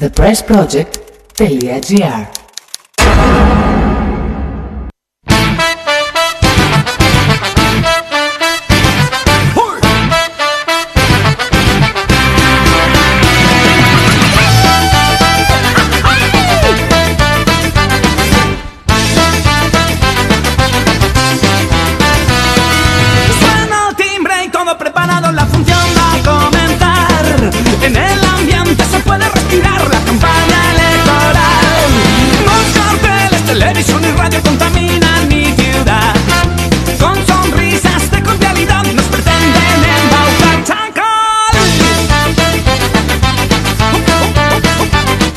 thepressproject.gr 0.00 2.35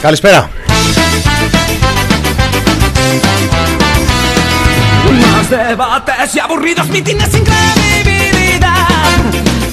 Καλησπέρα. 0.10 0.50
Más 5.24 5.48
debates 5.50 6.30
y 6.36 6.40
aburridos 6.46 6.88
mítines 6.96 7.30
sin 7.34 7.44
credibilidad. 7.50 9.18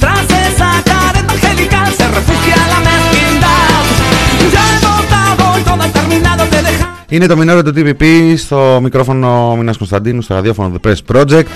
Tras 0.02 0.26
esa 0.46 0.70
careta 0.90 1.32
angelical 1.36 1.88
se 1.98 2.06
refugia 2.18 2.56
la 2.72 2.78
mezquindad. 2.88 3.82
Ya 4.54 4.64
he 4.72 4.78
votado 4.86 5.44
y 5.60 5.62
todo 5.68 5.82
ha 5.86 5.88
terminado 5.98 6.42
de 6.52 6.60
dejar. 6.68 6.90
Είναι 7.08 7.26
το 7.26 7.36
μηνόριο 7.36 7.62
του 7.62 7.72
TPP 7.76 8.34
στο 8.36 8.78
μικρόφωνο 8.82 9.50
ο 9.50 9.56
Μινάς 9.56 9.76
Κωνσταντίνου 9.76 10.22
στο 10.22 10.34
ραδιόφωνο 10.34 10.72
The 10.74 10.88
Press 10.88 11.00
Project. 11.12 11.46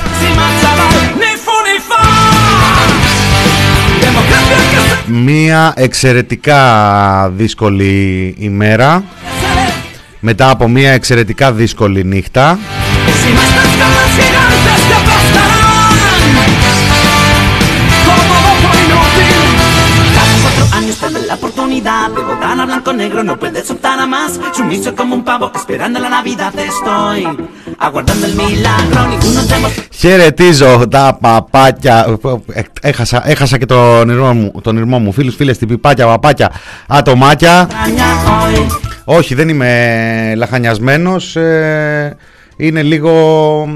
Μία 5.12 5.72
εξαιρετικά 5.76 7.30
δύσκολη 7.36 8.34
ημέρα 8.38 9.04
μετά 10.20 10.50
από 10.50 10.68
μία 10.68 10.90
εξαιρετικά 10.92 11.52
δύσκολη 11.52 12.04
νύχτα. 12.04 12.58
Gitana 22.50 22.66
blanco 22.66 22.92
negro. 22.92 23.20
Χαιρετίζω 29.90 30.88
τα 30.90 31.18
παπάκια. 31.20 32.18
Έχασα, 32.80 33.28
έχασα 33.28 33.58
και 33.58 33.66
τον 33.66 34.08
ήρμό 34.08 34.98
μου, 34.98 35.12
φίλου, 35.12 35.32
φίλε 35.32 35.50
μου. 35.50 35.56
Φίλους, 35.56 35.56
πιπάκια, 35.56 36.06
παπάκια, 36.06 36.52
ατομάκια. 36.86 37.68
Όχι, 39.04 39.34
δεν 39.34 39.48
είμαι 39.48 40.32
λαχανιασμένος. 40.36 41.36
Ε, 41.36 42.16
είναι 42.56 42.82
λίγο... 42.82 43.68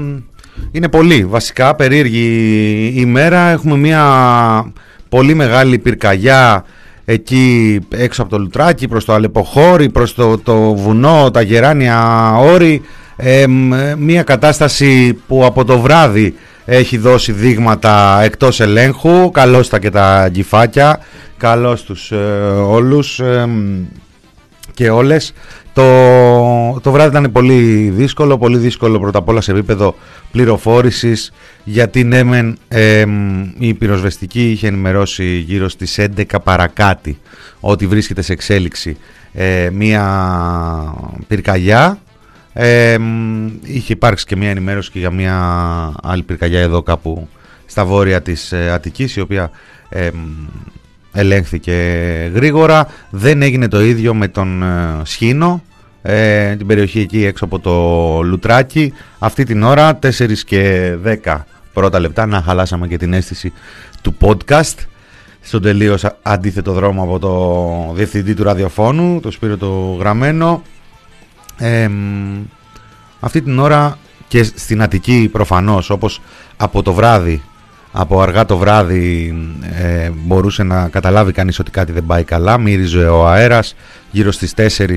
Είναι 0.71 0.89
πολύ 0.89 1.25
βασικά, 1.25 1.75
περίεργη 1.75 2.93
ημέρα. 2.95 3.39
Έχουμε 3.39 3.77
μια 3.77 4.03
πολύ 5.09 5.33
μεγάλη 5.33 5.79
πυρκαγιά 5.79 6.65
εκεί 7.05 7.79
έξω 7.89 8.21
από 8.21 8.31
το 8.31 8.37
Λουτράκι 8.39 8.87
προς 8.87 9.05
το 9.05 9.13
Αλεποχώρι, 9.13 9.89
προς 9.89 10.13
το, 10.13 10.37
το 10.37 10.73
βουνό, 10.75 11.31
τα 11.31 11.41
γεράνια 11.41 12.31
όρη. 12.37 12.81
Ε, 13.15 13.47
μ, 13.47 13.73
μια 13.97 14.23
κατάσταση 14.23 15.13
που 15.27 15.45
από 15.45 15.65
το 15.65 15.79
βράδυ 15.79 16.35
έχει 16.65 16.97
δώσει 16.97 17.31
δείγματα 17.31 18.21
εκτός 18.23 18.59
ελέγχου. 18.59 19.31
Καλώς 19.31 19.69
τα 19.69 19.79
και 19.79 19.89
τα 19.89 20.27
γκυφάκια. 20.29 20.99
Καλώς 21.37 21.83
τους 21.83 22.11
ε, 22.11 22.15
όλους. 22.67 23.19
ε, 23.19 23.45
μ, 23.45 23.83
και 24.73 24.89
όλες. 24.89 25.33
Το, 25.75 26.79
το 26.81 26.91
βράδυ 26.91 27.17
ήταν 27.17 27.31
πολύ 27.31 27.89
δύσκολο, 27.89 28.37
πολύ 28.37 28.57
δύσκολο 28.57 28.99
πρώτα 28.99 29.17
απ' 29.17 29.27
όλα 29.29 29.41
σε 29.41 29.51
επίπεδο 29.51 29.95
πληροφόρησης 30.31 31.31
γιατί 31.63 32.03
ναι 32.03 32.23
μεν 32.23 32.57
εμ, 32.67 33.43
η 33.57 33.73
πυροσβεστική 33.73 34.51
είχε 34.51 34.67
ενημερώσει 34.67 35.37
γύρω 35.37 35.69
στις 35.69 35.99
11 35.99 36.23
παρακάτι 36.43 37.19
ότι 37.59 37.87
βρίσκεται 37.87 38.21
σε 38.21 38.33
εξέλιξη 38.33 38.97
ε, 39.33 39.69
μία 39.71 40.03
πυρκαγιά. 41.27 41.99
Εμ, 42.53 43.47
είχε 43.61 43.93
υπάρξει 43.93 44.25
και 44.25 44.35
μία 44.35 44.49
ενημέρωση 44.49 44.91
και 44.91 44.99
για 44.99 45.11
μία 45.11 45.35
άλλη 46.03 46.23
πυρκαγιά 46.23 46.59
εδώ 46.61 46.83
κάπου 46.83 47.27
στα 47.65 47.85
βόρεια 47.85 48.21
της 48.21 48.51
ε, 48.51 48.71
Αττικής 48.71 49.15
η 49.15 49.19
οποία 49.19 49.51
εμ, 49.89 50.13
ελέγχθηκε 51.15 51.73
γρήγορα. 52.33 52.87
Δεν 53.09 53.41
έγινε 53.41 53.67
το 53.67 53.81
ίδιο 53.81 54.13
με 54.13 54.27
τον 54.27 54.63
ε, 54.63 55.01
Σχήνο, 55.03 55.63
ε, 56.01 56.55
την 56.55 56.67
περιοχή 56.67 56.99
εκεί 56.99 57.25
έξω 57.25 57.45
από 57.45 57.59
το 57.59 57.73
Λουτράκι. 58.21 58.93
Αυτή 59.19 59.43
την 59.43 59.63
ώρα, 59.63 59.99
4 60.01 60.09
και 60.45 60.93
10 61.23 61.37
πρώτα 61.73 61.99
λεπτά, 61.99 62.25
να 62.25 62.41
χαλάσαμε 62.41 62.87
και 62.87 62.97
την 62.97 63.13
αίσθηση 63.13 63.53
του 64.01 64.15
podcast 64.21 64.85
στον 65.41 65.61
τελείως 65.61 66.05
α- 66.05 66.17
αντίθετο 66.21 66.71
δρόμο 66.71 67.03
από 67.03 67.19
το 67.19 67.93
διευθυντή 67.95 68.33
του 68.33 68.43
ραδιοφώνου, 68.43 69.19
το 69.19 69.31
Σπύρο 69.31 69.57
το 69.57 69.95
Γραμμένο. 69.99 70.61
Εμ, 71.57 71.93
αυτή 73.19 73.41
την 73.41 73.59
ώρα 73.59 73.97
και 74.27 74.43
στην 74.43 74.81
Αττική 74.81 75.29
προφανώς 75.31 75.89
όπως 75.89 76.21
από 76.57 76.81
το 76.83 76.93
βράδυ 76.93 77.41
από 77.97 78.21
αργά 78.21 78.45
το 78.45 78.57
βράδυ 78.57 79.35
ε, 79.81 80.09
μπορούσε 80.15 80.63
να 80.63 80.87
καταλάβει 80.87 81.31
κανείς 81.31 81.59
ότι 81.59 81.71
κάτι 81.71 81.91
δεν 81.91 82.05
πάει 82.05 82.23
καλά. 82.23 82.57
Μύριζε 82.57 83.07
ο 83.07 83.27
αέρας. 83.27 83.75
Γύρω 84.11 84.31
στις 84.31 84.53
4 84.57 84.95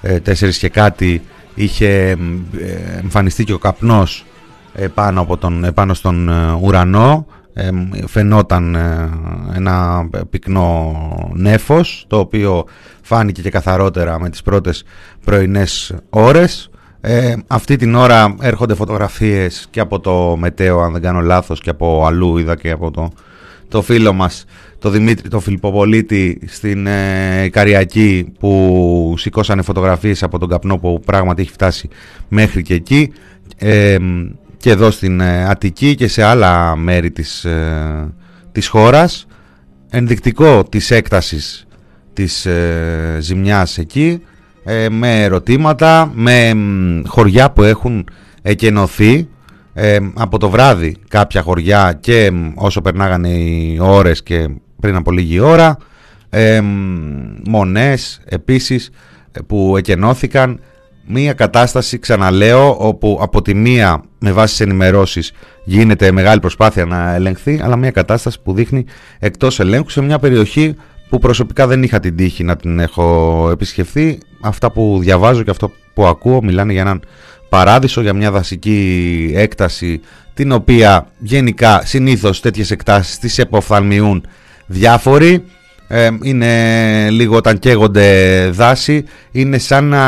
ε, 0.00 0.18
4 0.26 0.50
και 0.58 0.68
κάτι 0.68 1.22
είχε 1.54 2.10
ε, 2.10 2.16
εμφανιστεί 3.02 3.44
και 3.44 3.52
ο 3.52 3.58
καπνός 3.58 4.24
ε, 4.74 4.86
πάνω, 4.86 5.20
από 5.20 5.36
τον, 5.36 5.64
ε, 5.64 5.72
πάνω 5.72 5.94
στον 5.94 6.28
ε, 6.28 6.58
ουρανό. 6.60 7.26
Ε, 7.52 7.70
φαινόταν 8.06 8.74
ε, 8.74 9.10
ένα 9.54 10.08
πυκνό 10.30 10.94
νέφος 11.34 12.04
το 12.08 12.18
οποίο 12.18 12.64
φάνηκε 13.02 13.42
και 13.42 13.50
καθαρότερα 13.50 14.20
με 14.20 14.30
τις 14.30 14.42
πρώτες 14.42 14.84
πρωινές 15.24 15.94
ώρες 16.10 16.70
ε, 17.08 17.34
αυτή 17.46 17.76
την 17.76 17.94
ώρα 17.94 18.34
έρχονται 18.40 18.74
φωτογραφίες 18.74 19.66
και 19.70 19.80
από 19.80 20.00
το 20.00 20.36
Μετέο 20.36 20.80
αν 20.80 20.92
δεν 20.92 21.02
κάνω 21.02 21.20
λάθος 21.20 21.60
και 21.60 21.70
από 21.70 22.06
αλλού 22.06 22.38
είδα 22.38 22.56
και 22.56 22.70
από 22.70 22.90
το, 22.90 23.10
το 23.68 23.82
φίλο 23.82 24.12
μας 24.12 24.44
το 24.78 24.90
Δημήτρη 24.90 25.28
το 25.28 25.40
Φιλιπποπολίτη 25.40 26.40
στην 26.46 26.86
ε, 26.86 27.48
Καριακή 27.48 28.32
που 28.38 29.14
σηκώσανε 29.18 29.62
φωτογραφίες 29.62 30.22
από 30.22 30.38
τον 30.38 30.48
καπνό 30.48 30.78
που 30.78 31.00
πράγματι 31.04 31.42
έχει 31.42 31.50
φτάσει 31.50 31.88
μέχρι 32.28 32.62
και 32.62 32.74
εκεί. 32.74 33.12
Ε, 33.56 33.96
και 34.56 34.70
εδώ 34.70 34.90
στην 34.90 35.20
ε, 35.20 35.44
Αττική 35.44 35.94
και 35.94 36.08
σε 36.08 36.22
άλλα 36.22 36.76
μέρη 36.76 37.10
της, 37.10 37.44
ε, 37.44 38.14
της 38.52 38.68
χώρας. 38.68 39.26
Ενδεικτικό 39.90 40.64
της 40.64 40.90
έκτασης 40.90 41.66
της 42.12 42.46
ε, 42.46 43.18
ζημιάς 43.20 43.78
εκεί 43.78 44.20
ε, 44.68 44.88
με 44.90 45.22
ερωτήματα, 45.22 46.10
με 46.14 46.54
μ, 46.54 47.02
χωριά 47.06 47.50
που 47.50 47.62
έχουν 47.62 48.08
εκενωθεί 48.42 49.28
ε, 49.74 49.98
από 50.14 50.38
το 50.38 50.50
βράδυ 50.50 50.96
κάποια 51.08 51.42
χωριά 51.42 51.98
και 52.00 52.30
μ, 52.30 52.52
όσο 52.54 52.80
περνάγανε 52.80 53.28
οι 53.28 53.78
ώρες 53.80 54.22
και 54.22 54.48
πριν 54.80 54.96
από 54.96 55.10
λίγη 55.10 55.38
ώρα 55.38 55.76
ε, 56.30 56.60
μ, 56.60 56.66
μονές 57.48 58.20
επίσης 58.24 58.90
ε, 59.32 59.40
που 59.46 59.74
εκενώθηκαν. 59.76 60.60
Μία 61.08 61.32
κατάσταση 61.32 61.98
ξαναλέω 61.98 62.76
όπου 62.78 63.18
από 63.22 63.42
τη 63.42 63.54
μία 63.54 64.02
με 64.18 64.32
βάση 64.32 64.56
τις 64.56 64.66
ενημερώσεις 64.66 65.32
γίνεται 65.64 66.12
μεγάλη 66.12 66.40
προσπάθεια 66.40 66.84
να 66.84 67.14
ελεγχθεί 67.14 67.60
αλλά 67.62 67.76
μία 67.76 67.90
κατάσταση 67.90 68.40
που 68.42 68.52
δείχνει 68.52 68.84
εκτός 69.18 69.60
ελέγχου 69.60 69.88
σε 69.90 70.00
μια 70.00 70.18
περιοχή 70.18 70.76
που 71.08 71.18
προσωπικά 71.18 71.66
δεν 71.66 71.82
είχα 71.82 72.00
την 72.00 72.16
τύχη 72.16 72.44
να 72.44 72.56
την 72.56 72.78
έχω 72.78 73.48
επισκεφθεί. 73.52 74.18
Αυτά 74.40 74.70
που 74.70 74.98
διαβάζω 75.00 75.42
και 75.42 75.50
αυτό 75.50 75.70
που 75.94 76.06
ακούω 76.06 76.42
μιλάνε 76.42 76.72
για 76.72 76.80
έναν 76.80 77.02
παράδεισο 77.48 78.00
για 78.00 78.12
μια 78.12 78.30
δασική 78.30 79.32
έκταση 79.34 80.00
την 80.34 80.52
οποία 80.52 81.06
γενικά 81.18 81.82
συνήθως 81.84 82.40
τέτοιες 82.40 82.70
εκτάσεις 82.70 83.18
τις 83.18 83.38
εποφθαλμιούν 83.38 84.26
διάφοροι. 84.66 85.44
Ε, 85.88 86.08
είναι 86.22 87.10
λίγο 87.10 87.36
όταν 87.36 87.58
καίγονται 87.58 88.48
δάση 88.50 89.04
είναι 89.32 89.58
σαν 89.58 89.84
να 89.84 90.04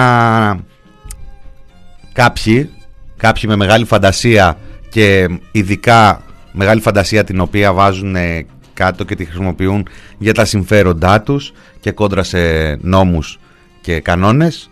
κάποιοι 2.12 2.70
κάποιοι 3.16 3.42
με 3.46 3.56
μεγάλη 3.56 3.84
φαντασία 3.84 4.58
και 4.88 5.28
ειδικά 5.52 6.22
μεγάλη 6.52 6.80
φαντασία 6.80 7.24
την 7.24 7.40
οποία 7.40 7.72
βάζουν 7.72 8.16
ε, 8.16 8.46
κάτω 8.78 9.04
και 9.04 9.14
τη 9.14 9.24
χρησιμοποιούν 9.24 9.86
για 10.18 10.34
τα 10.34 10.44
συμφέροντά 10.44 11.20
τους 11.20 11.52
και 11.80 11.90
κόντρα 11.90 12.22
σε 12.22 12.38
νόμους 12.80 13.38
και 13.80 14.00
κανόνες. 14.00 14.70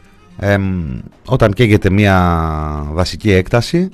Όταν 1.25 1.53
καίγεται 1.53 1.91
μια 1.91 2.17
δασική 2.93 3.33
έκταση 3.33 3.89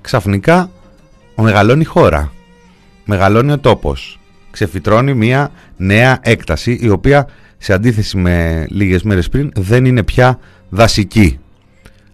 ξαφνικά 0.00 0.70
μεγαλώνει 1.36 1.80
η 1.80 1.84
χώρα 1.84 2.32
μεγαλώνει 3.04 3.52
ο 3.52 3.58
τόπος 3.58 4.18
ξεφυτρώνει 4.50 5.14
μια 5.14 5.50
νέα 5.76 6.18
έκταση 6.22 6.78
η 6.80 6.88
οποία 6.88 7.28
σε 7.58 7.72
αντίθεση 7.72 8.16
με 8.16 8.66
λίγες 8.70 9.02
μέρες 9.02 9.28
πριν 9.28 9.50
δεν 9.54 9.84
είναι 9.84 10.02
πια 10.02 10.38
δασική. 10.68 11.38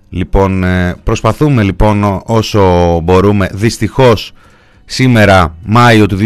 Λοιπόν 0.09 0.65
ε, 0.65 0.95
προσπαθούμε 1.05 1.63
λοιπόν 1.63 2.23
όσο 2.25 3.01
μπορούμε 3.01 3.49
δυστυχώς 3.53 4.33
σήμερα 4.91 5.55
Μάιο 5.65 6.07
του 6.07 6.19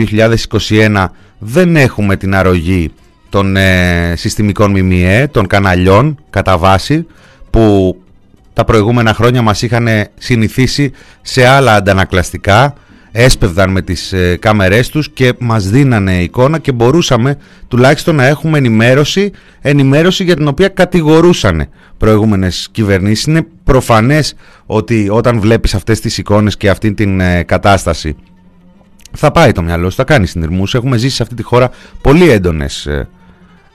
2021 0.68 1.06
δεν 1.38 1.76
έχουμε 1.76 2.16
την 2.16 2.34
αρρωγή 2.34 2.90
των 3.28 3.56
ε, 3.56 4.14
συστημικών 4.16 4.70
ΜΜΕ, 4.70 5.28
των 5.30 5.46
καναλιών 5.46 6.18
κατά 6.30 6.58
βάση 6.58 7.06
που 7.50 7.96
τα 8.52 8.64
προηγούμενα 8.64 9.14
χρόνια 9.14 9.42
μας 9.42 9.62
είχαν 9.62 9.88
συνηθίσει 10.18 10.92
σε 11.22 11.46
άλλα 11.46 11.74
αντανακλαστικά 11.74 12.74
έσπευδαν 13.12 13.70
με 13.70 13.82
τις 13.82 14.12
ε, 14.12 14.36
κάμερές 14.40 14.88
τους 14.88 15.10
και 15.10 15.32
μας 15.38 15.70
δίνανε 15.70 16.22
εικόνα 16.22 16.58
και 16.58 16.72
μπορούσαμε 16.72 17.36
τουλάχιστον 17.68 18.14
να 18.14 18.26
έχουμε 18.26 18.58
ενημέρωση, 18.58 19.30
ενημέρωση 19.60 20.24
για 20.24 20.36
την 20.36 20.48
οποία 20.48 20.68
κατηγορούσαν 20.68 21.68
προηγούμενες 21.96 22.68
κυβερνήσεις. 22.72 23.24
Είναι 23.24 23.46
προφανές 23.64 24.34
ότι 24.66 25.08
όταν 25.10 25.40
βλέπεις 25.40 25.74
αυτές 25.74 26.00
τις 26.00 26.18
εικόνες 26.18 26.56
και 26.56 26.70
αυτή 26.70 26.94
την 26.94 27.20
ε, 27.20 27.42
κατάσταση 27.42 28.16
θα 29.16 29.30
πάει 29.30 29.52
το 29.52 29.62
μυαλό 29.62 29.90
σου, 29.90 29.96
θα 29.96 30.04
κάνει 30.04 30.26
συνειρμούς. 30.26 30.74
Έχουμε 30.74 30.96
ζήσει 30.96 31.16
σε 31.16 31.22
αυτή 31.22 31.34
τη 31.34 31.42
χώρα 31.42 31.70
πολύ 32.00 32.30
έντονες 32.30 32.86
ε, 32.86 33.08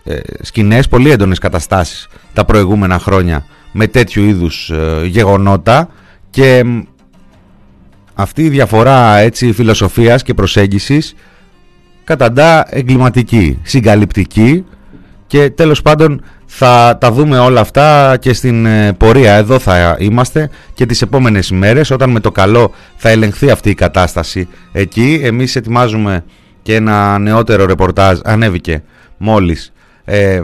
ε, 0.03 0.19
σκηνές, 0.41 0.87
πολύ 0.87 1.09
έντονες 1.09 1.39
καταστάσεις 1.39 2.07
τα 2.33 2.45
προηγούμενα 2.45 2.99
χρόνια 2.99 3.45
με 3.71 3.87
τέτοιου 3.87 4.23
είδους 4.23 4.69
ε, 4.69 5.05
γεγονότα 5.05 5.89
και 6.29 6.63
αυτή 8.13 8.43
η 8.43 8.49
διαφορά 8.49 9.17
έτσι 9.17 9.51
φιλοσοφίας 9.51 10.23
και 10.23 10.33
προσέγγισης 10.33 11.15
καταντά 12.03 12.75
εγκληματική, 12.75 13.59
συγκαλυπτική 13.63 14.65
και 15.27 15.49
τέλος 15.49 15.81
πάντων 15.81 16.21
θα 16.47 16.97
τα 16.99 17.11
δούμε 17.11 17.39
όλα 17.39 17.61
αυτά 17.61 18.17
και 18.19 18.33
στην 18.33 18.65
ε, 18.65 18.93
πορεία. 18.93 19.33
Εδώ 19.33 19.59
θα 19.59 19.95
είμαστε 19.99 20.49
και 20.73 20.85
τις 20.85 21.01
επόμενες 21.01 21.49
ημέρες 21.49 21.91
όταν 21.91 22.09
με 22.09 22.19
το 22.19 22.31
καλό 22.31 22.71
θα 22.95 23.09
ελεγχθεί 23.09 23.49
αυτή 23.49 23.69
η 23.69 23.73
κατάσταση 23.73 24.47
εκεί. 24.71 25.19
Εμείς 25.23 25.55
ετοιμάζουμε 25.55 26.23
και 26.61 26.75
ένα 26.75 27.17
νεότερο 27.19 27.65
ρεπορτάζ, 27.65 28.19
ανέβηκε 28.23 28.83
μόλις 29.17 29.73
ε, 30.05 30.41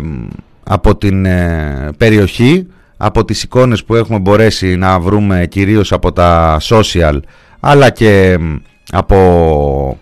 από 0.63 0.95
την 0.95 1.25
ε, 1.25 1.89
περιοχή, 1.97 2.67
από 2.97 3.25
τις 3.25 3.44
εικόνες 3.44 3.83
που 3.83 3.95
έχουμε 3.95 4.19
μπορέσει 4.19 4.75
να 4.75 5.00
βρούμε 5.00 5.45
κυρίως 5.50 5.91
από 5.91 6.11
τα 6.11 6.57
social 6.61 7.19
αλλά 7.59 7.89
και 7.89 8.38
από 8.91 10.00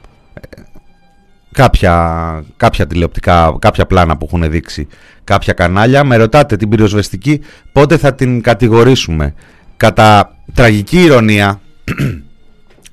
κάποια, 1.51 2.43
κάποια 2.57 2.87
τηλεοπτικά, 2.87 3.55
κάποια 3.59 3.85
πλάνα 3.85 4.17
που 4.17 4.25
έχουν 4.31 4.51
δείξει 4.51 4.87
κάποια 5.23 5.53
κανάλια. 5.53 6.03
Με 6.03 6.15
ρωτάτε 6.15 6.55
την 6.55 6.69
πυροσβεστική 6.69 7.41
πότε 7.71 7.97
θα 7.97 8.13
την 8.13 8.41
κατηγορήσουμε. 8.41 9.33
Κατά 9.77 10.35
τραγική 10.53 11.01
ηρωνία, 11.03 11.61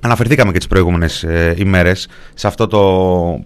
αναφερθήκαμε 0.01 0.51
και 0.51 0.57
τις 0.57 0.67
προηγούμενες 0.67 1.23
ε, 1.23 1.53
ημέρες 1.57 2.07
σε 2.33 2.47
αυτό 2.47 2.67
το 2.67 2.79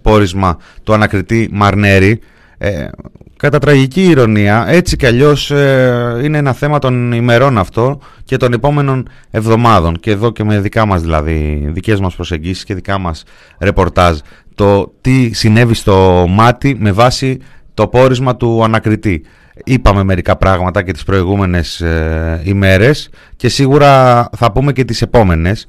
πόρισμα 0.01 0.57
του 0.83 0.94
ανακριτή 0.94 1.50
Μαρνέρη. 1.51 2.19
Ε, 2.63 2.89
κατά 3.38 3.60
τραγική 3.60 4.04
ηρωνία, 4.04 4.65
έτσι 4.68 4.95
κι 4.95 5.06
αλλιώς 5.06 5.51
ε, 5.51 6.19
είναι 6.24 6.38
ένα 6.38 6.54
θέμα 6.54 6.80
των 6.80 7.12
ημερών 7.12 7.57
αυτό 7.57 8.00
και 8.24 8.38
των 8.38 8.54
επόμενων 8.54 9.10
εβδομάδων 9.31 10.00
και 10.00 10.12
εδώ 10.12 10.31
και 10.31 10.44
με 10.44 10.60
δικά 10.60 10.86
μας 10.86 11.01
δηλαδή, 11.01 11.69
δικές 11.74 12.00
μας 12.00 12.15
προσεγγίσεις 12.15 12.63
και 12.63 12.74
δικά 12.74 12.98
μας 12.98 13.24
ρεπορτάζ 13.60 14.18
το 14.56 14.94
τι 15.01 15.33
συνέβη 15.33 15.74
στο 15.74 16.25
μάτι 16.30 16.75
με 16.80 16.92
βάση 16.92 17.39
το 17.74 17.88
πόρισμα 17.88 18.36
του 18.36 18.63
ανακριτή. 18.63 19.25
Είπαμε 19.63 20.04
μερικά 20.04 20.36
πράγματα 20.36 20.83
και 20.83 20.92
τις 20.92 21.04
προηγούμενες 21.04 21.81
ε, 21.81 22.42
ημέρες 22.44 23.10
και 23.36 23.50
σίγουρα 23.50 24.30
θα 24.38 24.51
πούμε 24.51 24.71
και 24.74 24.83
τις 24.83 25.01
επόμενες. 25.01 25.68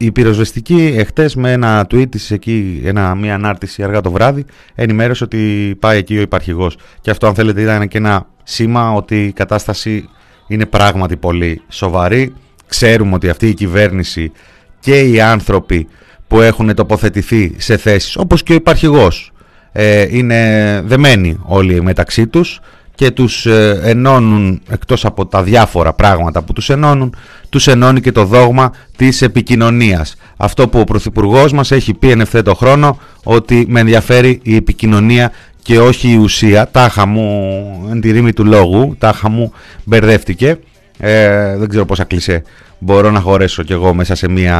Η 0.00 0.12
πυροσβεστική 0.12 0.94
εχθές 0.96 1.34
με 1.34 1.52
ένα 1.52 1.86
tweet 1.90 2.08
της 2.10 2.30
εκεί, 2.30 2.82
ένα, 2.84 3.14
μια 3.14 3.34
ανάρτηση 3.34 3.82
αργά 3.82 4.00
το 4.00 4.10
βράδυ, 4.10 4.44
ενημέρωσε 4.74 5.24
ότι 5.24 5.74
πάει 5.80 5.98
εκεί 5.98 6.18
ο 6.18 6.20
υπαρχηγός. 6.20 6.76
Και 7.00 7.10
αυτό 7.10 7.26
αν 7.26 7.34
θέλετε 7.34 7.60
ήταν 7.60 7.88
και 7.88 7.98
ένα 7.98 8.26
σήμα 8.42 8.92
ότι 8.92 9.24
η 9.24 9.32
κατάσταση 9.32 10.08
είναι 10.46 10.66
πράγματι 10.66 11.16
πολύ 11.16 11.62
σοβαρή. 11.68 12.34
Ξέρουμε 12.66 13.14
ότι 13.14 13.28
αυτή 13.28 13.48
η 13.48 13.54
κυβέρνηση 13.54 14.32
και 14.80 15.00
οι 15.00 15.20
άνθρωποι 15.20 15.88
που 16.28 16.40
έχουν 16.40 16.74
τοποθετηθεί 16.74 17.54
σε 17.56 17.76
θέσεις 17.76 18.16
όπως 18.16 18.42
και 18.42 18.52
ο 18.52 18.54
υπαρχηγός 18.54 19.32
ε, 19.72 20.16
είναι 20.16 20.82
δεμένοι 20.84 21.38
όλοι 21.42 21.82
μεταξύ 21.82 22.26
τους 22.26 22.60
και 22.98 23.10
τους 23.10 23.46
ε, 23.46 23.80
ενώνουν 23.82 24.60
εκτός 24.68 25.04
από 25.04 25.26
τα 25.26 25.42
διάφορα 25.42 25.92
πράγματα 25.92 26.42
που 26.42 26.52
τους 26.52 26.70
ενώνουν 26.70 27.14
τους 27.48 27.66
ενώνει 27.66 28.00
και 28.00 28.12
το 28.12 28.24
δόγμα 28.24 28.72
της 28.96 29.22
επικοινωνίας. 29.22 30.16
Αυτό 30.36 30.68
που 30.68 30.78
ο 30.80 30.84
Πρωθυπουργός 30.84 31.52
μας 31.52 31.70
έχει 31.70 31.94
πει 31.94 32.10
εν 32.10 32.20
ευθέτω 32.20 32.54
χρόνο 32.54 32.98
ότι 33.24 33.66
με 33.68 33.80
ενδιαφέρει 33.80 34.40
η 34.42 34.56
επικοινωνία 34.56 35.32
και 35.62 35.80
όχι 35.80 36.12
η 36.12 36.16
ουσία 36.16 36.68
τάχα 36.70 37.06
μου 37.06 37.88
εν 37.90 38.00
τη 38.00 38.10
ρήμη 38.10 38.32
του 38.32 38.44
λόγου 38.44 38.96
τάχα 38.98 39.28
μου 39.28 39.52
μπερδεύτηκε. 39.84 40.58
Ε, 40.98 41.56
δεν 41.56 41.68
ξέρω 41.68 41.84
πόσα 41.84 42.04
κλεισέ 42.04 42.42
μπορώ 42.78 43.10
να 43.10 43.20
χωρέσω 43.20 43.62
κι 43.62 43.72
εγώ 43.72 43.94
μέσα 43.94 44.14
σε 44.14 44.28
μία 44.28 44.56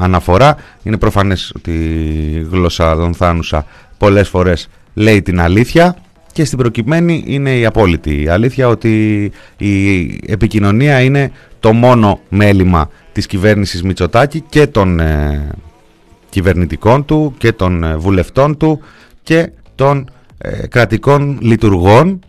αναφορά. 0.00 0.56
Είναι 0.82 0.96
προφανές 0.96 1.52
ότι 1.56 1.70
η 2.34 2.46
γλώσσα 2.50 2.94
λανθάνουσα 2.94 3.66
πολλές 3.98 4.28
φορές 4.28 4.68
λέει 4.94 5.22
την 5.22 5.40
αλήθεια 5.40 5.96
και 6.32 6.44
στην 6.44 6.58
προκειμένη 6.58 7.22
είναι 7.26 7.58
η 7.58 7.66
απόλυτη 7.66 8.28
αλήθεια 8.28 8.68
ότι 8.68 9.24
η 9.56 10.04
επικοινωνία 10.26 11.00
είναι 11.00 11.30
το 11.60 11.72
μόνο 11.72 12.20
μέλημα 12.28 12.90
της 13.12 13.26
κυβέρνησης 13.26 13.82
Μητσοτάκη 13.82 14.40
και 14.40 14.66
των 14.66 15.00
ε, 15.00 15.48
κυβερνητικών 16.28 17.04
του 17.04 17.34
και 17.38 17.52
των 17.52 17.84
ε, 17.84 17.96
βουλευτών 17.96 18.56
του 18.56 18.80
και 19.22 19.50
των 19.74 20.10
ε, 20.38 20.66
κρατικών 20.66 21.38
λειτουργών 21.40 22.20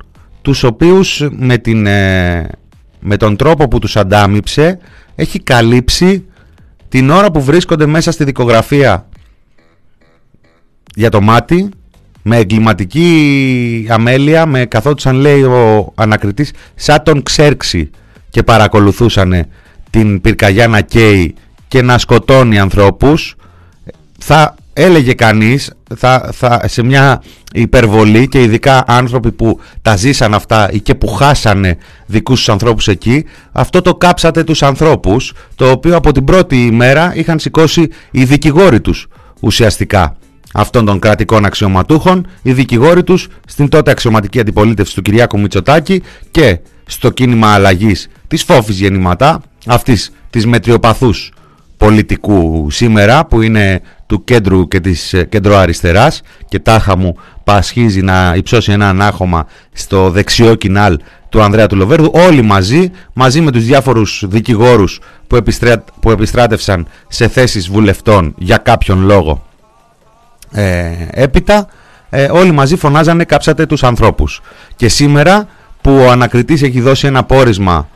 τους 0.41 0.63
οποίους 0.63 1.27
με, 1.31 1.57
την, 1.57 1.81
με 2.99 3.17
τον 3.17 3.35
τρόπο 3.35 3.67
που 3.67 3.79
τους 3.79 3.95
αντάμυψε 3.95 4.79
έχει 5.15 5.39
καλύψει 5.39 6.25
την 6.89 7.09
ώρα 7.09 7.31
που 7.31 7.41
βρίσκονται 7.41 7.85
μέσα 7.85 8.11
στη 8.11 8.23
δικογραφία 8.23 9.07
για 10.95 11.09
το 11.09 11.21
μάτι 11.21 11.69
με 12.21 12.37
εγκληματική 12.37 13.87
αμέλεια 13.89 14.45
με 14.45 14.65
καθόντουσαν 14.65 15.15
λέει 15.15 15.43
ο 15.43 15.91
ανακριτής 15.95 16.51
σαν 16.75 17.03
τον 17.03 17.23
Ξέρξη 17.23 17.89
και 18.29 18.43
παρακολουθούσαν 18.43 19.45
την 19.89 20.21
πυρκαγιά 20.21 20.67
να 20.67 20.81
καίει 20.81 21.35
και 21.67 21.81
να 21.81 21.97
σκοτώνει 21.97 22.59
ανθρώπους 22.59 23.35
θα 24.19 24.55
έλεγε 24.73 25.13
κανείς 25.13 25.71
θα, 25.97 26.29
θα, 26.33 26.61
σε 26.67 26.83
μια 26.83 27.23
υπερβολή 27.53 28.27
και 28.27 28.41
ειδικά 28.41 28.83
άνθρωποι 28.87 29.31
που 29.31 29.59
τα 29.81 29.95
ζήσαν 29.95 30.33
αυτά 30.33 30.71
ή 30.71 30.79
και 30.79 30.95
που 30.95 31.07
χάσανε 31.07 31.77
δικούς 32.05 32.37
τους 32.37 32.49
ανθρώπους 32.49 32.87
εκεί 32.87 33.25
αυτό 33.51 33.81
το 33.81 33.95
κάψατε 33.95 34.43
τους 34.43 34.63
ανθρώπους 34.63 35.33
το 35.55 35.71
οποίο 35.71 35.95
από 35.95 36.11
την 36.11 36.23
πρώτη 36.23 36.65
ημέρα 36.65 37.15
είχαν 37.15 37.39
σηκώσει 37.39 37.87
οι 38.11 38.23
δικηγόροι 38.23 38.81
τους 38.81 39.07
ουσιαστικά 39.39 40.17
αυτών 40.53 40.85
των 40.85 40.99
κρατικών 40.99 41.45
αξιωματούχων 41.45 42.27
οι 42.41 42.53
δικηγόροι 42.53 43.03
τους 43.03 43.27
στην 43.47 43.69
τότε 43.69 43.91
αξιωματική 43.91 44.39
αντιπολίτευση 44.39 44.95
του 44.95 45.01
Κυριάκου 45.01 45.39
Μητσοτάκη 45.39 46.01
και 46.31 46.59
στο 46.85 47.09
κίνημα 47.09 47.47
αλλαγής 47.47 48.07
της 48.27 48.43
φόφης 48.43 48.79
γεννηματά 48.79 49.41
αυτής 49.65 50.11
της 50.29 50.45
μετριοπαθούς 50.45 51.31
πολιτικού 51.77 52.67
σήμερα 52.71 53.25
που 53.25 53.41
είναι 53.41 53.81
του 54.05 54.23
κέντρου 54.23 54.67
και 54.67 54.79
της 54.79 55.13
ε, 55.13 55.25
κέντρο-αριστεράς 55.25 56.21
και 56.49 56.59
τάχα 56.59 56.97
μου 56.97 57.15
πασχίζει 57.43 58.01
να 58.01 58.33
υψώσει 58.35 58.71
ένα 58.71 58.89
ανάχωμα 58.89 59.47
στο 59.73 60.09
δεξιό 60.09 60.55
κοινάλ 60.55 60.99
του 61.29 61.41
Ανδρέα 61.41 61.67
του 61.67 61.75
Λοβέρδου 61.75 62.11
όλοι 62.13 62.41
μαζί, 62.41 62.91
μαζί 63.13 63.41
με 63.41 63.51
τους 63.51 63.65
διάφορους 63.65 64.23
δικηγόρους 64.27 64.99
που, 65.27 65.35
επιστρέ, 65.35 65.83
που 65.99 66.11
επιστράτευσαν 66.11 66.87
σε 67.07 67.27
θέσεις 67.27 67.69
βουλευτών 67.69 68.33
για 68.37 68.57
κάποιον 68.57 69.03
λόγο 69.05 69.45
ε, 70.51 70.91
έπειτα 71.11 71.67
ε, 72.09 72.25
όλοι 72.31 72.51
μαζί 72.51 72.75
φωνάζανε 72.75 73.23
κάψατε 73.23 73.65
τους 73.65 73.83
ανθρώπους 73.83 74.41
και 74.75 74.89
σήμερα 74.89 75.47
που 75.81 75.91
ο 75.91 76.11
ανακριτής 76.11 76.61
έχει 76.61 76.81
δώσει 76.81 77.07
ένα 77.07 77.23
πόρισμα 77.23 77.89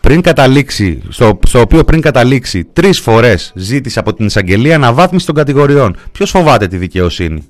πριν 0.00 0.20
καταλήξει, 0.20 1.02
στο, 1.08 1.38
στο 1.46 1.60
οποίο 1.60 1.84
πριν 1.84 2.00
καταλήξει 2.00 2.64
τρεις 2.64 3.00
φορές 3.00 3.52
ζήτησε 3.54 3.98
από 3.98 4.14
την 4.14 4.26
εισαγγελία 4.26 4.74
αναβάθμιση 4.74 5.26
των 5.26 5.34
κατηγοριών. 5.34 5.96
Ποιος 6.12 6.30
φοβάται 6.30 6.66
τη 6.66 6.76
δικαιοσύνη; 6.76 7.44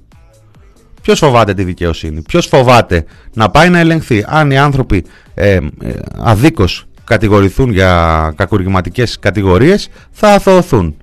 Ποιος 1.03 1.19
φοβάται 1.19 1.55
τη 1.55 1.65
δικαιοσύνη, 1.65 2.23
ποιος 2.23 2.47
φοβάται 2.47 3.05
να 3.35 3.51
πάει 3.51 3.69
να 3.69 3.79
ελεγχθεί; 3.79 4.25
Αν 4.29 4.51
οι 4.51 4.59
άνθρωποι 4.59 5.05
ε, 5.35 5.53
ε, 5.53 5.61
αδίκως 6.19 6.85
κατηγορηθούν 7.05 7.73
για 7.73 8.33
κακουργηματικές 8.37 9.19
κατηγορίες, 9.19 9.89
θα 10.11 10.29
αθωωθούν. 10.29 10.97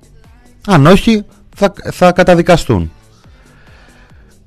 Αν 0.66 0.86
όχι, 0.86 1.24
θα, 1.58 1.72
θα 1.92 2.12
καταδικαστούν. 2.12 2.90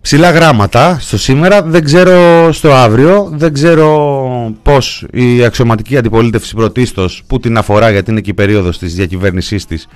Ψηλά 0.01 0.32
γράμματα 0.32 0.98
στο 1.00 1.18
σήμερα, 1.18 1.63
δεν 1.63 1.84
ξέρω 1.84 2.50
στο 2.51 2.72
αύριο, 2.72 3.30
δεν 3.34 3.53
ξέρω 3.53 4.56
πώς 4.62 5.06
η 5.12 5.44
αξιωματική 5.44 5.98
αντιπολίτευση 5.98 6.56
πρωτίστως 6.56 7.24
που 7.27 7.39
την 7.39 7.58
αφορά 7.58 7.91
γιατί 7.91 8.12
είναι 8.12 8.22
και 8.22 8.30
η 8.30 8.34
περίοδος 8.34 8.77
της 8.77 8.96
διακυβέρνησής 8.96 9.65
της 9.65 9.88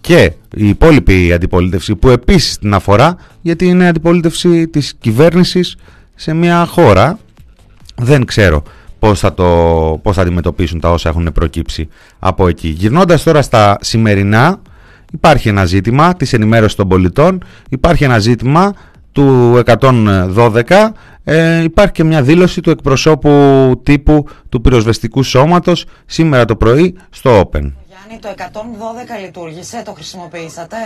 και 0.00 0.32
η 0.56 0.68
υπόλοιπη 0.68 1.32
αντιπολίτευση 1.32 1.94
που 1.94 2.08
επίσης 2.08 2.58
την 2.58 2.74
αφορά 2.74 3.16
γιατί 3.40 3.66
είναι 3.66 3.88
αντιπολίτευση 3.88 4.68
της 4.68 4.94
κυβέρνησης 5.00 5.76
σε 6.14 6.34
μια 6.34 6.66
χώρα 6.66 7.18
δεν 7.96 8.24
ξέρω 8.24 8.62
πώς 8.98 9.18
θα, 9.20 9.34
το, 9.34 9.44
πώς 10.02 10.16
θα 10.16 10.22
αντιμετωπίσουν 10.22 10.80
τα 10.80 10.90
όσα 10.90 11.08
έχουν 11.08 11.32
προκύψει 11.32 11.88
από 12.18 12.48
εκεί. 12.48 12.68
Γυρνώντας 12.68 13.22
τώρα 13.22 13.42
στα 13.42 13.78
σημερινά 13.80 14.60
υπάρχει 15.14 15.48
ένα 15.48 15.64
ζήτημα 15.64 16.14
της 16.14 16.32
ενημέρωσης 16.32 16.76
των 16.76 16.88
πολιτών, 16.88 17.44
υπάρχει 17.68 18.04
ένα 18.04 18.18
ζήτημα 18.18 18.72
του 19.12 19.60
112 19.64 20.90
ε, 21.24 21.62
υπάρχει 21.62 21.92
και 21.92 22.04
μια 22.04 22.22
δήλωση 22.22 22.60
του 22.60 22.70
εκπροσώπου 22.70 23.30
τύπου 23.82 24.26
του 24.48 24.60
πυροσβεστικού 24.60 25.22
σώματος 25.22 25.86
σήμερα 26.06 26.44
το 26.44 26.56
πρωί 26.56 26.98
στο 27.10 27.40
Open. 27.40 27.72
Γιάννη, 27.88 28.18
το 28.20 28.28
112 28.38 29.24
λειτουργήσε, 29.24 29.82
το 29.84 29.92
χρησιμοποιήσατε; 29.92 30.76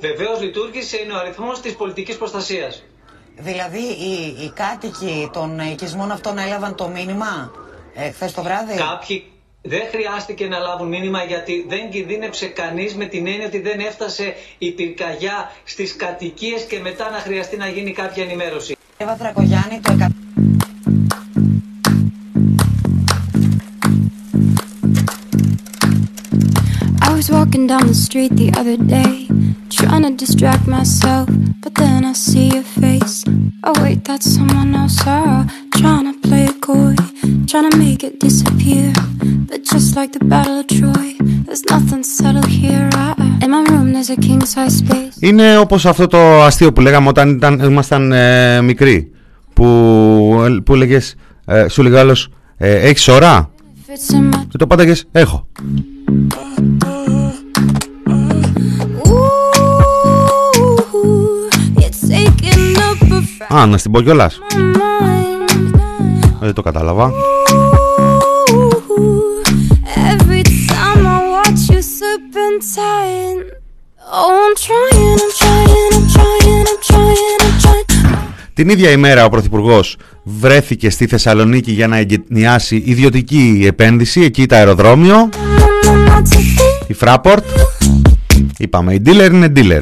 Βεβαίως 0.00 0.40
λειτουργήσε, 0.40 0.96
είναι 1.04 1.12
ο 1.12 1.18
αριθμός 1.18 1.60
της 1.60 1.76
πολιτικής 1.76 2.16
προστασίας. 2.16 2.84
Δηλαδή 3.38 3.78
οι, 3.78 4.42
οι 4.44 4.52
κάτοικοι 4.54 5.30
των 5.32 5.58
οικισμών 5.58 6.10
αυτών 6.10 6.38
έλαβαν 6.38 6.74
το 6.74 6.88
μήνυμα 6.88 7.50
ε, 7.94 8.10
χθες 8.10 8.32
το 8.32 8.42
βράδυ; 8.42 8.76
Κάποιοι 8.76 9.24
δεν 9.62 9.82
χρειάστηκε 9.90 10.46
να 10.46 10.58
λάβουν 10.58 10.88
μήνυμα 10.88 11.24
γιατί 11.24 11.64
δεν 11.68 11.90
κινδύνεψε 11.90 12.46
κανείς 12.46 12.94
με 12.94 13.04
την 13.04 13.26
έννοια 13.26 13.46
ότι 13.46 13.60
δεν 13.60 13.80
έφτασε 13.80 14.34
η 14.58 14.70
πυρκαγιά 14.70 15.52
στις 15.64 15.96
κατοικίες 15.96 16.62
και 16.62 16.80
μετά 16.80 17.10
να 17.10 17.18
χρειαστεί 17.18 17.56
να 17.56 17.68
γίνει 17.68 17.92
κάποια 17.92 18.24
ενημέρωση. 18.24 18.76
Εύα 18.96 19.16
Τρακογιάννη, 19.16 19.80
το 19.80 19.92
was 27.20 27.30
walking 27.30 27.66
down 27.66 27.86
the 27.86 27.98
street 28.06 28.32
the 28.42 28.50
other 28.60 28.78
day, 28.98 29.12
trying 29.68 30.04
to 30.08 30.12
distract 30.24 30.64
myself, 30.66 31.26
but 31.62 31.72
then 31.74 32.00
I 32.12 32.14
see 32.14 32.46
your 32.56 32.66
face. 32.82 33.16
Oh 33.66 33.74
wait, 33.82 34.00
that's 34.08 34.26
someone 34.36 34.70
else. 34.82 34.96
Oh, 35.16 35.44
trying 35.80 36.06
to 36.10 36.14
play 36.26 36.44
it 36.50 36.58
coy, 36.68 36.94
trying 37.50 37.68
to 37.70 37.76
make 37.86 38.00
it 38.08 38.14
disappear. 38.26 38.86
But 39.48 39.60
just 39.72 39.88
like 39.98 40.10
the 40.18 40.24
Battle 40.32 40.56
of 40.62 40.66
Troy, 40.78 41.08
there's 41.46 41.64
nothing 41.74 42.02
settled 42.16 42.50
here. 42.60 42.88
Uh, 42.94 43.42
in 43.44 43.48
my 43.56 43.62
room, 43.70 43.86
there's 43.94 44.10
a 44.16 44.18
king 44.26 44.40
size 44.52 44.76
space. 44.78 45.16
Είναι 45.20 45.58
όπως 45.58 45.86
αυτό 45.86 46.06
το 46.06 46.42
αστείο 46.42 46.72
που 46.72 46.80
λέγαμε 46.80 47.08
όταν 47.08 47.28
ήταν, 47.28 47.60
ήμασταν 47.60 48.12
ε, 48.12 48.60
μικροί, 48.62 49.10
που, 49.54 49.64
που 50.64 50.74
λέγες, 50.74 51.14
ε, 51.44 51.68
σου 51.68 51.82
λέγε 51.82 51.98
άλλος, 51.98 52.28
ε, 52.56 52.74
έχεις 52.74 53.08
ώρα? 53.08 53.50
Fits 53.86 54.14
in 54.14 54.34
my 54.34 54.46
Και 54.48 54.56
το 54.56 54.66
πάνταγες, 54.66 55.04
έχω. 55.12 55.46
Α, 63.54 63.66
να 63.66 63.78
στην 63.78 63.90
πω 63.90 64.00
κιόλας. 64.00 64.38
mind. 64.52 65.80
Δεν 66.40 66.54
το 66.54 66.62
κατάλαβα. 66.62 67.06
Ooh, 67.06 67.12
every 70.12 70.42
time 70.72 71.02
I 71.16 71.18
watch 71.34 71.62
you 71.72 71.80
slip 71.94 72.34
and 72.46 72.58
tight. 72.76 73.38
Oh, 74.18 74.32
I'm 74.44 74.54
trying, 74.66 75.18
I'm 75.24 75.32
trying, 75.40 75.90
I'm 75.96 76.06
trying, 76.16 76.64
I'm 76.72 76.80
trying, 76.90 77.38
I'm 77.46 77.54
trying. 77.62 77.84
Την 78.54 78.68
ίδια 78.68 78.90
ημέρα 78.90 79.24
ο 79.24 79.28
Πρωθυπουργός 79.28 79.96
βρέθηκε 80.22 80.90
στη 80.90 81.06
Θεσσαλονίκη 81.06 81.72
για 81.72 81.86
να 81.88 81.96
εγκαινιάσει 81.96 82.82
ιδιωτική 82.86 83.64
επένδυση. 83.66 84.20
Εκεί 84.20 84.46
το 84.46 84.54
αεροδρόμιο, 84.54 85.28
No, 85.32 85.36
no, 85.86 86.08
not 86.10 86.22
to 86.22 86.36
think. 86.36 86.90
η 86.90 86.96
Fraport. 87.00 87.42
Είπαμε, 88.58 88.94
η 88.94 89.02
dealer 89.06 89.28
είναι 89.32 89.52
dealer. 89.56 89.80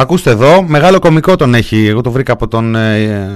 Ακούστε 0.00 0.30
εδώ, 0.30 0.62
μεγάλο 0.62 0.98
κομικό 0.98 1.36
τον 1.36 1.54
έχει. 1.54 1.86
Εγώ 1.86 2.00
το 2.00 2.10
βρήκα 2.10 2.32
από 2.32 2.48
τον 2.48 2.74
ε, 2.74 3.02
ε, 3.02 3.28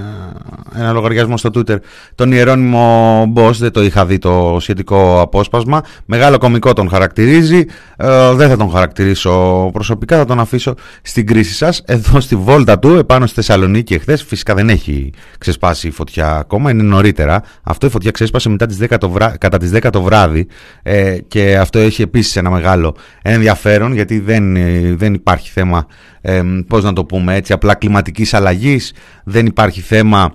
ένα 0.78 0.92
λογαριασμό 0.92 1.36
στο 1.36 1.50
Twitter. 1.54 1.76
Τον 2.14 2.32
Ιερώνυμο 2.32 3.22
Boss, 3.36 3.52
δεν 3.52 3.70
το 3.70 3.82
είχα 3.82 4.06
δει 4.06 4.18
το 4.18 4.56
σχετικό 4.60 5.20
απόσπασμα. 5.20 5.82
Μεγάλο 6.04 6.38
κομικό 6.38 6.72
τον 6.72 6.88
χαρακτηρίζει. 6.88 7.64
Ε, 7.96 8.32
δεν 8.34 8.48
θα 8.48 8.56
τον 8.56 8.70
χαρακτηρίσω 8.70 9.70
προσωπικά, 9.72 10.16
θα 10.16 10.24
τον 10.24 10.40
αφήσω 10.40 10.74
στην 11.02 11.26
κρίση 11.26 11.54
σας. 11.54 11.82
Εδώ 11.86 12.20
στη 12.20 12.36
βόλτα 12.36 12.78
του, 12.78 12.94
επάνω 12.94 13.26
στη 13.26 13.34
Θεσσαλονίκη 13.34 13.94
εχθές, 13.94 14.22
φυσικά 14.22 14.54
δεν 14.54 14.68
έχει 14.68 15.12
ξεσπάσει 15.38 15.86
η 15.86 15.90
φωτιά 15.90 16.36
ακόμα, 16.36 16.70
είναι 16.70 16.82
νωρίτερα. 16.82 17.42
Αυτό 17.62 17.86
η 17.86 17.90
φωτιά 17.90 18.10
ξέσπασε 18.10 18.48
μετά 18.48 18.66
τις 18.66 18.78
10 18.80 18.96
το 19.00 19.10
βρά... 19.10 19.36
κατά 19.40 19.58
τις 19.58 19.70
10 19.74 19.88
το 19.92 20.02
βράδυ 20.02 20.46
ε, 20.82 21.16
και 21.28 21.56
αυτό 21.56 21.78
έχει 21.78 22.02
επίσης 22.02 22.36
ένα 22.36 22.50
μεγάλο 22.50 22.96
ενδιαφέρον 23.22 23.92
γιατί 23.92 24.18
δεν, 24.18 24.56
ε, 24.56 24.94
δεν 24.96 25.14
υπάρχει 25.14 25.50
θέμα 25.50 25.86
ε, 26.22 26.42
πώς 26.66 26.84
να 26.84 26.92
το 26.92 27.04
πούμε 27.04 27.34
έτσι, 27.36 27.52
απλά 27.52 27.74
κλιματικής 27.74 28.34
αλλαγής, 28.34 28.92
δεν 29.24 29.46
υπάρχει 29.46 29.80
θέμα 29.80 30.34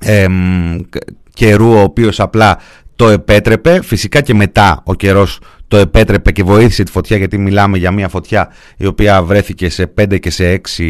εμ, 0.00 0.76
κ- 0.90 1.10
καιρού 1.34 1.68
ο 1.72 1.80
οποίος 1.80 2.20
απλά 2.20 2.58
το 2.96 3.08
επέτρεπε. 3.08 3.82
Φυσικά 3.82 4.20
και 4.20 4.34
μετά 4.34 4.82
ο 4.84 4.94
καιρός 4.94 5.38
το 5.68 5.76
επέτρεπε 5.76 6.32
και 6.32 6.42
βοήθησε 6.42 6.82
τη 6.82 6.90
φωτιά 6.90 7.16
γιατί 7.16 7.38
μιλάμε 7.38 7.78
για 7.78 7.90
μια 7.90 8.08
φωτιά 8.08 8.48
η 8.76 8.86
οποία 8.86 9.22
βρέθηκε 9.22 9.68
σε 9.68 9.92
5 10.00 10.18
και 10.20 10.30
σε 10.30 10.60
6 10.76 10.82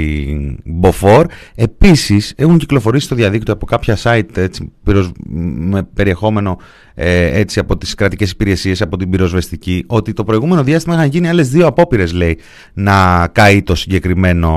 μποφόρ. 0.64 1.26
Επίσης 1.54 2.32
έχουν 2.36 2.58
κυκλοφορήσει 2.58 3.06
στο 3.06 3.14
διαδίκτυο 3.14 3.52
από 3.54 3.66
κάποια 3.66 3.96
site 4.02 4.36
έτσι, 4.36 4.72
πυροσ- 4.84 5.12
με 5.58 5.82
περιεχόμενο 5.94 6.58
ε, 6.94 7.38
έτσι, 7.40 7.58
από 7.58 7.76
τις 7.76 7.94
κρατικές 7.94 8.30
υπηρεσίες, 8.30 8.82
από 8.82 8.96
την 8.96 9.10
πυροσβεστική, 9.10 9.84
ότι 9.86 10.12
το 10.12 10.24
προηγούμενο 10.24 10.62
διάστημα 10.62 10.94
είχαν 10.94 11.08
γίνει 11.08 11.28
άλλες 11.28 11.48
δύο 11.50 11.66
απόπειρες 11.66 12.12
λέει 12.12 12.38
να 12.72 13.26
καεί 13.32 13.62
το 13.62 13.74
συγκεκριμένο 13.74 14.52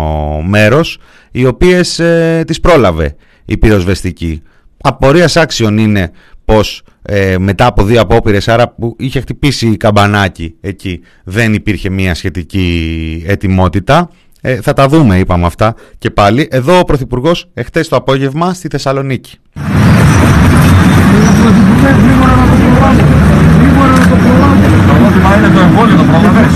μέρος 0.48 0.98
οι 1.32 1.46
οποίες 1.46 2.00
ε, 2.00 2.44
τις 2.48 2.60
πρόλαβε 2.60 3.15
η 3.46 3.58
πυροσβεστική. 3.58 4.41
Απορίας 4.82 5.38
άξιον 5.38 5.77
είναι 5.77 6.12
πως 6.53 6.82
ε, 7.01 7.38
μετά 7.38 7.65
από 7.65 7.84
δύο 7.84 8.01
απόπειρες, 8.01 8.48
άρα 8.48 8.70
που 8.70 8.96
είχε 9.00 9.20
χτυπήσει 9.20 9.68
η 9.68 9.77
καμπανάκι 9.77 10.56
εκεί, 10.62 11.01
δεν 11.24 11.53
υπήρχε 11.53 11.89
μια 11.89 12.15
σχετική 12.15 13.24
ετοιμότητα. 13.27 14.10
Ε, 14.41 14.62
θα 14.62 14.74
τα 14.74 14.88
δούμε, 14.88 15.18
είπαμε 15.18 15.46
αυτά 15.46 15.75
και 15.98 16.10
πάλι. 16.10 16.48
Εδώ 16.51 16.79
ο 16.79 16.84
Πρωθυπουργός 16.84 17.50
εχθές 17.53 17.88
το 17.88 17.96
απόγευμα 17.96 18.53
στη 18.53 18.68
Θεσσαλονίκη. 18.68 19.38
Το 24.88 24.94
ερώτημα 24.96 25.38
είναι 25.38 25.50
το 25.53 25.60
εμβόλιο 25.60 25.96
το 25.96 26.03
πρόλαβες. 26.03 26.51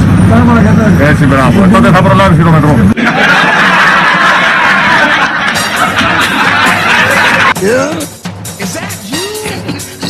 Έτσι 1.10 1.26
μπράβο. 1.26 1.68
Τότε 1.74 1.90
θα 1.90 2.02
προλάβεις 2.04 2.38
και 2.38 2.44
το 2.44 2.50
μετρό. 2.50 2.76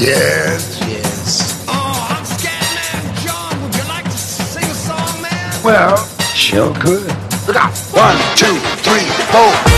Yes, 0.04 0.82
yes. 0.82 1.64
Oh, 1.66 2.08
I'm 2.12 2.26
Scatman 2.26 3.24
John. 3.24 3.64
Would 3.64 3.74
you 3.74 3.88
like 3.88 4.04
to 4.04 4.18
sing 4.18 4.70
a 4.70 4.74
song, 4.74 5.22
man? 5.22 5.64
Well, 5.64 5.96
sure 6.36 6.74
could. 6.74 7.08
Look 7.48 7.56
out. 7.56 7.72
One, 7.94 8.18
two, 8.36 8.60
three, 8.84 9.08
four. 9.32 9.74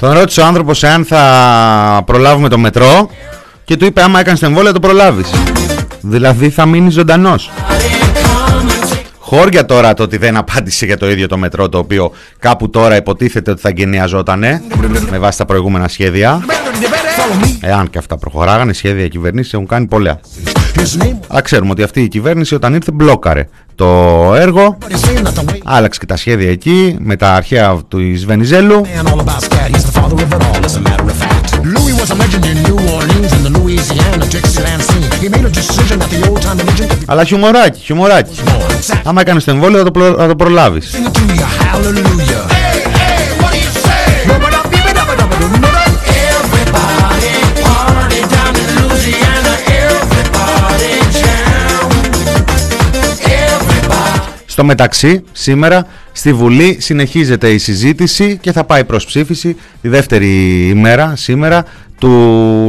Τον 0.00 0.12
ρώτησε 0.12 0.40
ο 0.40 0.44
άνθρωπος 0.44 0.82
εάν 0.82 1.04
θα 1.04 2.02
προλάβουμε 2.06 2.48
το 2.48 2.58
μετρό 2.58 3.08
και 3.64 3.76
του 3.76 3.84
είπε 3.84 4.02
άμα 4.02 4.20
έκανες 4.20 4.40
το 4.40 4.46
εμβόλιο 4.46 4.72
το 4.72 4.80
προλάβεις. 4.80 5.30
Δηλαδή 6.00 6.50
θα 6.50 6.66
μείνεις 6.66 6.94
ζωντανός. 6.94 7.50
Χώρια 9.18 9.64
τώρα 9.64 9.94
το 9.94 10.02
ότι 10.02 10.16
δεν 10.16 10.36
απάντησε 10.36 10.86
για 10.86 10.96
το 10.96 11.10
ίδιο 11.10 11.26
το 11.26 11.36
μετρό 11.36 11.68
το 11.68 11.78
οποίο 11.78 12.12
κάπου 12.38 12.70
τώρα 12.70 12.96
υποτίθεται 12.96 13.50
ότι 13.50 13.60
θα 13.60 13.68
εγκαινιαζότανε 13.68 14.62
με 15.10 15.18
βάση 15.18 15.38
τα 15.38 15.44
προηγούμενα 15.44 15.88
σχέδια. 15.88 16.44
Εάν 17.60 17.90
και 17.90 17.98
αυτά 17.98 18.16
προχωράγανε, 18.16 18.72
σχέδια 18.72 19.08
κυβερνήσεις 19.08 19.52
έχουν 19.52 19.66
κάνει 19.66 19.86
πολλά. 19.86 20.20
Αλλά 21.28 21.40
ξέρουμε 21.40 21.70
ότι 21.70 21.82
αυτή 21.82 22.02
η 22.02 22.08
κυβέρνηση 22.08 22.54
όταν 22.54 22.74
ήρθε 22.74 22.90
μπλόκαρε 22.92 23.48
το 23.74 23.86
έργο. 24.36 24.78
Άλλαξε 25.64 26.00
και 26.00 26.06
τα 26.06 26.16
σχέδια 26.16 26.50
εκεί 26.50 26.96
με 26.98 27.16
τα 27.16 27.32
αρχαία 27.32 27.78
του 27.88 27.98
Βενιζέλου. 28.26 28.86
Αλλά 37.06 37.24
χιουμοράκι, 37.24 37.80
χιουμοράκι. 37.80 38.34
Άμα 39.04 39.20
έκανε 39.20 39.40
το 39.40 39.50
εμβόλιο 39.50 39.78
θα 39.78 39.90
το, 39.90 40.14
θα 40.18 40.26
το 40.26 40.36
προλάβεις. 40.36 40.94
Στο 54.54 54.64
μεταξύ, 54.64 55.24
σήμερα 55.32 55.86
στη 56.12 56.32
Βουλή 56.32 56.76
συνεχίζεται 56.80 57.50
η 57.50 57.58
συζήτηση 57.58 58.38
και 58.40 58.52
θα 58.52 58.64
πάει 58.64 58.84
προς 58.84 59.04
ψήφιση 59.04 59.56
τη 59.82 59.88
δεύτερη 59.88 60.28
ημέρα, 60.68 61.16
σήμερα, 61.16 61.64
του 61.98 62.10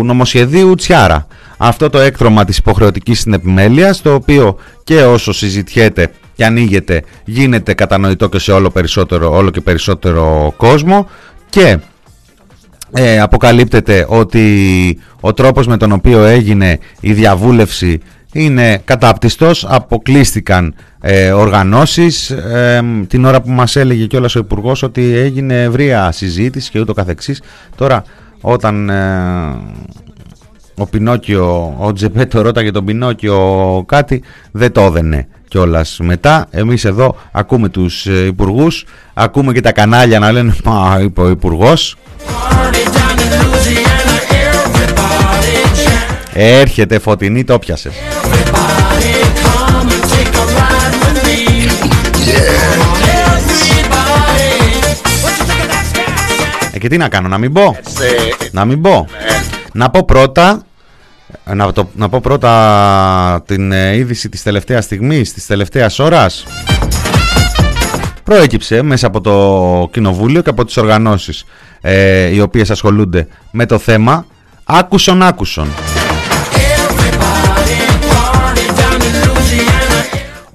νομοσχεδίου 0.03 0.75
Τσιάρα. 0.75 1.27
Αυτό 1.57 1.89
το 1.89 1.99
έκτρωμα 1.99 2.45
της 2.45 2.57
υποχρεωτικής 2.57 3.19
συνεπιμέλειας, 3.19 4.01
το 4.01 4.13
οποίο 4.13 4.57
και 4.83 5.01
όσο 5.03 5.33
συζητιέται 5.33 6.11
και 6.35 6.45
ανοίγεται 6.45 7.03
γίνεται 7.25 7.73
κατανοητό 7.73 8.29
και 8.29 8.39
σε 8.39 8.51
όλο, 8.51 8.69
περισσότερο, 8.69 9.35
όλο 9.35 9.49
και 9.49 9.61
περισσότερο 9.61 10.53
κόσμο 10.57 11.09
και 11.49 11.77
ε, 12.91 13.19
αποκαλύπτεται 13.19 14.05
ότι 14.09 14.99
ο 15.19 15.33
τρόπος 15.33 15.67
με 15.67 15.77
τον 15.77 15.91
οποίο 15.91 16.23
έγινε 16.23 16.79
η 16.99 17.13
διαβούλευση 17.13 17.99
είναι 18.35 18.81
κατάπτυστος, 18.85 19.65
αποκλείστηκαν 19.69 20.75
ε, 21.01 21.31
οργανώσεις. 21.31 22.29
Ε, 22.29 22.83
την 23.07 23.25
ώρα 23.25 23.41
που 23.41 23.49
μας 23.49 23.75
έλεγε 23.75 24.05
κιόλας 24.05 24.35
ο 24.35 24.39
υπουργός 24.39 24.83
ότι 24.83 25.15
έγινε 25.15 25.63
ευρεία 25.63 26.11
συζήτηση 26.11 26.71
και 26.71 26.79
ούτω 26.79 26.93
καθεξής. 26.93 27.41
Τώρα 27.75 28.03
όταν 28.41 28.89
ε, 28.89 29.57
ο 30.77 30.85
Πινόκιο, 30.85 31.75
ο 31.79 31.93
Τζεπέτο 31.93 32.41
ρώταγε 32.41 32.71
τον 32.71 32.85
Πινόκιο 32.85 33.83
κάτι 33.87 34.23
δεν 34.51 34.71
το 34.71 34.81
έδαινε 34.81 35.27
κιόλας 35.47 35.97
μετά. 36.01 36.47
Εμείς 36.49 36.85
εδώ 36.85 37.15
ακούμε 37.31 37.69
τους 37.69 38.05
ε, 38.05 38.25
υπουργούς, 38.25 38.85
ακούμε 39.13 39.53
και 39.53 39.61
τα 39.61 39.71
κανάλια 39.71 40.19
να 40.19 40.31
λένε 40.31 40.55
μα 40.63 40.99
είπε 41.01 41.21
ο 41.21 41.29
υπουργός 41.29 41.95
Έρχεται 46.37 46.99
φωτεινή, 46.99 47.43
το 47.43 47.59
πιάσες. 47.59 47.93
Ε, 56.73 56.79
και 56.79 56.87
τι 56.87 56.97
να 56.97 57.09
κάνω, 57.09 57.27
να 57.27 57.37
μην 57.37 57.53
πω; 57.53 57.77
Να 58.51 58.65
μην 58.65 58.81
πω; 58.81 59.07
Να 59.73 59.89
πω 59.89 60.05
πρώτα 60.05 60.65
να, 61.53 61.71
το, 61.71 61.89
να 61.95 62.09
πω 62.09 62.19
πρώτα 62.19 63.43
την 63.45 63.71
ε, 63.71 63.95
είδηση 63.95 64.29
της 64.29 64.43
τελευταίας 64.43 64.83
στιγμής, 64.83 65.33
της 65.33 65.45
τελευταίας 65.45 65.99
ώρας. 65.99 66.45
Προέκυψε 68.23 68.81
μέσα 68.81 69.07
από 69.07 69.21
το 69.21 69.89
Κοινοβούλιο 69.91 70.41
και 70.41 70.49
από 70.49 70.65
τις 70.65 70.77
οργανώσεις 70.77 71.45
ε, 71.81 72.27
οι 72.27 72.41
οποίες 72.41 72.71
ασχολούνται 72.71 73.27
με 73.51 73.65
το 73.65 73.77
θέμα 73.77 74.25
άκουσον 74.63 75.23
άκουσον. 75.23 75.67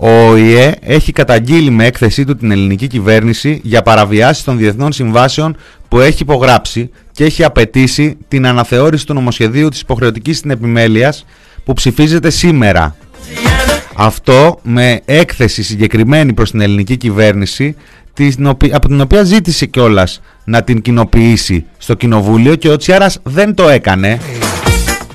Ο 0.02 0.30
ΟΗΕ 0.30 0.74
έχει 0.80 1.12
καταγγείλει 1.12 1.70
με 1.70 1.86
έκθεσή 1.86 2.24
του 2.24 2.36
την 2.36 2.50
ελληνική 2.50 2.86
κυβέρνηση 2.86 3.60
για 3.62 3.82
παραβιάσεις 3.82 4.44
των 4.44 4.58
διεθνών 4.58 4.92
συμβάσεων 4.92 5.56
που 5.88 6.00
έχει 6.00 6.22
υπογράψει 6.22 6.90
και 7.12 7.24
έχει 7.24 7.44
απαιτήσει 7.44 8.16
την 8.28 8.46
αναθεώρηση 8.46 9.06
του 9.06 9.14
νομοσχεδίου 9.14 9.68
της 9.68 9.80
υποχρεωτικής 9.80 10.38
στην 10.38 10.50
επιμέλειας 10.50 11.24
που 11.64 11.72
ψηφίζεται 11.72 12.30
σήμερα. 12.30 12.96
Αυτό 13.94 14.58
με 14.62 15.00
έκθεση 15.04 15.62
συγκεκριμένη 15.62 16.32
προς 16.32 16.50
την 16.50 16.60
ελληνική 16.60 16.96
κυβέρνηση 16.96 17.76
από 18.72 18.88
την 18.88 19.00
οποία 19.00 19.22
ζήτησε 19.22 19.66
κιόλας 19.66 20.20
να 20.44 20.62
την 20.62 20.82
κοινοποιήσει 20.82 21.64
στο 21.78 21.94
κοινοβούλιο 21.94 22.54
και 22.54 22.68
ο 22.68 22.76
Τσιάρας 22.76 23.18
δεν 23.22 23.54
το 23.54 23.68
έκανε. 23.68 24.18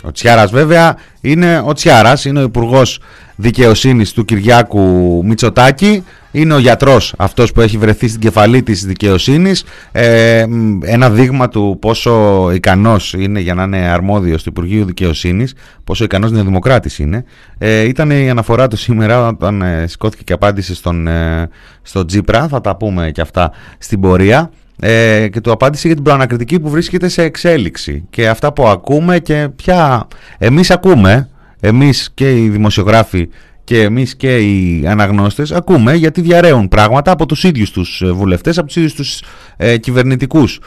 Ο 0.06 0.12
Τσιάρας 0.12 0.52
βέβαια 0.52 0.98
είναι 1.22 1.62
ο 1.65 1.74
Τσιάρας, 1.74 2.26
είναι 2.26 2.39
ο 2.39 2.44
Υπουργός 2.44 3.00
δικαιοσύνης 3.36 4.12
του 4.12 4.26
Κυριάκου 4.26 5.22
Μητσοτάκη 5.26 6.04
είναι 6.36 6.54
ο 6.54 6.58
γιατρός 6.58 7.13
αυτός 7.18 7.52
που 7.52 7.62
έχει 7.62 7.78
βρεθεί 7.78 8.08
στην 8.08 8.22
κεφαλή 8.22 8.63
της 8.63 8.86
δικαιοσύνης. 8.86 9.63
Ε, 9.91 10.46
ένα 10.82 11.10
δείγμα 11.10 11.50
του 11.50 11.78
πόσο 11.82 12.52
ικανός 12.54 13.13
είναι 13.13 13.39
για 13.39 13.54
να 13.54 13.63
είναι 13.63 13.78
αρμόδιος 13.78 14.44
του 14.44 14.50
Υπουργείου 14.50 14.86
Δικαιοσύνης 14.86 15.54
πόσο 15.84 16.04
ικανός 16.04 16.32
δημοκράτης 16.32 17.00
είναι. 17.00 17.24
Ε, 17.58 17.82
ήταν 17.82 18.12
η 18.12 18.30
αναφορά 18.30 18.68
του 18.68 18.78
σήμερα 18.78 19.28
όταν 19.28 19.62
ε, 19.62 19.88
σηκώθηκε 19.88 20.24
και 20.24 20.34
απάντησε 20.34 20.76
στον, 20.76 21.08
ε, 21.08 21.50
στο 21.82 22.06
Τζίπρα. 22.06 22.48
Θα 22.48 22.62
τα 22.62 22.76
πούμε 22.76 23.12
και 23.12 23.22
αυτά 23.22 23.52
στην 23.78 24.00
πορεία 24.00 24.52
ε, 24.80 25.28
και 25.28 25.42
του 25.42 25.52
απάντησε 25.52 25.88
για 25.88 25.96
την 25.96 26.06
προανακριτική 26.06 26.60
που 26.60 26.70
βρίσκεται 26.70 27.08
σε 27.08 27.24
εξέλιξη 27.24 28.06
και 28.10 28.28
αυτά 28.28 28.54
που 28.54 28.68
ακούμε 28.68 29.20
και 29.20 29.50
πια 29.56 30.08
εμείς 30.38 30.72
ακούμε 30.72 31.30
εμείς 31.60 32.12
και 32.14 32.44
οι 32.44 32.50
δημοσιογράφοι 32.50 33.30
και 33.66 33.82
εμείς 33.82 34.16
και 34.16 34.38
οι 34.38 34.84
αναγνώστες 34.88 35.52
ακούμε 35.52 35.94
γιατί 35.94 36.22
διαραίουν 36.22 36.68
πράγματα 36.68 37.12
από 37.12 37.26
τους 37.26 37.44
ίδιους 37.44 37.72
τους 37.72 38.02
ε, 38.02 38.12
βουλευτές, 38.12 38.58
από 38.58 38.68
τους 38.68 38.76
ίδιους 38.76 38.94
τους 38.94 39.22
ε, 39.58 39.78
κυβερνητικούς 39.78 40.60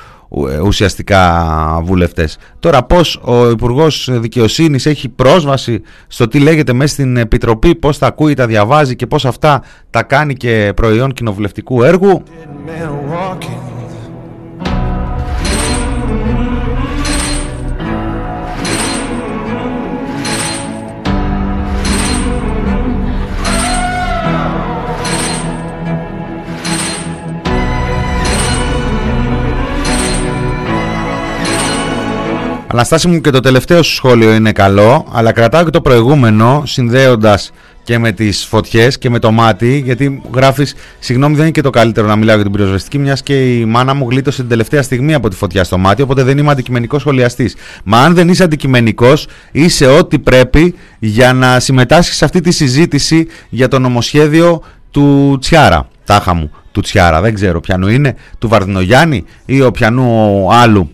ε, 0.51 0.59
ουσιαστικά 0.59 1.81
βουλευτές. 1.83 2.39
Τώρα 2.59 2.83
πώς 2.83 3.21
ο 3.23 3.51
Υπουργός 3.51 4.09
Δικαιοσύνης 4.13 4.87
έχει 4.87 5.09
πρόσβαση 5.09 5.83
στο 6.07 6.29
τι 6.29 6.39
λέγεται 6.39 6.73
μέσα 6.73 6.93
στην 6.93 7.17
Επιτροπή, 7.17 7.75
πώς 7.75 7.99
τα 7.99 8.07
ακούει, 8.07 8.35
τα 8.35 8.47
διαβάζει 8.47 8.97
και 8.97 9.07
πώς 9.07 9.25
αυτά 9.25 9.63
τα 9.91 10.03
κάνει 10.03 10.35
και 10.35 10.73
προϊόν 10.77 11.13
κοινοβουλευτικού 11.13 11.83
έργου; 11.83 12.23
Αναστάση 32.71 33.09
μου 33.09 33.21
και 33.21 33.31
το 33.31 33.41
τελευταίο 33.41 33.83
σου 33.83 33.95
σχόλιο 33.95 34.33
είναι 34.35 34.53
καλό, 34.53 35.07
αλλά 35.13 35.33
κρατάω 35.33 35.65
και 35.65 35.71
το 35.71 35.81
προηγούμενο 35.81 36.63
συνδέοντας 36.67 37.53
και 37.83 37.99
με 37.99 38.13
τις 38.13 38.45
φωτιές 38.45 38.99
και 38.99 39.11
με 39.11 39.19
το 39.19 39.31
μάτι, 39.31 39.83
γιατί 39.85 40.23
γράφεις, 40.35 40.75
συγγνώμη 40.99 41.35
δεν 41.35 41.43
είναι 41.43 41.53
και 41.53 41.61
το 41.61 41.71
καλύτερο 41.71 42.07
να 42.07 42.17
μιλάω 42.17 42.35
για 42.35 42.45
την 42.45 42.53
πυροσβεστική, 42.53 42.99
μιας 42.99 43.23
και 43.23 43.59
η 43.59 43.65
μάνα 43.65 43.95
μου 43.95 44.11
γλίτωσε 44.11 44.41
την 44.41 44.49
τελευταία 44.49 44.83
στιγμή 44.83 45.15
από 45.15 45.29
τη 45.29 45.37
φωτιά 45.37 45.65
στο 45.65 45.79
μάτι, 45.79 46.03
οπότε 46.03 46.23
δεν 46.23 46.39
είμαι 46.39 46.51
αντικειμενικός 46.51 47.01
σχολιαστής. 47.01 47.57
Μα 47.85 48.01
αν 48.01 48.15
δεν 48.15 48.29
είσαι 48.29 48.43
αντικειμενικός, 48.43 49.27
είσαι 49.53 49.87
ό,τι 49.87 50.19
πρέπει 50.19 50.75
για 50.99 51.33
να 51.33 51.61
συμμετάσχεις 51.61 52.17
σε 52.17 52.25
αυτή 52.25 52.41
τη 52.41 52.51
συζήτηση 52.51 53.27
για 53.49 53.69
το 53.69 53.79
νομοσχέδιο 53.79 54.63
του 54.91 55.37
Τσιάρα, 55.41 55.89
τάχα 56.05 56.35
μου, 56.35 56.51
του 56.73 56.81
Τσιάρα, 56.81 57.21
δεν 57.21 57.35
ξέρω 57.35 57.61
ποιανού 57.61 57.89
είναι, 57.89 58.17
του 58.39 58.49
Βαρδινογιάννη 58.49 59.25
ή 59.47 59.63
ο 59.63 59.71
πιανού 59.71 60.47
άλλου 60.53 60.91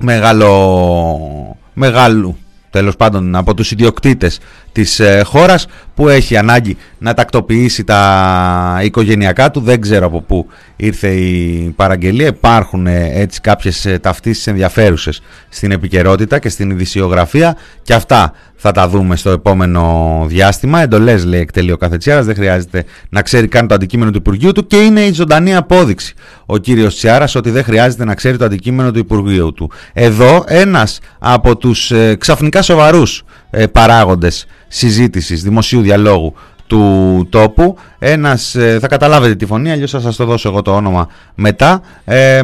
μεγάλο, 0.00 1.56
μεγάλου 1.72 2.36
τέλος 2.70 2.96
πάντων 2.96 3.36
από 3.36 3.54
τους 3.54 3.70
ιδιοκτήτες 3.70 4.38
της 4.72 5.00
ε, 5.00 5.22
χώρας 5.24 5.66
που 5.94 6.08
έχει 6.08 6.36
ανάγκη 6.36 6.76
να 6.98 7.14
τακτοποιήσει 7.14 7.84
τα 7.84 8.80
οικογενειακά 8.82 9.50
του. 9.50 9.60
Δεν 9.60 9.80
ξέρω 9.80 10.06
από 10.06 10.20
πού 10.20 10.46
ήρθε 10.76 11.08
η 11.08 11.72
παραγγελία. 11.76 12.26
Υπάρχουν 12.26 12.86
ε, 12.86 13.10
έτσι 13.12 13.40
κάποιες 13.40 13.86
ε, 13.86 13.98
ταυτίσεις 13.98 14.46
ενδιαφέρουσες 14.46 15.22
στην 15.48 15.70
επικαιρότητα 15.70 16.38
και 16.38 16.48
στην 16.48 16.70
ειδησιογραφία 16.70 17.56
και 17.82 17.94
αυτά 17.94 18.32
θα 18.56 18.72
τα 18.72 18.88
δούμε 18.88 19.16
στο 19.16 19.30
επόμενο 19.30 20.24
διάστημα. 20.28 20.80
Εντολές 20.80 21.24
λέει 21.24 21.40
εκτελεί 21.40 21.72
ο 21.72 21.76
κάθε 21.76 22.22
δεν 22.22 22.34
χρειάζεται 22.34 22.84
να 23.08 23.22
ξέρει 23.22 23.48
καν 23.48 23.66
το 23.66 23.74
αντικείμενο 23.74 24.10
του 24.10 24.18
Υπουργείου 24.18 24.52
του 24.52 24.66
και 24.66 24.76
είναι 24.76 25.00
η 25.00 25.12
ζωντανή 25.12 25.56
απόδειξη 25.56 26.14
ο 26.46 26.56
κύριος 26.56 26.96
Τσιάρας 26.96 27.34
ότι 27.34 27.50
δεν 27.50 27.64
χρειάζεται 27.64 28.04
να 28.04 28.14
ξέρει 28.14 28.36
το 28.36 28.44
αντικείμενο 28.44 28.90
του 28.90 28.98
Υπουργείου 28.98 29.52
του. 29.52 29.70
Εδώ 29.92 30.44
ένας 30.46 30.98
από 31.18 31.56
τους 31.56 31.90
ε, 31.90 32.14
ξαφνικά 32.14 32.62
σοβαρούς 32.62 33.22
ε, 33.50 33.66
παράγοντες 33.66 34.46
συζήτησης, 34.68 35.42
δημοσίου 35.42 35.80
διαλόγου 35.80 36.34
του 36.66 37.26
τόπου. 37.30 37.76
Ένας, 37.98 38.54
ε, 38.54 38.78
θα 38.80 38.88
καταλάβετε 38.88 39.34
τη 39.34 39.46
φωνή, 39.46 39.70
αλλιώς 39.70 39.90
θα 39.90 40.00
σας 40.00 40.16
το 40.16 40.24
δώσω 40.24 40.48
εγώ 40.48 40.62
το 40.62 40.74
όνομα 40.74 41.08
μετά. 41.34 41.82
Ε, 42.04 42.42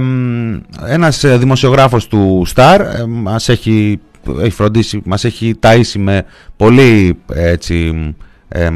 ένας 0.87 1.25
ε, 1.25 1.37
δημοσιογράφος 1.37 2.07
του 2.07 2.47
Star 2.55 2.81
ε, 2.99 3.05
μας 3.05 3.49
έχει, 3.49 4.01
έχει 4.41 4.51
φροντίσει, 4.51 5.03
μας 5.05 5.25
έχει 5.25 5.55
ταΐσει 5.63 5.99
με 5.99 6.25
πολύ 6.57 7.19
έτσι, 7.33 8.15
ε, 8.49 8.69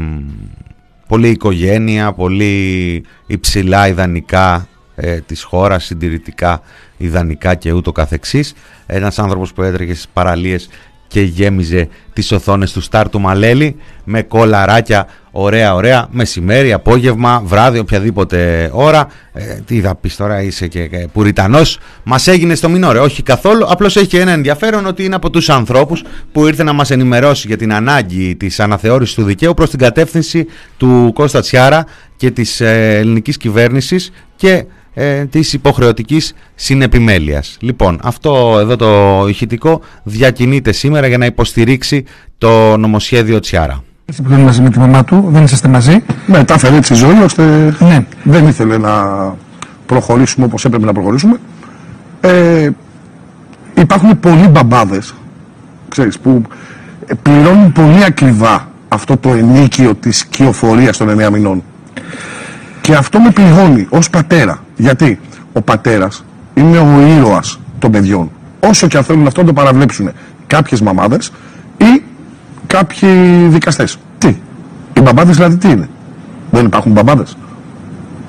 πολύ 1.07 1.29
οικογένεια, 1.29 2.13
πολύ 2.13 3.03
υψηλά 3.27 3.87
ιδανικά 3.87 4.67
ε, 4.95 5.19
της 5.19 5.43
χώρας, 5.43 5.83
συντηρητικά 5.83 6.61
ιδανικά 6.97 7.55
και 7.55 7.71
ούτω 7.71 7.91
καθεξής. 7.91 8.53
Ένας 8.85 9.19
άνθρωπος 9.19 9.53
που 9.53 9.61
έτρεχε 9.61 9.93
στις 9.93 10.07
παραλίες 10.13 10.69
και 11.11 11.21
γέμιζε 11.21 11.87
τις 12.13 12.31
οθόνες 12.31 12.71
του 12.71 12.81
Στάρ 12.81 13.09
του 13.09 13.19
Μαλέλη 13.19 13.75
με 14.03 14.21
κολαράκια. 14.21 15.07
Ωραία 15.31 15.73
ωραία 15.75 16.07
μεσημέρι, 16.11 16.73
απόγευμα, 16.73 17.41
βράδυ, 17.45 17.79
οποιαδήποτε 17.79 18.69
ώρα. 18.73 19.07
Ε, 19.33 19.43
τι 19.65 19.81
θα 19.81 19.95
πεις 19.95 20.15
τώρα 20.15 20.41
είσαι 20.41 20.67
και, 20.67 20.87
και 20.87 21.07
πουριτανός. 21.13 21.79
Μας 22.03 22.27
έγινε 22.27 22.55
στο 22.55 22.69
μινόρε, 22.69 22.99
όχι 22.99 23.23
καθόλου 23.23 23.65
απλώς 23.67 23.95
έχει 23.95 24.17
ένα 24.17 24.31
ενδιαφέρον 24.31 24.85
ότι 24.85 25.03
είναι 25.03 25.15
από 25.15 25.29
τους 25.29 25.49
ανθρώπους 25.49 26.03
που 26.31 26.47
ήρθε 26.47 26.63
να 26.63 26.73
μας 26.73 26.91
ενημερώσει 26.91 27.47
για 27.47 27.57
την 27.57 27.73
ανάγκη 27.73 28.35
της 28.35 28.59
αναθεώρησης 28.59 29.15
του 29.15 29.23
δικαίου 29.23 29.53
προς 29.53 29.69
την 29.69 29.79
κατεύθυνση 29.79 30.45
του 30.77 31.11
Κώστα 31.13 31.41
Τσιάρα 31.41 31.85
και 32.15 32.31
της 32.31 32.61
ε, 32.61 32.97
ελληνικής 32.97 33.37
κυβέρνησης 33.37 34.11
και 34.35 34.65
ε, 34.93 35.25
της 35.25 35.53
υποχρεωτικής 35.53 36.33
συνεπιμέλειας. 36.55 37.57
Λοιπόν, 37.59 37.99
αυτό 38.03 38.57
εδώ 38.59 38.75
το 38.75 39.23
ηχητικό 39.27 39.81
διακινείται 40.03 40.71
σήμερα 40.71 41.07
για 41.07 41.17
να 41.17 41.25
υποστηρίξει 41.25 42.05
το 42.37 42.77
νομοσχέδιο 42.77 43.39
Τσιάρα. 43.39 43.83
Έτσι 44.05 44.21
που 44.21 44.33
μαζί 44.33 44.61
με 44.61 44.69
τη 44.69 44.79
μαμά 44.79 45.03
του, 45.03 45.27
δεν 45.29 45.43
είσαστε 45.43 45.67
μαζί. 45.67 46.03
Ναι, 46.25 46.43
τα 46.43 46.53
έφερε 46.53 46.75
έτσι 46.75 46.93
η 46.93 46.95
ζωή, 46.95 47.21
ώστε 47.23 47.75
ναι. 47.79 48.05
δεν 48.23 48.47
ήθελε 48.47 48.77
να 48.77 48.93
προχωρήσουμε 49.85 50.45
όπως 50.45 50.65
έπρεπε 50.65 50.85
να 50.85 50.93
προχωρήσουμε. 50.93 51.37
Ε, 52.21 52.69
υπάρχουν 53.73 54.19
πολλοί 54.19 54.47
μπαμπάδες, 54.47 55.13
ξέρεις, 55.89 56.19
που 56.19 56.41
πληρώνουν 57.21 57.71
πολύ 57.71 58.03
ακριβά 58.03 58.71
αυτό 58.87 59.17
το 59.17 59.33
ενίκιο 59.33 59.95
της 59.95 60.25
κυοφορίας 60.25 60.97
των 60.97 61.09
9 61.09 61.29
μηνών. 61.31 61.63
Και 62.81 62.95
αυτό 62.95 63.19
με 63.19 63.31
πληγώνει 63.31 63.87
ως 63.89 64.09
πατέρα. 64.09 64.63
Γιατί 64.81 65.19
ο 65.53 65.61
πατέρας 65.61 66.23
είναι 66.53 66.77
ο 66.77 67.17
ήρωας 67.17 67.59
των 67.79 67.91
παιδιών. 67.91 68.31
Όσο 68.59 68.87
και 68.87 68.97
αν 68.97 69.03
θέλουν 69.03 69.27
αυτό 69.27 69.41
να 69.41 69.47
το 69.47 69.53
παραβλέψουν 69.53 70.09
κάποιες 70.47 70.81
μαμάδες 70.81 71.31
ή 71.77 72.03
κάποιοι 72.67 73.09
δικαστές. 73.47 73.97
Τι; 74.17 74.35
Οι 74.93 75.01
μπαμπάδες 75.01 75.35
δηλαδή 75.35 75.57
τι 75.57 75.69
είναι; 75.69 75.89
Δεν 76.51 76.65
υπάρχουν 76.65 76.91
μπαμπάδες. 76.91 77.37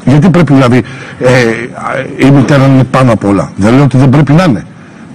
Γιατί 0.05 0.31
πρέπει 0.31 0.53
δηλαδή 0.53 0.83
ε, 1.19 2.27
η 2.27 2.31
μητέρα 2.31 2.67
να 2.67 2.75
είναι 2.75 2.85
πάνω 2.85 3.13
απ' 3.13 3.25
όλα; 3.25 3.53
Δεν 3.57 3.75
λέω 3.75 3.85
ότι 3.85 3.97
δεν 3.97 4.09
πρέπει 4.09 4.33
να 4.33 4.45
είναι. 4.45 4.67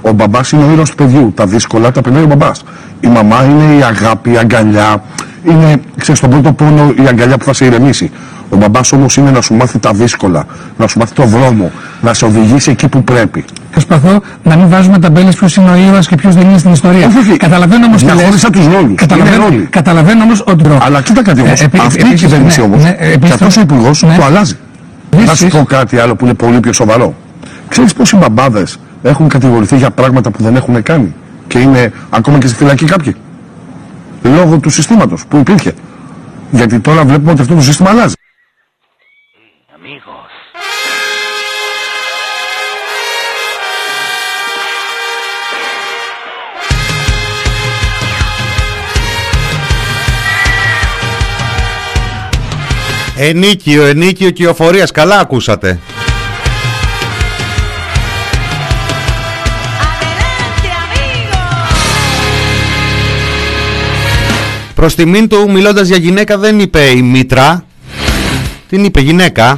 Ο 0.02 0.12
μπαμπάς 0.12 0.52
είναι 0.52 0.64
ο 0.64 0.72
ήρωας 0.72 0.90
του 0.90 0.96
παιδιού. 0.96 1.32
Τα 1.36 1.46
δύσκολα 1.46 1.92
τα 1.92 2.02
περνάει 2.02 2.24
ο 2.24 2.28
μπαμπάς. 2.28 2.64
Η 3.00 3.08
μαμά 3.08 3.44
είναι 3.44 3.76
η 3.80 3.84
αγάπη, 3.84 4.32
η 4.32 4.38
αγκαλιά. 4.38 5.04
Είναι, 5.50 5.82
ξέρεις, 5.98 6.18
στον 6.18 6.30
πρώτο 6.30 6.52
πόνο 6.54 6.94
η 7.04 7.08
αγκαλιά 7.08 7.38
που 7.38 7.46
θα 7.46 7.54
σε 7.54 7.66
ηρεμήσει. 7.66 8.12
Ο 8.50 8.56
μπαμπάς 8.58 8.92
όμως 8.92 9.18
είναι 9.18 9.32
να 9.32 9.42
σου 9.42 9.54
μάθει 9.54 9.80
τα 9.80 9.92
δύσκολα, 9.94 10.46
να 10.78 10.88
σου 10.88 11.00
μάθει 11.00 11.14
το 11.14 11.24
δρόμο, 11.24 11.72
να 12.02 12.14
σε 12.14 12.26
οδηγήσει 12.26 12.72
εκεί 12.72 12.88
που 12.88 13.04
πρέπει. 13.04 13.46
Προσπαθώ 13.72 14.22
να 14.44 14.56
μην 14.56 14.70
βάζουμε 14.70 15.00
ταμπέλες 15.00 15.36
ποιος 15.36 15.56
είναι 15.56 15.70
ο 15.70 15.76
ήρωα 15.76 16.00
και 16.00 16.16
ποιος 16.16 16.36
δεν 16.36 16.50
είναι 16.50 16.58
στην 16.58 16.72
ιστορία. 16.72 17.08
Όχι, 17.08 17.18
όχι. 17.18 17.38
Καταλαβαίνω 17.38 17.86
όμως 17.86 18.04
Διαχώρισα 18.04 18.50
τους 18.50 18.66
ρόλους. 18.66 18.96
Καταλαβαίνω, 18.96 19.44
καταλαβαίνω 19.70 20.24
όμως 20.24 20.44
ότι. 20.48 20.64
Αλλά 20.80 21.02
κοίτα 21.02 21.22
κάτι 21.24 21.42
όμως. 21.42 21.62
Ε, 21.62 21.64
επί- 21.64 21.80
Αυτή 21.82 21.98
η 21.98 22.08
επίσης, 22.08 22.22
κυβέρνηση 22.22 22.60
ναι, 22.60 22.66
όμως 22.66 22.84
ναι, 22.84 22.92
και 22.92 23.04
επίσης, 23.04 23.42
αυτό 23.42 23.60
ο 23.60 23.62
υπουργός 23.64 24.02
ναι. 24.04 24.16
το 24.16 24.24
αλλάζει. 24.24 24.58
Να 25.12 25.18
σου 25.20 25.26
Επίσης- 25.26 25.48
πω 25.48 25.64
κάτι 25.64 25.98
άλλο 26.00 26.16
που 26.16 26.26
είναι 26.26 26.34
πολύ 26.34 26.60
πιο 26.60 26.74
σοβαρό. 26.74 27.16
Ξέρεις 27.70 27.94
πόσοι 27.94 28.16
μπαμπάδες 28.16 28.80
έχουν 29.04 29.28
κατηγορηθεί 29.28 29.78
για 29.78 29.90
πράγματα 29.90 30.32
που 30.32 30.44
δεν 30.44 30.56
έχουν 30.56 30.84
κάνει 30.84 31.14
και 31.48 31.60
είναι 31.60 31.92
ακόμα 32.10 32.38
και 32.38 32.48
στη 32.48 32.56
φυλακή 32.56 32.86
κάποιοι; 32.86 33.16
Λόγω 34.24 34.60
του 34.60 34.70
συστήματος 34.70 35.26
που 35.26 35.38
υπήρχε. 35.38 35.74
Γιατί 36.52 36.80
τώρα 36.80 37.06
βλέπουμε 37.06 37.32
ότι 37.32 37.42
αυτό 37.42 37.56
το 37.56 37.62
σύστημα 37.62 37.90
αλλάζει. 37.90 38.14
Ενίκιο, 53.20 53.86
ενίκιο 53.86 54.30
κυοφορίας. 54.30 54.92
Καλά 54.92 55.20
ακούσατε. 55.20 55.80
Προς 64.78 64.96
τιμήν 64.96 65.28
του 65.28 65.52
μιλώντας 65.52 65.88
για 65.88 65.98
γυναίκα 65.98 66.38
δεν 66.38 66.60
είπε 66.60 66.80
η 66.80 67.02
μήτρα. 67.02 67.64
Την 68.70 68.84
είπε 68.84 69.02
γυναίκα. 69.02 69.58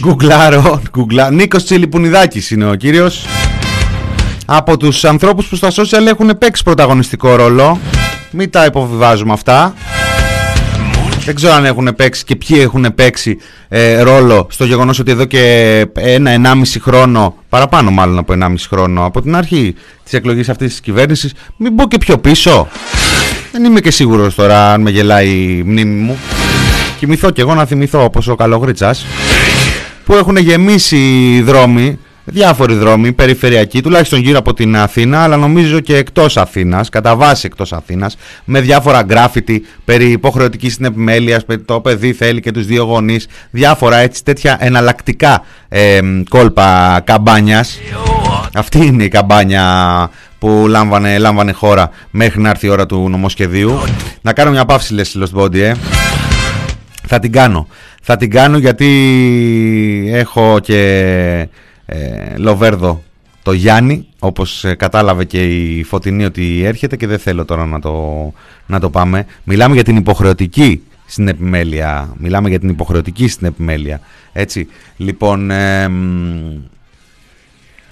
Γκουγκλάρω, 0.00 0.80
γκουγκλά. 0.90 1.30
Νίκος 1.30 1.64
Τσιλιπουνιδάκης 1.64 2.50
είναι 2.50 2.70
ο 2.70 2.74
κύριος. 2.74 3.26
Από 4.44 4.76
τους 4.76 5.04
ανθρώπους 5.04 5.46
που 5.46 5.56
στα 5.56 5.70
social 5.70 6.06
έχουν 6.06 6.38
παίξει 6.38 6.62
πρωταγωνιστικό 6.62 7.34
ρόλο. 7.34 7.78
Μην 8.30 8.50
τα 8.50 8.64
υποβιβάζουμε 8.64 9.32
αυτά. 9.32 9.74
Δεν 11.24 11.34
ξέρω 11.34 11.52
αν 11.52 11.64
έχουν 11.64 11.94
παίξει 11.96 12.24
και 12.24 12.36
ποιοι 12.36 12.58
έχουν 12.60 12.94
παίξει 12.94 13.38
ε, 13.68 14.00
ρόλο 14.00 14.46
στο 14.50 14.64
γεγονός 14.64 14.98
ότι 14.98 15.10
εδώ 15.10 15.24
και 15.24 15.86
ένα, 15.94 16.30
ενάμιση 16.30 16.80
χρόνο, 16.80 17.34
παραπάνω 17.48 17.90
μάλλον 17.90 18.18
από 18.18 18.32
ενάμιση 18.32 18.68
χρόνο, 18.68 19.04
από 19.04 19.22
την 19.22 19.36
αρχή 19.36 19.74
της 20.04 20.12
εκλογής 20.12 20.48
αυτής 20.48 20.70
της 20.70 20.80
κυβέρνησης, 20.80 21.32
μην 21.56 21.74
πω 21.74 21.88
και 21.88 21.98
πιο 21.98 22.18
πίσω. 22.18 22.68
Δεν 23.52 23.64
είμαι 23.64 23.80
και 23.80 23.90
σίγουρος 23.90 24.34
τώρα 24.34 24.72
αν 24.72 24.80
με 24.80 24.90
γελάει 24.90 25.28
η 25.28 25.62
μνήμη 25.66 26.00
μου. 26.00 26.18
Κοιμηθώ 26.98 27.30
κι 27.30 27.40
εγώ 27.40 27.54
να 27.54 27.64
θυμηθώ 27.64 28.04
όπως 28.04 28.28
ο 28.28 28.34
Καλογρίτσας 28.34 29.06
που 30.04 30.14
έχουν 30.14 30.36
γεμίσει 30.36 30.96
οι 30.96 31.42
δρόμοι, 31.42 31.98
διάφοροι 32.32 32.74
δρόμοι, 32.74 33.12
περιφερειακοί, 33.12 33.82
τουλάχιστον 33.82 34.20
γύρω 34.20 34.38
από 34.38 34.54
την 34.54 34.76
Αθήνα, 34.76 35.22
αλλά 35.22 35.36
νομίζω 35.36 35.80
και 35.80 35.96
εκτός 35.96 36.36
Αθήνας, 36.36 36.88
κατά 36.88 37.16
βάση 37.16 37.46
εκτός 37.46 37.72
Αθήνας, 37.72 38.16
με 38.44 38.60
διάφορα 38.60 39.02
γκράφιτι 39.02 39.66
περί 39.84 40.10
υποχρεωτικής 40.10 40.74
συνεπιμέλειας, 40.74 41.44
περί 41.44 41.60
το 41.60 41.80
παιδί 41.80 42.12
θέλει 42.12 42.40
και 42.40 42.50
τους 42.50 42.66
δύο 42.66 42.84
γονείς, 42.84 43.26
διάφορα 43.50 43.96
έτσι 43.96 44.24
τέτοια 44.24 44.56
εναλλακτικά 44.60 45.44
ε, 45.68 46.00
κόλπα 46.28 47.00
καμπάνιας. 47.04 47.78
Αυτή 48.54 48.86
είναι 48.86 49.04
η 49.04 49.08
καμπάνια 49.08 49.64
που 50.38 50.64
λάμβανε, 50.68 51.18
λάμβανε 51.18 51.52
χώρα 51.52 51.90
μέχρι 52.10 52.40
να 52.40 52.48
έρθει 52.50 52.66
η 52.66 52.70
ώρα 52.70 52.86
του 52.86 53.08
νομοσχεδίου. 53.08 53.80
Να 54.20 54.32
κάνω 54.32 54.50
μια 54.50 54.64
παύση 54.64 54.94
λες 54.94 55.18
Lost 55.20 55.40
Body, 55.40 55.58
ε. 55.58 55.72
Θα 57.06 57.18
την 57.18 57.32
κάνω. 57.32 57.66
Θα 58.02 58.16
την 58.16 58.30
κάνω 58.30 58.58
γιατί 58.58 58.88
έχω 60.12 60.58
και 60.62 61.48
ε, 61.92 62.36
Λοβέρδο 62.36 63.02
το 63.42 63.52
Γιάννη, 63.52 64.06
όπως 64.18 64.64
ε, 64.64 64.74
κατάλαβε 64.74 65.24
και 65.24 65.44
η 65.44 65.82
Φωτεινή 65.82 66.24
ότι 66.24 66.62
έρχεται 66.64 66.96
και 66.96 67.06
δεν 67.06 67.18
θέλω 67.18 67.44
τώρα 67.44 67.66
να 67.66 67.80
το, 67.80 68.32
να 68.66 68.80
το 68.80 68.90
πάμε. 68.90 69.26
Μιλάμε 69.44 69.74
για 69.74 69.84
την 69.84 69.96
υποχρεωτική 69.96 70.82
στην 71.06 71.28
επιμέλεια. 71.28 72.14
Μιλάμε 72.18 72.48
για 72.48 72.58
την 72.58 72.68
υποχρεωτική 72.68 73.28
στην 73.28 73.46
επιμέλεια. 73.46 74.00
Έτσι, 74.32 74.68
λοιπόν... 74.96 75.50
ε, 75.50 75.88
μ, 75.88 76.58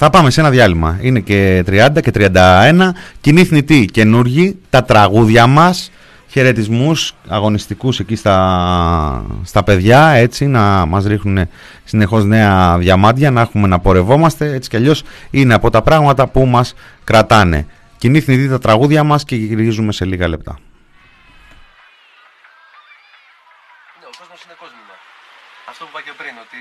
θα 0.00 0.10
πάμε 0.10 0.30
σε 0.30 0.40
ένα 0.40 0.50
διάλειμμα. 0.50 0.98
Είναι 1.02 1.20
και 1.20 1.64
30 1.66 1.88
και 2.02 2.10
31. 2.14 2.90
Κοινή 3.20 3.44
θνητή 3.44 3.84
καινούργοι. 3.84 4.56
Τα 4.70 4.84
τραγούδια 4.84 5.46
μας. 5.46 5.90
Χαιρετισμούς 6.38 7.12
αγωνιστικούς 7.28 8.00
εκεί 8.00 8.16
στα, 8.16 8.36
στα 9.44 9.62
παιδιά. 9.62 10.00
Έτσι 10.24 10.46
να 10.46 10.86
μας 10.86 11.04
ρίχνουν 11.04 11.48
συνεχώς 11.84 12.24
νέα 12.24 12.78
διαμάντια. 12.78 13.30
Να 13.30 13.40
έχουμε 13.40 13.66
να 13.68 13.78
πορευόμαστε. 13.78 14.44
Έτσι 14.52 14.68
κι 14.70 14.76
αλλιώς 14.76 15.02
είναι 15.30 15.54
από 15.54 15.70
τα 15.70 15.82
πράγματα 15.82 16.28
που 16.28 16.46
μας 16.46 16.74
κρατάνε. 17.04 17.66
Κοινή 17.98 18.20
θνητή 18.20 18.48
τα 18.48 18.58
τραγούδια 18.58 19.02
μας 19.04 19.24
και 19.24 19.36
γυρίζουμε 19.36 19.92
σε 19.92 20.04
λίγα 20.04 20.28
λεπτά. 20.28 20.52
Ναι, 24.00 24.06
ο 24.12 24.14
κόσμος 24.18 24.40
είναι 24.44 24.56
κόσμημα. 24.62 24.94
Αυτό 25.70 25.82
που 25.84 25.90
είπα 25.92 26.00
και 26.06 26.14
πριν, 26.20 26.34
ότι 26.44 26.60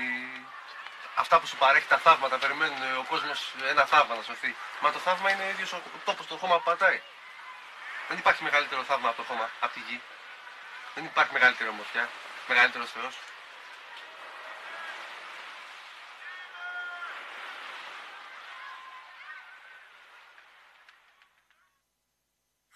αυτά 1.22 1.34
που 1.40 1.46
σου 1.50 1.56
παρέχει 1.62 1.88
τα 1.94 1.98
θαύματα 2.04 2.36
περιμένουν 2.42 2.80
ο 3.02 3.04
κόσμος 3.12 3.38
ένα 3.72 3.84
θαύμα 3.92 4.14
να 4.18 4.22
σωθεί. 4.28 4.50
Μα 4.82 4.88
το 4.94 5.00
θαύμα 5.06 5.28
είναι 5.32 5.42
ο 5.46 5.48
ίδιος 5.54 5.70
ο 5.76 5.78
τόπος, 6.08 6.24
το 6.30 6.36
χώμα 6.42 6.56
που 6.60 6.66
πατάει. 6.70 7.00
Δεν 8.08 8.18
υπάρχει 8.18 8.42
μεγαλύτερο 8.42 8.82
θαύμα 8.82 9.08
από 9.08 9.16
το 9.16 9.24
χώμα, 9.28 9.46
από 9.60 9.72
τη 9.74 9.80
γη. 9.88 10.00
Δεν 10.94 11.04
υπάρχει 11.04 11.32
μεγαλύτερη 11.32 11.68
ομορφιά, 11.68 12.08
μεγαλύτερος 12.48 12.90
Θεός. 12.96 13.14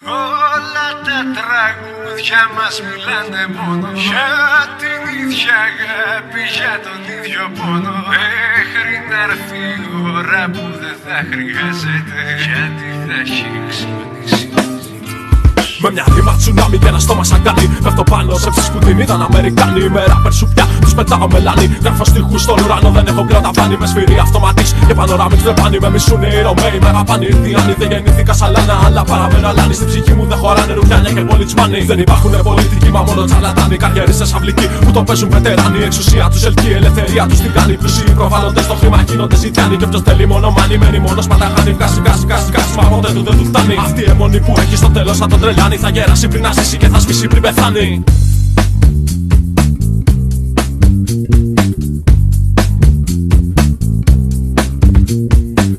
Όλα 0.04 0.88
τα 1.06 1.18
τραγούδια 1.36 2.48
μας 2.48 2.82
μιλάνε 2.82 3.46
μόνο 3.46 3.90
για 3.92 4.28
την 4.78 5.18
ίδια 5.18 5.54
αγάπη, 5.54 6.42
για 6.42 6.80
τον 6.80 7.04
ίδιο 7.04 7.52
πόνο 7.56 8.04
Μέχρι 8.08 8.98
να 9.08 9.22
έρθει 9.22 9.56
η 9.56 9.88
ώρα 10.14 10.50
που 10.50 10.78
δεν 10.78 10.96
θα 11.04 11.24
χρειάζεται 11.30 12.36
γιατί 12.38 13.04
θα 13.06 13.14
έχει 13.20 13.64
ξυπνήσει 13.68 14.41
με 15.82 15.90
μια 15.94 16.04
ρήμα 16.14 16.34
τσουνάμι 16.38 16.78
και 16.82 16.88
ένα 16.92 16.98
στόμα 16.98 17.24
σαν 17.24 17.42
κάτι. 17.42 17.64
Πέφτω 17.84 18.02
πάνω 18.02 18.36
σε 18.44 18.50
ψεις 18.50 18.68
που 18.70 18.78
την 18.78 18.98
είδαν 18.98 19.22
Αμερικάνοι. 19.28 19.88
Με 19.94 20.04
ράπερ 20.10 20.32
σου 20.32 20.46
πια 20.54 20.64
τους 20.80 20.94
πετάω 20.94 21.26
μελάνι. 21.32 21.66
Γράφω 21.82 22.04
στίχους 22.04 22.42
στον 22.42 22.56
ουρανό 22.64 22.90
δεν 22.96 23.06
έχω 23.10 23.24
κλώτα 23.28 23.50
πάνι 23.56 23.76
Με 23.80 23.86
σφυρί 23.86 24.18
αυτοματής 24.18 24.74
και 24.86 24.94
πανοράμι 24.94 25.36
του 25.36 25.54
πάνι 25.60 25.78
Με 25.84 25.90
μισούνε 25.90 26.26
οι 26.34 26.40
Ρωμαίοι, 26.46 26.78
με 26.82 26.88
αγαπάνε 26.88 27.24
οι 27.24 27.30
Ινδιάνοι 27.36 27.74
Δεν 27.78 27.88
γεννήθηκα 27.92 28.32
σαλάνα 28.32 28.76
αλλά 28.86 29.02
παραμένω 29.10 29.48
αλάνι. 29.48 29.74
Στην 29.74 29.86
ψυχή 29.86 30.12
μου 30.16 30.24
δεν 30.30 30.38
χωράνε 30.42 30.72
ρουφιάνια 30.78 31.10
και 31.16 31.20
πολιτσμάνοι 31.30 31.78
Δεν 31.90 31.98
υπάρχουν 31.98 32.32
πολιτικοί 32.42 32.90
μα 32.94 33.00
μόνο 33.08 33.24
τσαλατάνοι. 33.24 33.76
Καριερίστες 33.76 34.32
αυλικοί 34.36 34.66
που 34.84 34.90
το 34.96 35.02
παίζουν 35.02 35.28
βετεράνοι 35.30 35.78
Η 35.78 35.84
εξουσία 35.88 36.28
τους 36.32 36.42
ελκύει, 36.48 36.70
η 36.74 36.74
ελευθερία 36.80 37.26
τους 37.28 37.38
την 37.44 37.52
κάνει. 37.52 37.72
Πλουσίοι 37.82 38.12
προβάλλονται 38.20 38.62
στο 38.62 38.74
χρήμα 38.80 38.98
γίνονται 39.08 39.36
ζητιάνοι. 39.36 39.76
Και 39.76 39.84
όποιος 39.84 40.02
θέλει 40.02 40.26
μόνο 40.26 40.50
μάνι 40.56 40.78
μένει 40.78 40.98
μόνος 40.98 41.26
παταχάνει 41.26 41.72
Βγάζει, 41.72 42.00
βγάζει, 42.00 42.24
βγάζει, 42.26 42.46
βγάζει, 42.50 42.72
μα 42.76 42.82
ποτέ 42.92 43.12
του 43.12 43.22
δεν 43.28 43.36
του 43.38 43.44
φτάνει. 43.44 43.74
Αυτή 43.86 44.00
η 44.00 44.08
αιμονή 44.10 44.40
που 44.40 44.52
έχει 44.62 44.76
στο 44.76 44.88
τέλος 44.96 45.16
θα 45.16 45.26
τον 45.26 45.40
τρελάνει 45.40 45.71
Θα 45.78 45.88
γεράσει 45.88 46.28
πριν 46.28 46.42
να 46.42 46.52
ζήσει 46.52 46.76
και 46.76 46.88
θα 46.88 46.98
σβήσει 46.98 47.26
πριν 47.26 47.42
πεθάνει. 47.42 48.04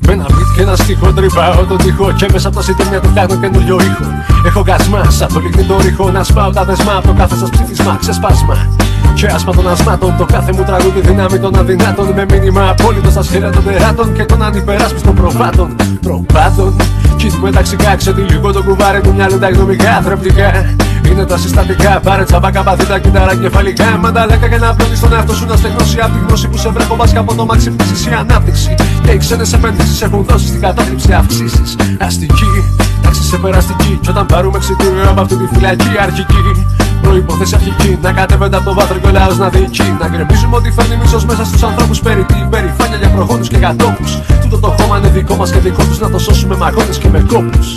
Με 0.06 0.12
ένα 0.12 0.26
beat 0.28 0.56
και 0.56 0.62
ένα 0.62 0.76
στίχο 0.76 1.12
τρυπάω 1.12 1.64
τον 1.64 1.78
τοίχο 1.78 2.12
Και 2.12 2.26
μέσα 2.32 2.48
από 2.48 2.56
τα 2.56 2.62
σιτήμια 2.62 3.00
του 3.00 3.08
φτιάχνω 3.08 3.36
καινούριο 3.36 3.76
ήχο. 3.80 4.04
Έχω 4.46 4.62
γκασμά, 4.62 5.10
σαν 5.10 5.28
το 5.32 5.40
λιγνητό 5.40 5.78
ρηχό 5.80 6.10
Να 6.10 6.22
σπάω 6.22 6.50
τα 6.50 6.64
δεσμά 6.64 6.96
από 6.96 7.06
το 7.06 7.12
κάθε 7.12 7.36
σας 7.36 7.50
ψήφισμα. 7.50 7.96
Ξεσπάσμα 8.00 8.83
και 9.14 9.26
άσμα 9.26 9.52
των 9.54 9.68
ασμάτων 9.68 10.14
Το 10.18 10.24
κάθε 10.24 10.52
μου 10.52 10.62
τραγούδι 10.64 11.00
δύναμη 11.00 11.38
των 11.38 11.58
αδυνάτων 11.58 12.06
Με 12.14 12.24
μήνυμα 12.30 12.68
απόλυτο 12.68 13.10
στα 13.10 13.22
σχέδια 13.22 13.50
των 13.50 13.64
τεράτων 13.64 14.12
Και 14.12 14.24
των 14.24 14.42
ανυπεράσπιστων 14.42 15.14
προβάτων 15.14 15.76
Προβάτων 16.00 16.76
Κι 17.16 17.26
του 17.26 17.40
μεταξικά 17.40 17.96
ότι 18.08 18.20
λίγο 18.20 18.52
το 18.52 18.62
κουβάρι 18.62 19.00
του 19.00 19.14
μυαλού 19.14 19.38
τα 19.38 19.48
γνωμικά 19.48 20.00
θρεπτικά 20.04 20.74
είναι 21.10 21.24
τα 21.24 21.38
συστατικά, 21.38 22.00
πάρε 22.00 22.24
τσαμπάκα, 22.24 22.62
παθήτα, 22.62 22.98
κυτάρα, 22.98 23.34
κεφαλικά. 23.36 23.84
Μανταλέκα 24.00 24.46
για 24.46 24.58
να 24.58 24.74
πλώνει 24.74 24.98
τον 24.98 25.12
εαυτό 25.12 25.34
σου 25.34 25.46
να 25.46 25.56
στεγνώσει 25.56 25.98
από 26.00 26.12
τη 26.12 26.18
γνώση 26.26 26.48
που 26.48 26.56
σε 26.56 26.68
βρέχω. 26.68 26.96
Μπα 26.96 27.20
από 27.20 27.34
το 27.34 27.44
μάξι 27.44 27.70
πτήσει 27.70 28.10
η 28.10 28.12
ανάπτυξη. 28.12 28.74
Και 29.04 29.10
οι 29.10 29.16
ξένες 29.16 29.52
επενδύσεις 29.52 30.02
έχουν 30.02 30.24
δώσει 30.28 30.46
στην 30.46 30.60
κατάθλιψη 30.60 31.12
αυξήσεις. 31.12 31.76
Αστική, 31.98 32.52
τάξη 33.02 33.22
σε 33.22 33.36
περαστική. 33.36 33.98
Κι 34.02 34.10
όταν 34.10 34.26
πάρουμε 34.26 34.56
εξιτήριο 34.56 35.10
από 35.10 35.20
αυτή 35.20 35.36
τη 35.36 35.46
φυλακή 35.54 35.90
αρχική. 36.00 36.66
Προπόθεση 37.04 37.54
αρχική 37.54 37.98
να 38.02 38.12
κατέβαινε 38.12 38.56
από 38.56 38.64
το 38.64 38.74
βάθρο 38.74 38.98
και 38.98 39.06
ο 39.06 39.10
λαός 39.10 39.38
να 39.38 39.48
διοικεί. 39.48 39.96
Να 40.00 40.08
γκρεμίζουμε 40.08 40.56
ότι 40.56 40.70
φέρνει 40.70 40.96
μίσος 40.96 41.24
μέσα 41.24 41.44
στους 41.44 41.62
ανθρώπους 41.62 42.00
περί 42.00 42.24
τι 42.24 42.34
υπερηφάνεια 42.38 42.96
για 42.96 43.08
προχώρου 43.08 43.42
και 43.42 43.56
κατόπους. 43.56 44.18
Τούτο 44.42 44.58
το 44.58 44.74
χώμα 44.78 44.98
είναι 44.98 45.08
δικό 45.08 45.34
μας 45.36 45.50
και 45.52 45.58
δικό 45.58 45.84
τους 45.84 45.98
να 45.98 46.10
το 46.10 46.18
σώσουμε 46.18 46.56
με 46.56 46.64
αγώνες 46.64 46.98
και 46.98 47.08
με 47.08 47.24
κόπους. 47.28 47.76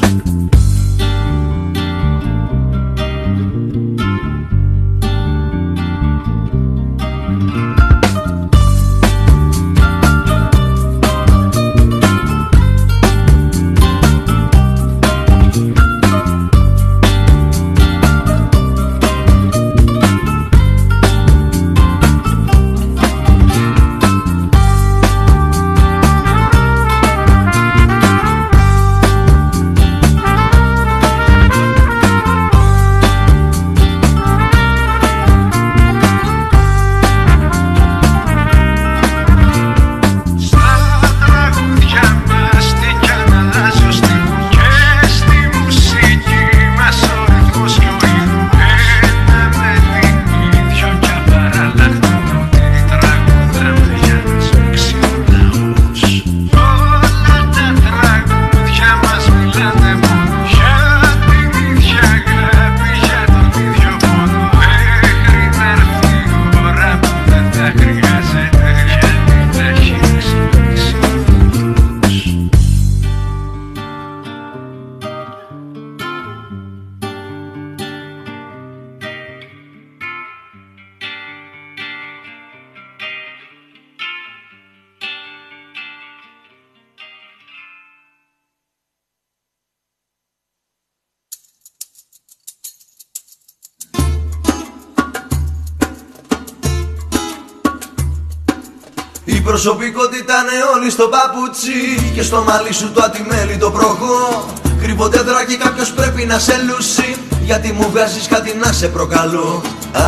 Προσωπικότητα 99.57 100.33
είναι 100.41 100.57
όλη 100.75 100.89
στο 100.89 101.05
παπούτσι 101.13 101.79
Και 102.15 102.21
στο 102.21 102.43
μαλλί 102.47 102.73
σου 102.73 102.91
το 102.91 103.01
ατιμέλι 103.03 103.57
το 103.57 103.69
προχώ 103.71 104.45
Κρύβονται 104.81 105.21
δράκοι 105.21 105.57
κάποιος 105.57 105.89
πρέπει 105.91 106.25
να 106.25 106.39
σε 106.39 106.55
λούσει 106.67 107.15
Γιατί 107.43 107.71
μου 107.71 107.87
βγάζεις 107.91 108.27
κάτι 108.27 108.51
να 108.63 108.71
σε 108.71 108.87
προκαλώ. 108.87 109.61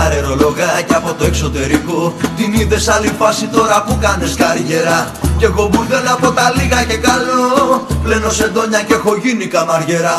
Άρε 0.03 0.19
ρολογάκι 0.19 0.93
από 0.93 1.13
το 1.13 1.25
εξωτερικό 1.25 2.13
Την 2.37 2.53
είδες 2.53 2.87
άλλη 2.87 3.11
φάση 3.19 3.45
τώρα 3.47 3.83
που 3.83 3.97
κάνεις 4.01 4.35
καριέρα. 4.35 5.11
Κι 5.37 5.43
εγώ 5.43 5.69
μπουρδέλ 5.71 6.07
από 6.07 6.31
τα 6.31 6.53
λίγα 6.55 6.83
και 6.83 6.97
καλό 6.97 7.87
Πλένω 8.03 8.29
σεντόνια 8.29 8.81
και 8.81 8.93
έχω 8.93 9.15
γίνει 9.23 9.45
καμαριέρα. 9.45 10.15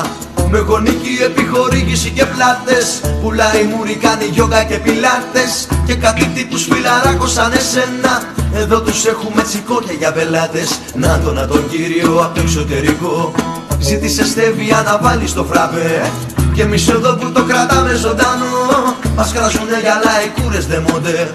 Με 0.51 0.59
γονική 0.59 1.19
επιχορήγηση 1.25 2.11
και 2.11 2.25
πλάτες 2.25 3.01
Πουλάει 3.23 3.63
μουρι, 3.71 3.95
κάνει 3.95 4.25
γιόγκα 4.25 4.63
και 4.65 4.79
πιλάτες. 4.79 5.69
Και 5.87 5.95
κάτι 5.95 6.25
τύπους 6.35 6.63
φιλαράκος 6.71 7.33
σαν 7.33 7.53
εσένα 7.53 8.39
Εδώ 8.55 8.81
τους 8.81 9.07
έχουμε 9.07 9.43
τσικόκια 9.43 9.93
για 9.93 10.13
πελάτες. 10.13 10.81
Να 10.95 11.21
το 11.25 11.33
να 11.33 11.47
τον 11.47 11.69
κύριο 11.69 12.21
από 12.25 12.35
το 12.35 12.41
εξωτερικό. 12.41 13.33
Ζήτησε 13.79 14.25
στέβια 14.25 14.83
να 14.83 14.99
βάλεις 14.99 15.31
στο 15.31 15.45
φράπε 15.45 16.11
Και 16.61 16.67
εμείς 16.67 16.89
εδώ 16.89 17.15
που 17.15 17.33
το 17.33 17.45
κρατάμε 17.45 17.95
ζωντανό. 17.95 18.55
Μας 19.17 19.33
κράζουνε 19.33 19.79
γυαλά 19.81 20.15
οι 20.25 20.41
κούρες 20.41 20.67
δεμόντε 20.67 21.33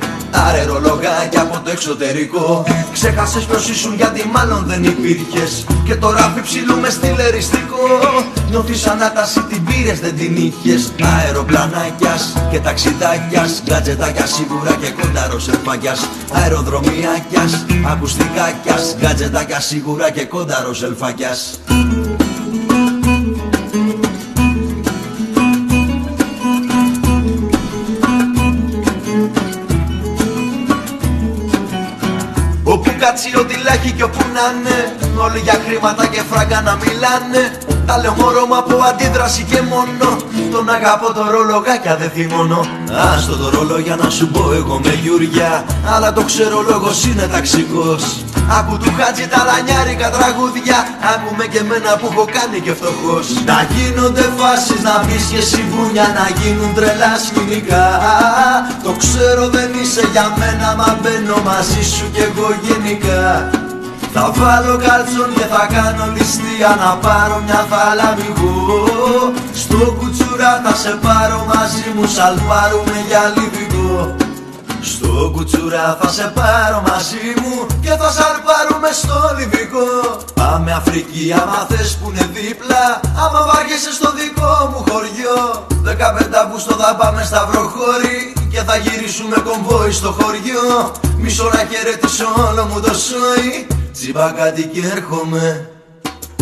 Άρε 0.48 0.64
ρολογάκι 0.64 1.38
από 1.38 1.60
το 1.64 1.70
εξωτερικό. 1.72 2.64
Ξέχασες 2.94 3.44
ποιος 3.44 3.70
ήσουν 3.70 3.96
γιατί 3.96 4.30
μάλλον 4.34 4.64
δεν 4.68 4.84
υπήρχες. 4.84 5.66
Και 5.86 5.96
τώρα 5.96 6.34
ψηλούμε 6.44 6.90
στυλεριστικό. 6.90 7.84
Νιώθεις 8.50 8.88
ανάταση 8.88 9.42
την 9.42 9.64
πήρες 9.66 10.00
δεν 10.00 10.16
την 10.18 10.36
είχες. 10.36 10.92
Αεροπλανάκιας 11.20 12.34
και 12.52 12.60
ταξιδάκιας. 12.60 13.62
Γκατζετάκια 13.66 14.26
σίγουρα 14.26 14.72
και 14.82 14.90
κοντάρο 15.02 15.40
σελφάκιας 15.40 16.10
Αεροδρομιάκιας, 16.34 17.66
ακουστικάκιας. 17.92 18.96
Γκατζετάκια 19.00 19.60
σίγουρα 19.60 20.12
και 20.12 20.26
κοντάρο 20.26 20.74
σελφάκιας 20.74 21.60
κάτσει 33.00 33.38
ό,τι 33.38 33.56
λάχει 33.66 33.92
και 33.92 34.04
όπου 34.04 34.24
να 34.34 34.46
είναι. 34.56 34.78
Όλοι 35.18 35.40
για 35.40 35.58
χρήματα 35.66 36.06
και 36.08 36.22
φράγκα 36.30 36.62
να 36.62 36.76
μιλάνε 36.76 37.75
Τα 37.88 37.98
λέω 37.98 38.14
μωρό 38.20 38.46
μου 38.46 38.58
από 38.58 38.76
αντίδραση 38.90 39.44
και 39.52 39.62
μόνο. 39.62 40.08
Τον 40.52 40.70
αγαπώ 40.70 41.14
το 41.14 41.24
ρολογάκια 41.32 41.96
δεν 41.96 42.10
θυμώνω. 42.16 42.66
Άστο 43.14 43.36
το 43.38 43.50
ρόλο 43.50 43.78
για 43.80 43.96
να 43.96 44.10
σου 44.10 44.28
πω 44.28 44.54
εγώ 44.54 44.80
με 44.84 44.94
γιουριά 45.02 45.64
Αλλά 45.94 46.14
το 46.14 46.22
ξέρω 46.24 46.66
λόγος 46.70 47.06
είναι 47.06 47.28
ταξικός. 47.36 48.04
Άκου 48.58 48.78
του 48.78 48.94
χάτζι 48.98 49.28
τα 49.28 49.42
λανιάρικα 49.48 50.10
τραγούδια. 50.18 50.78
Άκου 51.14 51.36
με 51.38 51.46
και 51.54 51.62
μένα 51.70 51.92
που 52.00 52.08
έχω 52.12 52.26
κάνει 52.36 52.60
και 52.66 52.74
φτωχός. 52.80 53.28
Να 53.50 53.58
γίνονται 53.74 54.26
φάσεις 54.38 54.82
να 54.88 54.96
πεις 55.06 55.26
και 55.32 55.42
συμβούνια 55.52 56.06
Να 56.18 56.26
γίνουν 56.40 56.74
τρελά 56.78 57.14
σκηνικά. 57.26 57.86
Το 58.84 58.92
ξέρω 59.02 59.44
δεν 59.56 59.70
είσαι 59.82 60.04
για 60.12 60.26
μένα 60.40 60.68
Μα 60.80 60.98
μπαίνω 61.02 61.38
μαζί 61.50 61.84
σου 61.96 62.06
κι 62.14 62.22
εγώ 62.30 62.48
γενικά 62.66 63.24
θα 64.16 64.32
βάλω 64.38 64.76
καλτσόν 64.86 65.30
και 65.38 65.46
θα 65.54 65.64
κάνω 65.74 66.06
ληστεία 66.16 66.72
Να 66.82 66.92
πάρω 67.04 67.38
μια 67.46 67.62
θαλαμιγό 67.72 68.54
Στο 69.64 69.80
κουτσουρά 70.00 70.54
θα 70.64 70.74
σε 70.84 70.94
πάρω 71.06 71.40
μαζί 71.52 71.88
μου 71.96 72.06
Σαλπάρουμε 72.16 72.98
για 73.08 73.24
λιβικό 73.36 74.16
στο 74.92 75.32
κουτσουρά 75.34 75.98
θα 76.02 76.10
σε 76.10 76.32
πάρω 76.36 76.84
μαζί 76.90 77.28
μου 77.42 77.56
και 77.82 77.90
θα 78.02 78.10
σαρπάρουμε 78.18 78.90
στο 79.02 79.18
Λιβικό 79.38 79.90
Πάμε 80.34 80.72
Αφρική 80.72 81.34
άμα 81.42 81.68
θες 81.70 81.98
που 81.98 82.10
είναι 82.10 82.30
δίπλα 82.34 82.84
άμα 83.24 83.42
βάργεσαι 83.50 83.92
στο 83.94 84.10
δικό 84.20 84.54
μου 84.72 84.80
χωριό. 84.90 85.66
Δεκαπέντα 85.88 86.48
που 86.48 86.60
στο 86.60 86.74
θα 86.74 86.96
πάμε 86.96 87.24
σταυροχώρι 87.24 88.34
και 88.52 88.62
θα 88.68 88.76
γυρίσουμε 88.78 89.38
κομβόι 89.48 89.92
στο 89.92 90.12
χωριό. 90.20 90.92
Μισό 91.18 91.50
να 91.54 91.62
χαιρετήσω 91.70 92.28
όλο 92.50 92.64
μου 92.66 92.80
το 92.80 92.94
σόι 92.94 93.68
Τσιμπά 93.96 94.32
κάτι 94.32 94.64
και 94.64 94.82
έρχομαι. 94.96 95.70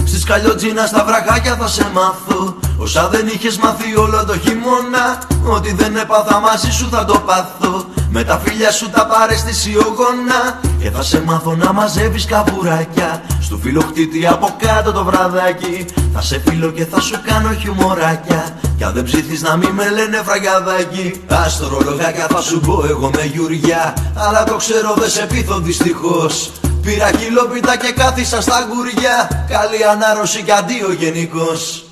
Στη 0.05 0.19
σκαλιότζινα 0.19 0.85
στα 0.85 1.03
βραχάκια 1.05 1.55
θα 1.55 1.67
σε 1.67 1.89
μάθω. 1.93 2.55
Όσα 2.77 3.07
δεν 3.09 3.27
είχες 3.27 3.57
μάθει 3.57 3.97
όλο 3.97 4.25
το 4.25 4.37
χειμώνα 4.37 5.21
Ότι 5.45 5.73
δεν 5.73 5.95
έπαθα 5.95 6.39
μαζί 6.39 6.71
σου 6.71 6.89
θα 6.91 7.05
το 7.05 7.19
πάθω. 7.19 7.85
Με 8.09 8.23
τα 8.23 8.39
φίλια 8.43 8.71
σου 8.71 8.89
τα 8.89 9.05
πάρε 9.05 9.37
στη 9.37 9.53
σιωγόνα 9.53 10.59
Και 10.79 10.89
θα 10.89 11.03
σε 11.03 11.21
μάθω 11.21 11.55
να 11.55 11.73
μαζεύεις 11.73 12.25
καβουράκια. 12.25 13.21
Στου 13.41 13.59
φιλοχτήτη 13.59 14.27
από 14.27 14.55
κάτω 14.57 14.91
το 14.91 15.03
βραδάκι 15.03 15.85
Θα 16.13 16.21
σε 16.21 16.41
φίλω 16.45 16.71
και 16.71 16.85
θα 16.85 16.99
σου 17.01 17.15
κάνω 17.25 17.53
χιουμοράκια. 17.53 18.57
Κι 18.77 18.83
αν 18.83 18.93
δεν 18.93 19.03
ψήθεις 19.03 19.41
να 19.41 19.55
μη 19.57 19.67
με 19.71 19.89
λένε 19.89 20.21
φραγκαδάκι 20.25 21.21
Ας 21.27 21.57
το 21.57 21.67
ρολογάκια 21.67 22.27
θα 22.29 22.41
σου 22.41 22.59
πω 22.59 22.83
εγώ 22.89 23.09
με 23.15 23.23
γιουριά. 23.23 23.93
Αλλά 24.13 24.43
το 24.43 24.55
ξέρω 24.55 24.93
δεν 24.97 25.09
σε 25.09 25.25
πείθω 25.25 25.59
δυστυχώς 25.59 26.51
Πήρα 26.83 27.11
κιλόπιτα 27.11 27.77
και 27.77 27.91
κάθισα 27.91 28.41
στα 28.41 28.67
γουριά. 28.69 29.45
Καλή 29.49 29.83
ανάρρωση 29.83 30.43
και 30.43 30.51
αντίο 30.51 30.91
γενικός 30.91 31.85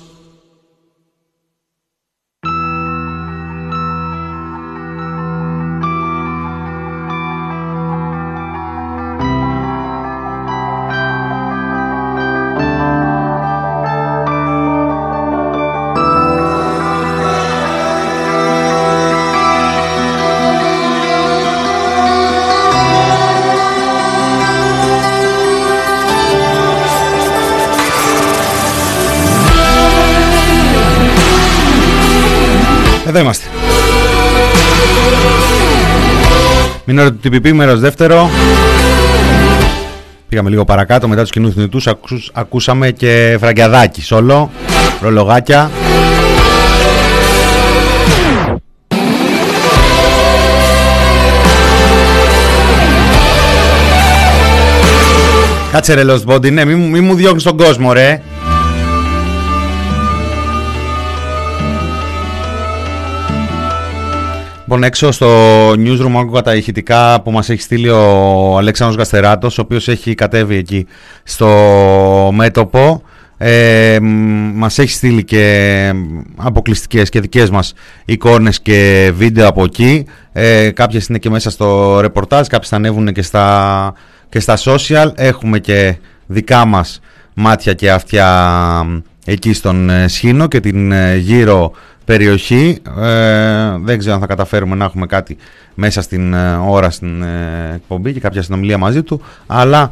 Μηνόρα 36.94 37.12
του 37.12 37.20
TPP, 37.24 37.52
μέρος 37.52 37.80
δεύτερο. 37.80 38.30
Πήγαμε 40.28 40.50
λίγο 40.50 40.64
παρακάτω 40.64 41.08
μετά 41.08 41.20
τους 41.20 41.30
κοινούς 41.30 41.54
θνητούς, 41.54 41.88
ακούσαμε 42.32 42.90
και 42.90 43.36
φραγκιαδάκι 43.40 44.02
σόλο, 44.02 44.50
ρολογάκια. 45.00 45.70
Κάτσε 55.72 55.94
ρε 55.94 56.02
Lost 56.06 56.34
Body, 56.34 56.52
ναι, 56.52 56.64
μη, 56.64 56.74
μη 56.74 57.00
μου 57.00 57.14
διώχνεις 57.14 57.42
τον 57.42 57.56
κόσμο 57.56 57.92
ρε. 57.92 58.22
Λοιπόν, 64.72 64.86
έξω 64.86 65.12
στο 65.12 65.70
newsroom 65.70 66.12
άκουγα 66.20 66.42
τα 66.42 66.54
ηχητικά 66.54 67.20
που 67.20 67.30
μας 67.30 67.48
έχει 67.48 67.60
στείλει 67.60 67.88
ο 67.88 68.56
Αλέξανδρος 68.58 68.98
Γαστεράτος, 68.98 69.58
ο 69.58 69.62
οποίος 69.62 69.88
έχει 69.88 70.14
κατέβει 70.14 70.56
εκεί 70.56 70.86
στο 71.22 71.48
μέτωπο. 72.32 73.02
Ε, 73.38 73.98
μας 74.54 74.78
έχει 74.78 74.90
στείλει 74.90 75.24
και 75.24 75.92
αποκλειστικές 76.36 77.08
και 77.08 77.20
δικές 77.20 77.50
μας 77.50 77.74
εικόνες 78.04 78.60
και 78.60 79.10
βίντεο 79.14 79.48
από 79.48 79.64
εκεί. 79.64 80.06
Ε, 80.32 80.70
κάποιες 80.70 81.06
είναι 81.06 81.18
και 81.18 81.30
μέσα 81.30 81.50
στο 81.50 82.00
ρεπορτάζ, 82.00 82.46
κάποιες 82.46 82.68
θα 82.68 82.76
ανέβουν 82.76 83.12
και 83.12 83.22
στα, 83.22 83.94
και 84.28 84.40
στα 84.40 84.58
social. 84.64 85.10
Έχουμε 85.14 85.58
και 85.58 85.96
δικά 86.26 86.64
μας 86.64 87.00
μάτια 87.34 87.72
και 87.72 87.90
αυτιά 87.90 88.26
εκεί 89.24 89.52
στον 89.52 89.90
ε, 89.90 90.08
Σχήνο 90.08 90.46
και 90.48 90.60
την 90.60 90.92
ε, 90.92 91.16
γύρω 91.16 91.72
περιοχή. 92.04 92.78
Ε, 93.00 93.78
δεν 93.82 93.98
ξέρω 93.98 94.14
αν 94.14 94.20
θα 94.20 94.26
καταφέρουμε 94.26 94.74
να 94.74 94.84
έχουμε 94.84 95.06
κάτι 95.06 95.36
μέσα 95.74 96.02
στην 96.02 96.34
ε, 96.34 96.54
ώρα 96.66 96.90
στην 96.90 97.22
ε, 97.22 97.72
εκπομπή 97.74 98.12
και 98.12 98.20
κάποια 98.20 98.42
συνομιλία 98.42 98.78
μαζί 98.78 99.02
του, 99.02 99.20
αλλά 99.46 99.90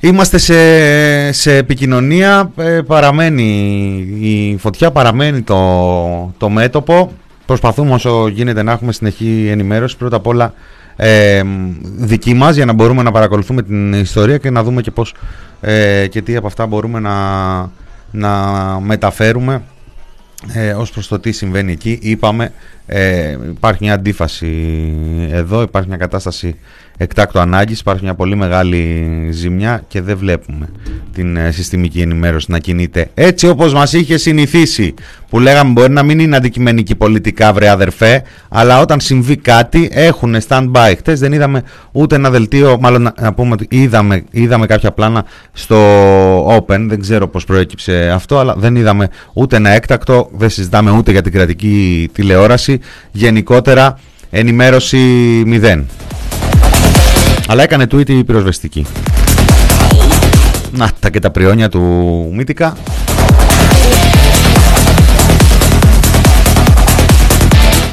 είμαστε 0.00 0.38
σε, 0.38 1.32
σε 1.32 1.56
επικοινωνία, 1.56 2.52
παραμένει 2.86 3.44
η 4.20 4.56
φωτιά, 4.58 4.90
παραμένει 4.90 5.42
το, 5.42 6.34
το 6.38 6.48
μέτωπο. 6.48 7.12
Προσπαθούμε 7.46 7.92
όσο 7.92 8.28
γίνεται 8.28 8.62
να 8.62 8.72
έχουμε 8.72 8.92
συνεχή 8.92 9.48
ενημέρωση. 9.50 9.96
Πρώτα 9.96 10.16
απ' 10.16 10.26
όλα 10.26 10.54
ε, 10.96 11.42
δική 11.96 12.34
μας 12.34 12.56
για 12.56 12.64
να 12.64 12.72
μπορούμε 12.72 13.02
να 13.02 13.10
παρακολουθούμε 13.10 13.62
την 13.62 13.92
ιστορία 13.92 14.38
και 14.38 14.50
να 14.50 14.62
δούμε 14.62 14.80
και 14.80 14.90
πώς 14.90 15.14
και 16.10 16.22
τι 16.24 16.36
από 16.36 16.46
αυτά 16.46 16.66
μπορούμε 16.66 17.00
να, 17.00 17.12
να 18.16 18.32
μεταφέρουμε 18.80 19.62
ε, 20.52 20.72
ως 20.72 20.90
προς 20.90 21.08
το 21.08 21.18
τι 21.18 21.32
συμβαίνει 21.32 21.72
εκεί. 21.72 21.98
Είπαμε 22.02 22.52
ε, 22.86 23.36
υπάρχει 23.50 23.84
μια 23.84 23.94
αντίφαση 23.94 24.48
εδώ 25.30 25.62
υπάρχει 25.62 25.88
μια 25.88 25.98
κατάσταση 25.98 26.56
εκτάκτου 26.96 27.38
ανάγκης 27.38 27.80
υπάρχει 27.80 28.02
μια 28.02 28.14
πολύ 28.14 28.36
μεγάλη 28.36 29.28
ζημιά 29.30 29.84
και 29.88 30.00
δεν 30.00 30.16
βλέπουμε 30.16 30.68
την 31.12 31.36
ε, 31.36 31.50
συστημική 31.50 32.00
ενημέρωση 32.00 32.50
να 32.50 32.58
κινείται 32.58 33.10
έτσι 33.14 33.48
όπως 33.48 33.72
μας 33.72 33.92
είχε 33.92 34.16
συνηθίσει 34.16 34.94
που 35.30 35.38
λέγαμε 35.40 35.72
μπορεί 35.72 35.92
να 35.92 36.02
μην 36.02 36.18
είναι 36.18 36.36
αντικειμενική 36.36 36.94
πολιτικά 36.94 37.52
βρε 37.52 37.68
αδερφέ 37.68 38.22
αλλά 38.48 38.80
όταν 38.80 39.00
συμβεί 39.00 39.36
κάτι 39.36 39.88
έχουν 39.92 40.36
stand-by. 40.48 40.94
Χτες 40.96 41.20
δεν 41.20 41.32
είδαμε 41.32 41.62
ούτε 41.92 42.14
ένα 42.14 42.30
δελτίο 42.30 42.78
μάλλον 42.80 43.12
να, 43.20 43.34
πούμε 43.34 43.52
ότι 43.52 43.66
είδαμε, 43.70 44.24
είδαμε 44.30 44.66
κάποια 44.66 44.92
πλάνα 44.92 45.24
στο 45.52 45.76
Open 46.56 46.86
δεν 46.88 47.00
ξέρω 47.00 47.28
πως 47.28 47.44
προέκυψε 47.44 48.10
αυτό 48.14 48.38
αλλά 48.38 48.54
δεν 48.58 48.76
είδαμε 48.76 49.08
ούτε 49.32 49.56
ένα 49.56 49.70
έκτακτο 49.70 50.30
δεν 50.32 50.50
συζητάμε 50.50 50.90
ούτε 50.90 51.10
για 51.10 51.22
την 51.22 51.32
κρατική 51.32 52.08
τηλεόραση 52.12 52.75
γενικότερα 53.10 53.98
ενημέρωση 54.30 54.96
μηδέν 55.46 55.86
αλλά 57.48 57.62
έκανε 57.62 57.86
tweet 57.90 58.08
η 58.08 58.24
πυροσβεστική. 58.24 58.86
Να 60.72 60.90
τα 61.00 61.10
και 61.10 61.18
τα 61.18 61.30
πριόνια 61.30 61.68
του 61.68 61.80
Μύτικα. 62.32 62.76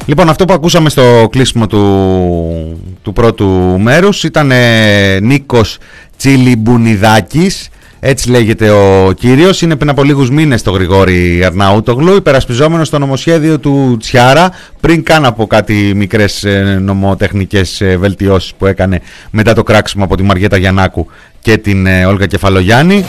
Λοιπόν, 0.06 0.30
αυτό 0.30 0.46
που 0.46 0.54
ακούσαμε 0.54 0.90
στο 0.90 1.28
κλείσιμο 1.32 1.68
του, 1.68 2.82
του 3.02 3.14
πρώτου 3.14 3.46
μέρους 3.80 4.24
ήταν 4.24 4.52
ε, 4.52 5.20
Νίκος 5.20 5.78
Τσιλιμπουνιδάκης 6.18 7.70
έτσι 8.06 8.30
λέγεται 8.30 8.70
ο 8.70 9.12
κύριος. 9.12 9.62
Είναι 9.62 9.76
πριν 9.76 9.90
από 9.90 10.04
λίγους 10.04 10.30
μήνες 10.30 10.62
το 10.62 10.72
Γρηγόρη 10.72 11.44
Αρναούτογλου, 11.46 12.16
υπερασπιζόμενος 12.16 12.88
στο 12.88 13.00
νομοσχέδιο 13.00 13.60
του 13.60 13.98
Τσιάρα, 14.00 14.52
πριν 14.80 15.04
καν 15.04 15.26
από 15.26 15.48
κάτι 15.48 15.94
μικρές 15.96 16.44
ε, 16.44 16.80
νομοτεχνικές 16.82 17.82
ε, 17.82 17.98
βελτιώσεις 17.98 18.54
που 18.58 18.66
έκανε 18.66 19.02
μετά 19.32 19.54
το 19.54 19.64
κράξιμο 19.64 20.04
από 20.04 20.16
τη 20.16 20.24
Μαριέτα 20.24 20.58
Γιαννάκου 20.58 21.08
και 21.42 21.58
την 21.58 21.86
ε, 21.86 22.06
Όλγα 22.06 22.26
Κεφαλογιάννη. 22.26 23.06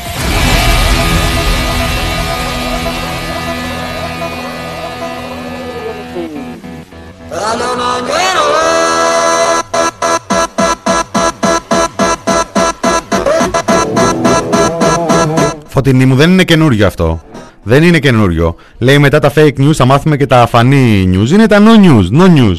Φωτεινή 15.74 16.04
μου 16.04 16.14
δεν 16.14 16.30
είναι 16.30 16.44
καινούριο 16.44 16.86
αυτό. 16.86 17.22
Δεν 17.62 17.82
είναι 17.82 17.98
καινούριο. 17.98 18.56
Λέει 18.78 18.98
μετά 18.98 19.18
τα 19.18 19.32
fake 19.36 19.58
news 19.58 19.72
θα 19.72 19.84
μάθουμε 19.84 20.16
και 20.16 20.26
τα 20.26 20.46
φανή 20.50 21.10
news. 21.12 21.30
Είναι 21.30 21.46
τα 21.46 21.58
no 21.58 21.86
news, 21.86 22.20
no 22.20 22.26
news. 22.26 22.56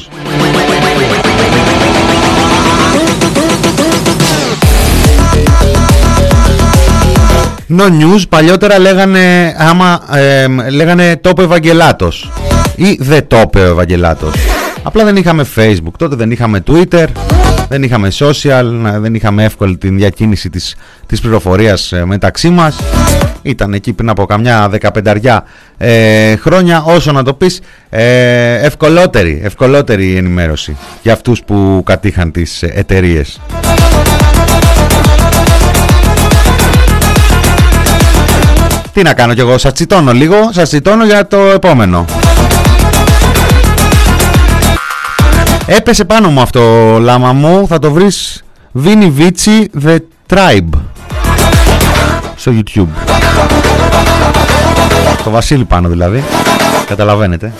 No 7.78 7.84
news 7.84 8.22
παλιότερα 8.28 8.78
λέγανε, 8.78 9.54
άμα, 9.58 10.00
ε, 10.12 10.46
λέγανε 10.70 11.16
τόπο 11.16 11.42
Ευαγγελάτος 11.42 12.32
ή 12.76 12.98
δε 13.00 13.20
τόπο 13.20 13.58
Ευαγγελάτος. 13.58 14.32
Απλά 14.86 15.04
δεν 15.04 15.16
είχαμε 15.16 15.46
facebook, 15.56 15.92
τότε 15.98 16.16
δεν 16.16 16.30
είχαμε 16.30 16.62
twitter, 16.66 17.06
δεν 17.68 17.82
είχαμε 17.82 18.08
social, 18.18 18.64
δεν 18.98 19.14
είχαμε 19.14 19.44
εύκολη 19.44 19.76
την 19.76 19.96
διακίνηση 19.96 20.50
της, 20.50 20.76
της 21.06 21.20
πληροφορίας 21.20 21.92
ε, 21.92 22.04
μεταξύ 22.04 22.50
μας. 22.50 22.76
Ήταν 23.42 23.72
εκεί 23.72 23.92
πριν 23.92 24.08
από 24.08 24.26
καμιά 24.26 24.68
δεκαπενταριά 24.68 25.44
ε, 25.76 26.36
χρόνια, 26.36 26.82
όσο 26.82 27.12
να 27.12 27.22
το 27.22 27.34
πεις, 27.34 27.60
ε, 27.90 28.54
ευκολότερη, 28.54 29.40
ευκολότερη 29.44 30.06
η 30.06 30.16
ενημέρωση 30.16 30.76
για 31.02 31.12
αυτούς 31.12 31.42
που 31.42 31.82
κατήχαν 31.86 32.32
τις 32.32 32.62
εταιρείες. 32.62 33.40
Τι 38.92 39.02
να 39.02 39.12
κάνω 39.14 39.34
κι 39.34 39.40
εγώ, 39.40 39.58
σας 39.58 39.72
τσιτώνω 39.72 40.12
λίγο, 40.12 40.36
σας 40.52 40.68
τσιτώνω 40.68 41.04
για 41.04 41.26
το 41.26 41.38
επόμενο. 41.38 42.04
Έπεσε 45.66 46.04
πάνω 46.04 46.30
μου 46.30 46.40
αυτό 46.40 46.60
λάμα 47.00 47.32
μου, 47.32 47.66
θα 47.66 47.78
το 47.78 47.90
βρεις 47.90 48.44
Vini 48.84 49.12
Vici 49.18 49.64
The 49.84 49.98
Tribe 50.28 50.78
στο 52.36 52.52
YouTube. 52.54 52.88
Το 55.24 55.30
Βασίλη 55.30 55.64
πάνω 55.64 55.88
δηλαδή, 55.88 56.24
καταλαβαίνετε. 56.86 57.52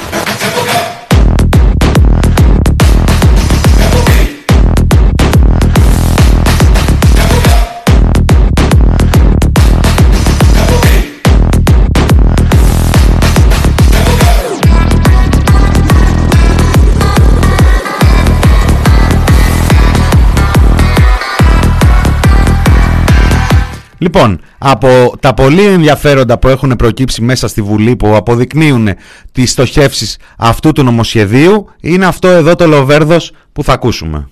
Λοιπόν, 23.98 24.40
από 24.58 25.12
τα 25.20 25.34
πολύ 25.34 25.64
ενδιαφέροντα 25.64 26.38
που 26.38 26.48
έχουν 26.48 26.76
προκύψει 26.76 27.22
μέσα 27.22 27.48
στη 27.48 27.62
Βουλή 27.62 27.96
που 27.96 28.14
αποδεικνύουν 28.14 28.88
τις 29.32 29.50
στοχεύσεις 29.50 30.18
αυτού 30.38 30.72
του 30.72 30.82
νομοσχεδίου 30.82 31.70
είναι 31.80 32.06
αυτό 32.06 32.28
εδώ 32.28 32.54
το 32.54 32.66
λοβέρδος 32.66 33.32
που 33.52 33.64
θα 33.64 33.72
ακούσουμε. 33.72 34.28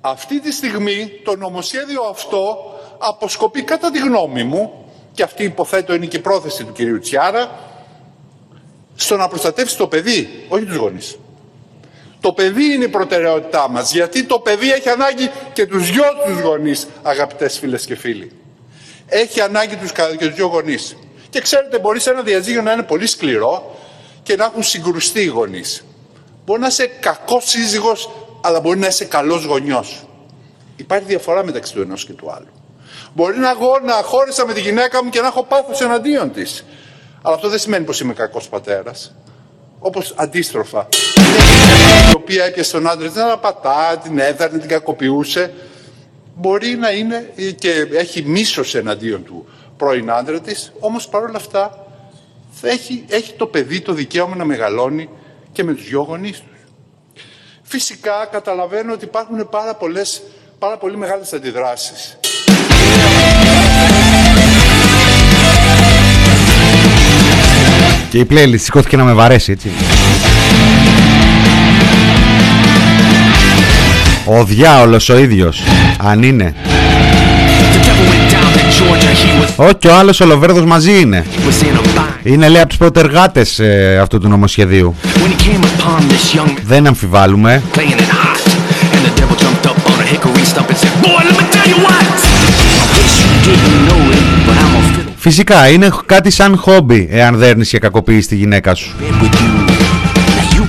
Αυτή 0.00 0.40
τη 0.40 0.52
στιγμή 0.52 1.10
το 1.24 1.36
νομοσχέδιο 1.36 2.02
αυτό 2.10 2.56
αποσκοπεί 2.98 3.62
κατά 3.62 3.90
τη 3.90 3.98
γνώμη 3.98 4.44
μου 4.44 4.72
και 5.12 5.22
αυτή 5.22 5.44
υποθέτω 5.44 5.94
είναι 5.94 6.06
και 6.06 6.16
η 6.16 6.20
πρόθεση 6.20 6.64
του 6.64 6.72
κυρίου 6.72 6.98
Τσιάρα 6.98 7.50
στο 8.94 9.16
να 9.16 9.28
προστατεύσει 9.28 9.76
το 9.76 9.86
παιδί, 9.86 10.28
όχι 10.48 10.64
τους 10.64 10.76
γονείς. 10.76 11.18
Το 12.26 12.32
παιδί 12.32 12.72
είναι 12.74 12.84
η 12.84 12.88
προτεραιότητά 12.88 13.68
μας, 13.68 13.92
γιατί 13.92 14.24
το 14.24 14.38
παιδί 14.38 14.72
έχει 14.72 14.88
ανάγκη 14.88 15.30
και 15.52 15.66
τους 15.66 15.90
δυο 15.90 16.04
τους 16.26 16.40
γονείς, 16.40 16.86
αγαπητές 17.02 17.58
φίλες 17.58 17.84
και 17.84 17.96
φίλοι. 17.96 18.32
Έχει 19.06 19.40
ανάγκη 19.40 19.76
τους 19.76 19.92
και 19.92 20.26
τους 20.26 20.34
δυο 20.34 20.46
γονείς. 20.46 20.96
Και 21.30 21.40
ξέρετε, 21.40 21.78
μπορεί 21.78 22.00
σε 22.00 22.10
ένα 22.10 22.22
διαζύγιο 22.22 22.62
να 22.62 22.72
είναι 22.72 22.82
πολύ 22.82 23.06
σκληρό 23.06 23.76
και 24.22 24.36
να 24.36 24.44
έχουν 24.44 24.62
συγκρουστεί 24.62 25.20
οι 25.20 25.26
γονείς. 25.26 25.84
Μπορεί 26.44 26.60
να 26.60 26.66
είσαι 26.66 26.86
κακός 26.86 27.44
σύζυγος, 27.44 28.10
αλλά 28.40 28.60
μπορεί 28.60 28.78
να 28.78 28.86
είσαι 28.86 29.04
καλός 29.04 29.44
γονιός. 29.44 30.06
Υπάρχει 30.76 31.06
διαφορά 31.06 31.44
μεταξύ 31.44 31.72
του 31.72 31.80
ενός 31.80 32.04
και 32.04 32.12
του 32.12 32.30
άλλου. 32.30 32.48
Μπορεί 33.14 33.38
να 33.38 33.50
εγώ 33.50 33.78
να 33.84 33.92
χώρισα 33.92 34.46
με 34.46 34.52
τη 34.52 34.60
γυναίκα 34.60 35.04
μου 35.04 35.10
και 35.10 35.20
να 35.20 35.26
έχω 35.26 35.42
πάθος 35.44 35.80
εναντίον 35.80 36.32
της. 36.32 36.64
Αλλά 37.22 37.34
αυτό 37.34 37.48
δεν 37.48 37.58
σημαίνει 37.58 37.84
πως 37.84 38.00
είμαι 38.00 38.12
κακός 38.12 38.48
πατέρας. 38.48 39.14
Όπως 39.78 40.14
αντίστροφα 40.16 40.88
η 42.10 42.14
οποία 42.14 42.44
έπιασε 42.44 42.72
τον 42.72 42.88
άντρα 42.88 43.08
την 43.08 43.20
αναπατά, 43.20 44.00
την 44.02 44.18
έδαρνε, 44.18 44.58
την 44.58 44.68
κακοποιούσε, 44.68 45.54
μπορεί 46.34 46.76
να 46.76 46.90
είναι 46.90 47.32
και 47.58 47.88
έχει 47.92 48.22
μίσος 48.22 48.74
εναντίον 48.74 49.24
του 49.24 49.46
πρώην 49.76 50.10
άντρα 50.10 50.40
της, 50.40 50.72
όμως 50.80 51.08
παρόλα 51.08 51.36
αυτά 51.36 51.86
θα 52.50 52.68
έχει, 52.68 53.04
έχει 53.08 53.32
το 53.32 53.46
παιδί 53.46 53.80
το 53.80 53.92
δικαίωμα 53.92 54.36
να 54.36 54.44
μεγαλώνει 54.44 55.08
και 55.52 55.64
με 55.64 55.74
τους 55.74 55.88
δυο 55.88 56.00
γονείς 56.00 56.38
τους. 56.38 56.56
Φυσικά 57.62 58.28
καταλαβαίνω 58.30 58.92
ότι 58.92 59.04
υπάρχουν 59.04 59.48
πάρα, 59.48 59.74
πολλές, 59.74 60.22
πάρα 60.58 60.76
πολύ 60.76 60.96
μεγάλες 60.96 61.32
αντιδράσεις. 61.32 62.18
Και 68.16 68.22
η 68.22 68.26
playlist 68.30 68.60
σηκώθηκε 68.60 68.96
να 68.96 69.04
με 69.04 69.12
βαρέσει 69.12 69.52
έτσι. 69.52 69.70
Ο 74.24 74.44
διάολος 74.44 75.08
ο 75.08 75.18
ίδιος 75.18 75.62
Αν 75.96 76.22
είναι. 76.22 76.54
Όχι 79.56 79.88
ο 79.88 79.96
άλλος 79.96 80.20
ο 80.20 80.26
Λοβέρδος 80.26 80.64
μαζί 80.64 81.00
είναι. 81.00 81.26
Είναι 82.22 82.48
λέει 82.48 82.60
από 82.60 82.68
τους 82.68 82.78
πρωτεργάτες 82.78 83.58
ε, 83.58 83.98
αυτού 84.02 84.18
του 84.18 84.28
νομοσχεδίου. 84.28 84.94
Δεν 86.66 86.86
αμφιβάλλουμε 86.86 87.62
Φυσικά 95.28 95.68
είναι 95.68 95.88
κάτι 96.06 96.30
σαν 96.30 96.56
χόμπι 96.56 97.08
εάν 97.10 97.36
δέρνεις 97.36 97.68
και 97.68 97.78
κακοποιείς 97.78 98.26
τη 98.26 98.36
γυναίκα 98.36 98.74
σου. 98.74 98.94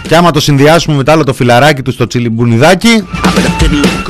Και 0.08 0.16
άμα 0.16 0.32
το 0.32 0.40
συνδυάσουμε 0.40 0.98
με 0.98 1.04
το 1.04 1.12
άλλο 1.12 1.24
το 1.24 1.34
φιλαράκι 1.34 1.82
του 1.82 1.92
στο 1.92 2.08
τσιλιμπουνιδάκι 2.08 3.04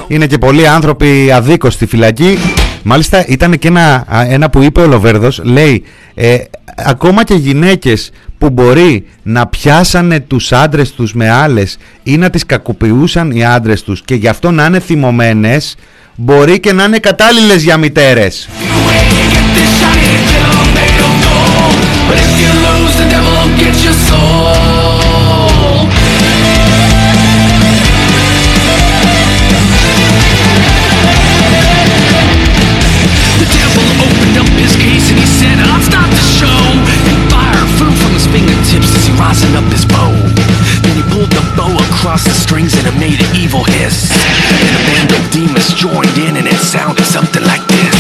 Είναι 0.08 0.28
και 0.28 0.38
πολλοί 0.38 0.68
άνθρωποι 0.68 1.32
αδίκως 1.32 1.74
στη 1.74 1.86
φυλακή. 1.86 2.38
Μάλιστα 2.84 3.26
ήταν 3.28 3.58
και 3.58 3.68
ένα, 3.68 4.06
ένα 4.30 4.50
που 4.50 4.62
είπε 4.62 4.82
ο 4.82 4.88
Λοβέρδος 4.88 5.42
Λέει 5.44 5.84
ε, 6.14 6.38
ακόμα 6.76 7.24
και 7.24 7.34
γυναίκες 7.34 8.12
που 8.38 8.50
μπορεί 8.50 9.06
να 9.24 9.48
πιάσανε 9.48 10.20
τους 10.20 10.52
άντρες 10.52 10.92
τους 10.92 11.14
με 11.14 11.30
άλλες 11.30 11.78
Ή 12.04 12.18
να 12.18 12.30
τις 12.30 12.46
κακοποιούσαν 12.46 13.32
οι 13.32 13.46
άντρες 13.46 13.84
τους 13.84 14.02
Και 14.06 14.16
γι' 14.16 14.28
αυτό 14.28 14.52
να 14.52 14.66
είναι 14.66 14.80
θυμωμένες 14.80 15.76
Μπορεί 16.16 16.60
και 16.60 16.74
να 16.74 16.84
είναι 16.84 16.98
κατάλληλες 16.98 17.64
για 17.64 17.78
μητέρες 17.78 18.48
the 22.98 23.06
devil 23.10 23.30
will 23.30 23.54
get 23.58 23.76
your 23.84 23.94
soul. 23.94 24.18
The 33.38 33.46
devil 33.54 33.86
opened 34.02 34.38
up 34.42 34.50
his 34.58 34.74
case 34.78 35.10
and 35.12 35.20
he 35.20 35.28
said, 35.28 35.60
I'll 35.62 35.82
stop 35.84 36.10
the 36.10 36.26
show. 36.42 36.48
And 37.06 37.30
fire 37.30 37.68
flew 37.78 37.94
from 38.02 38.14
his 38.18 38.26
fingertips 38.26 38.90
as 38.98 39.06
he 39.06 39.14
rising 39.14 39.54
up 39.56 39.70
his 39.70 39.86
bow 39.86 40.10
Then 40.82 40.96
he 40.98 41.04
pulled 41.14 41.30
the 41.30 41.46
bow 41.54 41.70
across 41.92 42.24
the 42.24 42.34
strings 42.34 42.74
and 42.74 42.88
it 42.88 42.98
made 42.98 43.22
an 43.22 43.36
evil 43.36 43.64
hiss. 43.64 44.10
And 44.10 44.74
a 44.74 44.82
band 44.90 45.12
of 45.14 45.22
demons 45.32 45.70
joined 45.76 46.18
in 46.18 46.38
and 46.38 46.48
it 46.48 46.58
sounded 46.58 47.06
something 47.06 47.44
like 47.44 47.66
this. 47.68 47.96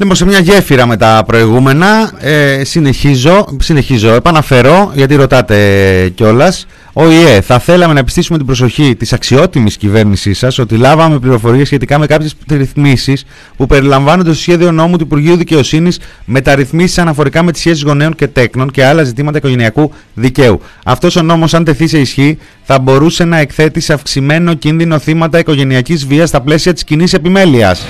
Λοιπόν, 0.00 0.16
σε 0.16 0.24
μια 0.24 0.38
γέφυρα 0.38 0.86
με 0.86 0.96
τα 0.96 1.22
προηγούμενα, 1.26 2.12
ε, 2.18 2.64
συνεχίζω, 2.64 3.56
συνεχίζω, 3.60 4.12
επαναφέρω, 4.12 4.92
γιατί 4.94 5.14
ρωτάτε 5.14 6.12
κιόλας. 6.14 6.66
Ο 6.92 7.10
ΙΕ, 7.10 7.40
θα 7.40 7.58
θέλαμε 7.58 7.92
να 7.92 7.98
επιστήσουμε 7.98 8.38
την 8.38 8.46
προσοχή 8.46 8.96
της 8.96 9.12
αξιότιμης 9.12 9.76
κυβέρνησής 9.76 10.38
σας 10.38 10.58
ότι 10.58 10.76
λάβαμε 10.76 11.18
πληροφορίες 11.18 11.66
σχετικά 11.66 11.98
με 11.98 12.06
κάποιες 12.06 12.34
ρυθμίσεις 12.50 13.24
που 13.56 13.66
περιλαμβάνονται 13.66 14.32
στο 14.32 14.40
σχέδιο 14.40 14.72
νόμου 14.72 14.96
του 14.96 15.04
Υπουργείου 15.04 15.36
Δικαιοσύνης 15.36 15.98
μεταρρυθμίσεις 16.24 16.98
αναφορικά 16.98 17.42
με 17.42 17.52
τις 17.52 17.60
σχέσεις 17.60 17.82
γονέων 17.82 18.14
και 18.14 18.26
τέκνων 18.26 18.70
και 18.70 18.84
άλλα 18.84 19.02
ζητήματα 19.02 19.38
οικογενειακού 19.38 19.92
δικαίου. 20.14 20.60
Αυτός 20.84 21.16
ο 21.16 21.22
νόμος, 21.22 21.54
αν 21.54 21.64
τεθεί 21.64 21.86
σε 21.86 21.98
ισχύ, 21.98 22.38
θα 22.62 22.78
μπορούσε 22.78 23.24
να 23.24 23.38
εκθέτει 23.38 23.80
σε 23.80 23.92
αυξημένο 23.92 24.54
κίνδυνο 24.54 24.98
θύματα 24.98 25.38
οικογενειακής 25.38 26.06
βίας 26.06 26.28
στα 26.28 26.40
πλαίσια 26.40 26.72
της 26.72 26.84
κοινής 26.84 27.12
επιμέλειας. 27.12 27.86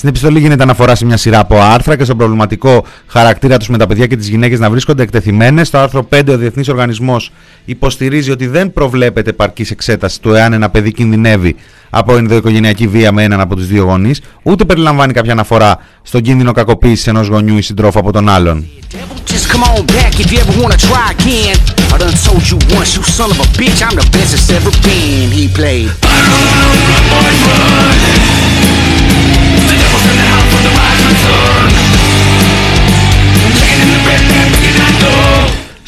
Στην 0.00 0.12
επιστολή 0.12 0.40
γίνεται 0.40 0.62
αναφορά 0.62 0.94
σε 0.94 1.04
μια 1.04 1.16
σειρά 1.16 1.38
από 1.38 1.60
άρθρα 1.60 1.96
και 1.96 2.04
στον 2.04 2.16
προβληματικό 2.16 2.84
χαρακτήρα 3.06 3.56
τους 3.56 3.68
με 3.68 3.78
τα 3.78 3.86
παιδιά 3.86 4.06
και 4.06 4.16
τις 4.16 4.28
γυναίκες 4.28 4.58
να 4.58 4.70
βρίσκονται 4.70 5.02
εκτεθειμένες. 5.02 5.66
Στο 5.66 5.78
άρθρο 5.78 6.08
5, 6.10 6.20
ο 6.28 6.36
Διεθνής 6.36 6.68
Οργανισμός 6.68 7.32
υποστηρίζει 7.64 8.30
ότι 8.30 8.46
δεν 8.46 8.72
προβλέπεται 8.72 9.30
επαρκής 9.30 9.70
εξέταση 9.70 10.20
του 10.20 10.34
εάν 10.34 10.52
ένα 10.52 10.70
παιδί 10.70 10.92
κινδυνεύει 10.92 11.56
από 11.90 12.16
ενδοοικογενειακή 12.16 12.86
βία 12.86 13.12
με 13.12 13.22
έναν 13.22 13.40
από 13.40 13.56
τους 13.56 13.66
δύο 13.66 13.82
γονείς, 13.84 14.22
ούτε 14.42 14.64
περιλαμβάνει 14.64 15.12
κάποια 15.12 15.32
αναφορά 15.32 15.78
στον 16.02 16.20
κίνδυνο 16.20 16.52
κακοποίησης 16.52 17.06
ενός 17.06 17.26
γονιού 17.26 17.56
ή 17.56 17.62
συντρόφου 17.62 17.98
από 17.98 18.12
τον 18.12 18.28
άλλον. 18.28 18.66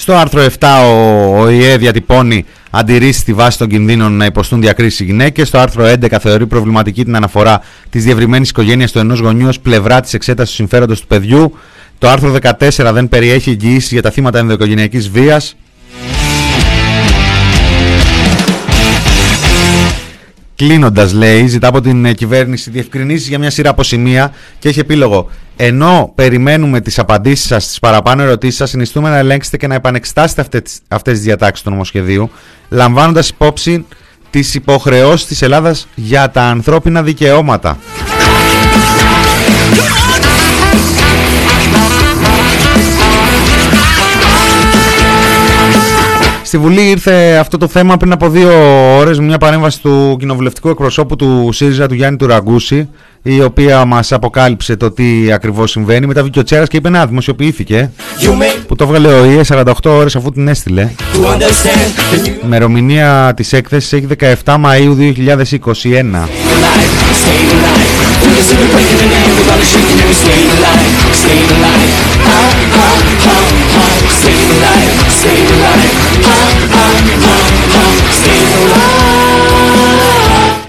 Στο 0.03 0.15
άρθρο 0.15 0.47
7 0.59 0.69
ο, 0.85 1.41
ο 1.41 1.51
ΙΕ 1.51 1.77
διατυπώνει 1.77 2.45
αντιρρήσεις 2.71 3.21
στη 3.21 3.33
βάση 3.33 3.59
των 3.59 3.69
κινδύνων 3.69 4.13
να 4.13 4.25
υποστούν 4.25 4.61
διακρίσεις 4.61 5.01
οι 5.01 5.05
γυναίκες. 5.05 5.49
Στο 5.49 5.59
άρθρο 5.59 5.85
11 5.85 6.17
θεωρεί 6.21 6.47
προβληματική 6.47 7.05
την 7.05 7.17
αναφορά 7.17 7.61
της 7.91 8.05
διευρυμένης 8.05 8.51
οικογένειας 8.51 8.93
του 8.93 8.99
ενός 8.99 9.19
γονιού 9.19 9.49
ως 9.49 9.61
πλευρά 9.61 10.01
της 10.01 10.15
εξέτασης 10.15 10.51
του 10.51 10.57
συμφέροντος 10.57 11.01
του 11.01 11.07
παιδιού. 11.07 11.59
Το 11.99 12.09
άρθρο 12.09 12.37
14 12.59 12.91
δεν 12.93 13.09
περιέχει 13.09 13.51
εγγυήσεις 13.51 13.93
για 13.93 14.03
τα 14.03 14.11
θύματα 14.11 14.39
ενδοοικογενειακής 14.39 15.11
βίας. 15.11 15.57
Κλείνοντας, 20.65 21.13
λέει, 21.13 21.47
ζητά 21.47 21.69
από 21.69 21.81
την 21.81 22.05
ε, 22.05 22.13
κυβέρνηση 22.13 22.71
διευκρινήσεις 22.71 23.29
για 23.29 23.39
μια 23.39 23.51
σειρά 23.51 23.71
από 23.71 23.83
σημεία 23.83 24.33
και 24.59 24.69
έχει 24.69 24.79
επίλογο. 24.79 25.31
Ενώ 25.57 26.13
περιμένουμε 26.15 26.81
τις 26.81 26.99
απαντήσεις 26.99 27.47
σας 27.47 27.65
στι 27.65 27.79
παραπάνω 27.81 28.23
ερωτήσεις 28.23 28.57
σας, 28.57 28.71
συνιστούμε 28.71 29.11
να 29.11 29.17
ελέγξετε 29.17 29.57
και 29.57 29.67
να 29.67 29.75
επανεξετάσετε 29.75 30.63
αυτές 30.89 31.15
τις 31.15 31.23
διατάξεις 31.23 31.65
του 31.65 31.71
νομοσχεδίου, 31.71 32.31
λαμβάνοντας 32.69 33.29
υπόψη 33.29 33.87
τις 34.31 34.55
υποχρεώσεις 34.55 35.27
της 35.27 35.43
Ελλάδας 35.43 35.89
για 35.95 36.31
τα 36.31 36.43
ανθρώπινα 36.43 37.03
δικαιώματα. 37.03 37.79
Στη 46.53 46.61
Βουλή 46.61 46.89
ήρθε 46.89 47.37
αυτό 47.41 47.57
το 47.59 47.69
θέμα 47.69 47.97
πριν 47.97 48.13
από 48.13 48.29
δύο 48.29 48.51
ώρες 48.97 49.19
με 49.19 49.25
μια 49.25 49.39
παρέμβαση 49.39 49.81
του 49.81 50.17
κοινοβουλευτικού 50.19 50.69
εκπροσώπου 50.69 51.17
του 51.17 51.49
ΣΥΡΙΖΑ 51.53 51.89
του 51.89 51.95
Γιάννη 51.95 52.17
Τουραγκούση 52.17 52.89
η 53.23 53.43
οποία 53.43 53.85
μας 53.85 54.13
αποκάλυψε 54.13 54.77
το 54.77 54.91
τι 54.91 55.33
ακριβώς 55.33 55.71
συμβαίνει 55.71 56.07
μετά 56.07 56.23
βγήκε 56.23 56.39
ο 56.39 56.43
Τσέρας 56.43 56.69
και 56.69 56.77
είπε 56.77 56.89
να 56.89 57.07
δημοσιοποιήθηκε 57.07 57.91
που 58.67 58.77
το 58.77 58.85
έβγαλε 58.85 59.09
ο 59.09 59.25
ΙΕ 59.25 59.41
48 59.49 59.73
ώρες 59.85 60.17
αφού 60.17 60.31
την 60.33 60.49
έστειλε 60.49 60.91
η 62.27 62.41
ημερομηνία 62.45 63.33
της 63.37 63.53
έκθεσης 63.53 63.93
έχει 63.93 64.07
17 64.45 64.57
Μαΐου 64.65 65.15
2021 65.59 66.29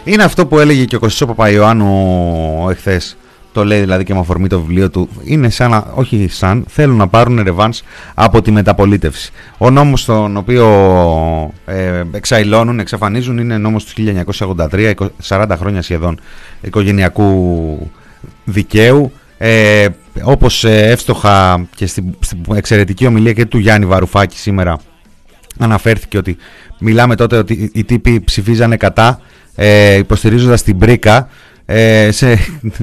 Είναι 0.04 0.24
αυτό 0.24 0.46
που 0.46 0.60
έλεγε 0.60 0.86
και 0.86 0.96
ο 0.96 1.00
Κωστής 1.00 1.28
Παπαϊωάννου 1.28 2.68
εχθές 2.70 3.18
το 3.54 3.66
λέει 3.66 3.80
δηλαδή 3.80 4.04
και 4.04 4.14
με 4.14 4.20
αφορμή 4.20 4.48
το 4.48 4.60
βιβλίο 4.60 4.90
του, 4.90 5.10
είναι 5.24 5.50
σαν 5.50 5.70
να, 5.70 5.88
όχι 5.94 6.28
σαν, 6.30 6.66
θέλουν 6.68 6.98
να 6.98 7.08
πάρουν 7.08 7.44
ρεβάνς 7.44 7.82
από 8.14 8.42
τη 8.42 8.52
μεταπολίτευση. 8.52 9.32
Ο 9.58 9.70
νόμος 9.70 10.06
τον 10.06 10.38
οποίο 10.38 10.68
ε, 11.66 12.04
εξαϊλώνουν, 12.12 12.80
εξαφανίζουν 12.80 13.38
είναι 13.38 13.58
νόμος 13.58 13.86
του 13.86 13.94
1983, 14.70 14.94
40 15.28 15.46
χρόνια 15.58 15.82
σχεδόν 15.82 16.20
οικογενειακού 16.62 17.92
δικαίου. 18.44 19.12
Ε, 19.38 19.88
όπως 20.22 20.64
ε, 20.64 20.92
εύστοχα 20.92 21.66
και 21.76 21.86
στην, 21.86 22.16
στην 22.20 22.40
εξαιρετική 22.54 23.06
ομιλία 23.06 23.34
και 23.34 23.46
του 23.46 23.58
Γιάννη 23.58 23.86
Βαρουφάκη 23.86 24.38
σήμερα 24.38 24.78
αναφέρθηκε 25.60 26.18
ότι 26.18 26.38
μιλάμε 26.80 27.16
τότε 27.16 27.38
ότι 27.38 27.72
οι 27.74 27.84
τύποι 27.84 28.22
ψηφίζανε 28.22 28.78
κατά 28.78 29.22
ε, 29.56 29.96
υποστηρίζοντας 29.96 30.64
την 30.64 30.76
Μπρίκα 30.76 31.30
ε, 31.66 32.12
σε, 32.12 32.40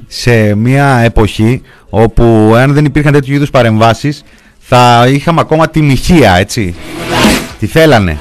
σε 0.06 0.54
μια 0.54 0.96
εποχή 0.96 1.62
όπου 1.90 2.52
αν 2.56 2.72
δεν 2.72 2.84
υπήρχαν 2.84 3.12
τέτοιου 3.12 3.34
είδους 3.34 3.50
παρεμβάσεις 3.50 4.24
θα 4.58 5.06
είχαμε 5.08 5.40
ακόμα 5.40 5.68
τη 5.68 5.82
μοιχεία 5.82 6.34
έτσι. 6.34 6.74
Τι 7.58 7.66
θέλανε 7.66 8.18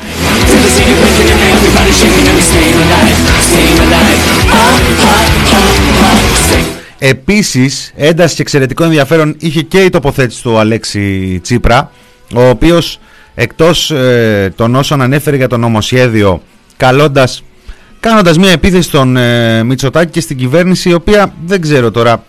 Επίσης 7.00 7.94
έντασης 7.96 8.36
και 8.36 8.42
εξαιρετικό 8.42 8.84
ενδιαφέρον 8.84 9.36
είχε 9.40 9.62
και 9.62 9.80
η 9.84 9.90
τοποθέτηση 9.90 10.42
του 10.42 10.58
Αλέξη 10.58 11.40
Τσίπρα 11.44 11.92
ο 12.34 12.42
οποίος 12.50 13.00
εκτός 13.36 13.92
ε, 13.92 14.54
των 14.56 14.76
όσων 14.76 15.02
ανέφερε 15.02 15.36
για 15.36 15.48
το 15.48 15.58
νομοσχέδιο 15.58 16.42
καλώντας 16.78 17.44
κάνοντας 18.00 18.38
μια 18.38 18.52
επίθεση 18.52 18.82
στον 18.82 19.18
ε, 19.18 19.64
Μητσοτάκη 19.64 20.12
και 20.12 20.22
στην 20.22 20.38
κυβέρνηση 20.38 20.90
η 20.90 20.94
οποία 20.94 21.34
δεν 21.46 21.62
ξέρω 21.62 21.92
τώρα 21.92 22.24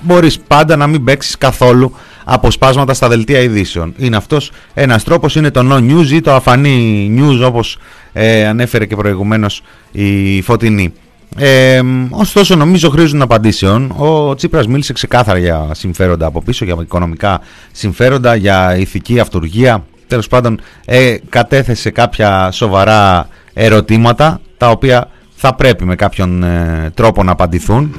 μπορείς 0.00 0.38
πάντα 0.46 0.76
να 0.76 0.86
μην 0.86 1.04
παίξεις 1.04 1.38
καθόλου 1.38 1.94
αποσπάσματα 2.24 2.94
στα 2.94 3.08
δελτία 3.08 3.40
ειδήσεων. 3.40 3.94
Είναι 3.98 4.16
αυτός 4.16 4.50
ένας 4.74 5.04
τρόπος, 5.04 5.36
είναι 5.36 5.50
το 5.50 5.60
no 5.72 5.76
news 5.76 6.10
ή 6.10 6.20
το 6.20 6.34
αφανή 6.34 7.10
news 7.18 7.46
όπως 7.46 7.78
ε, 8.12 8.46
ανέφερε 8.46 8.86
και 8.86 8.96
προηγουμένως 8.96 9.62
η 9.92 10.42
Φωτεινή. 10.42 10.92
Ε, 11.36 11.80
ωστόσο 12.10 12.56
νομίζω 12.56 12.90
χρήζουν 12.90 13.22
απαντήσεων. 13.22 13.94
Ο 13.96 14.34
Τσίπρας 14.34 14.66
μίλησε 14.66 14.92
ξεκάθαρα 14.92 15.38
για 15.38 15.70
συμφέροντα 15.72 16.26
από 16.26 16.42
πίσω, 16.42 16.64
για 16.64 16.76
οικονομικά 16.80 17.40
συμφέροντα, 17.72 18.34
για 18.34 18.76
ηθική 18.76 19.20
αυτουργία. 19.20 19.84
Τέλος 20.06 20.28
πάντων 20.28 20.60
ε, 20.84 21.16
κατέθεσε 21.28 21.90
κάποια 21.90 22.50
σοβαρά 22.50 23.28
ερωτήματα 23.54 24.40
τα 24.56 24.70
οποία 24.70 25.08
θα 25.36 25.54
πρέπει 25.54 25.84
με 25.84 25.94
κάποιον 25.94 26.42
ε, 26.42 26.90
τρόπο 26.94 27.22
να 27.22 27.32
απαντηθούν. 27.32 27.94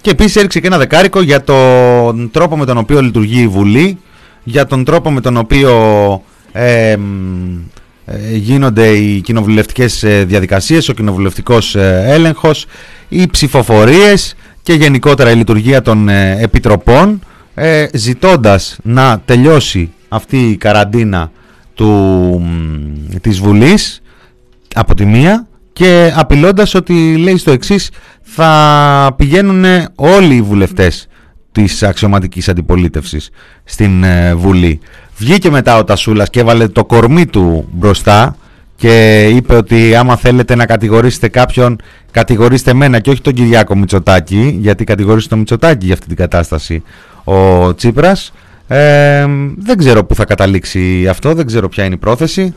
Και 0.00 0.10
επίσης 0.10 0.36
έριξε 0.36 0.60
και 0.60 0.66
ένα 0.66 0.78
δεκάρικο 0.78 1.20
για 1.20 1.44
τον 1.44 2.30
τρόπο 2.30 2.56
με 2.56 2.64
τον 2.64 2.76
οποίο 2.76 3.02
λειτουργεί 3.02 3.40
η 3.40 3.48
Βουλή, 3.48 3.98
για 4.42 4.66
τον 4.66 4.84
τρόπο 4.84 5.10
με 5.10 5.20
τον 5.20 5.36
οποίο 5.36 5.72
ε, 6.52 6.96
γίνονται 8.34 8.88
οι 8.88 9.20
κοινοβουλευτικές 9.20 10.02
ε, 10.02 10.24
διαδικασίες, 10.24 10.88
ο 10.88 10.92
κοινοβουλευτικός 10.92 11.74
έλεγχος, 11.76 12.66
οι 13.08 13.26
ψηφοφορίες 13.26 14.34
και 14.62 14.72
γενικότερα 14.72 15.30
η 15.30 15.34
λειτουργία 15.34 15.82
των 15.82 16.08
επιτροπών, 16.08 17.20
ζητώντας 17.92 18.78
να 18.82 19.20
τελειώσει 19.24 19.92
αυτή 20.08 20.50
η 20.50 20.56
καραντίνα 20.56 21.30
του, 21.74 22.42
της 23.20 23.38
Βουλής 23.40 24.02
από 24.74 24.94
τη 24.94 25.04
μία 25.04 25.46
και 25.72 26.12
απειλώντας 26.16 26.74
ότι 26.74 27.16
λέει 27.16 27.36
στο 27.36 27.50
εξής 27.50 27.90
θα 28.22 29.14
πηγαίνουν 29.16 29.64
όλοι 29.94 30.34
οι 30.34 30.42
βουλευτές 30.42 31.06
της 31.52 31.82
αξιωματικής 31.82 32.48
αντιπολίτευσης 32.48 33.30
στην 33.64 34.04
ε, 34.04 34.34
Βουλή. 34.34 34.80
Βγήκε 35.22 35.50
μετά 35.50 35.76
ο 35.76 35.84
Τασούλας 35.84 36.30
και 36.30 36.40
έβαλε 36.40 36.68
το 36.68 36.84
κορμί 36.84 37.26
του 37.26 37.68
μπροστά 37.72 38.36
και 38.76 39.26
είπε 39.34 39.54
ότι 39.54 39.94
άμα 39.94 40.16
θέλετε 40.16 40.54
να 40.54 40.66
κατηγορήσετε 40.66 41.28
κάποιον 41.28 41.80
κατηγορήστε 42.10 42.72
μένα 42.72 42.98
και 42.98 43.10
όχι 43.10 43.20
τον 43.20 43.32
Κυριάκο 43.32 43.76
Μητσοτάκη 43.76 44.58
γιατί 44.60 44.84
κατηγορήστε 44.84 45.28
τον 45.28 45.38
Μητσοτάκη 45.38 45.84
για 45.84 45.94
αυτή 45.94 46.06
την 46.06 46.16
κατάσταση 46.16 46.82
ο 47.24 47.74
Τσίπρας 47.74 48.32
ε, 48.68 49.26
δεν 49.56 49.76
ξέρω 49.78 50.04
πού 50.04 50.14
θα 50.14 50.24
καταλήξει 50.24 51.06
αυτό, 51.08 51.34
δεν 51.34 51.46
ξέρω 51.46 51.68
ποια 51.68 51.84
είναι 51.84 51.94
η 51.94 51.98
πρόθεση. 51.98 52.54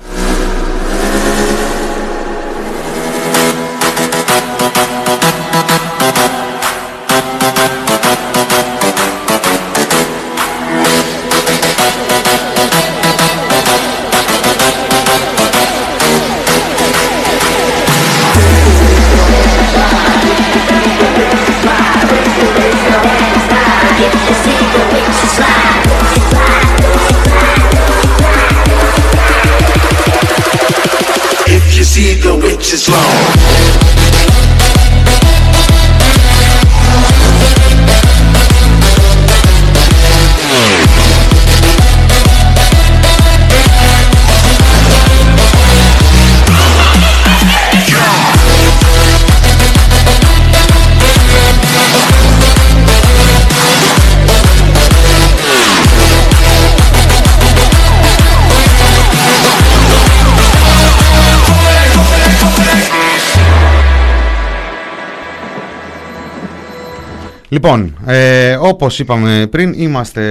Λοιπόν, 67.56 67.98
ε, 68.06 68.58
όπως 68.60 69.00
είπαμε 69.00 69.48
πριν, 69.52 69.74
είμαστε 69.74 70.24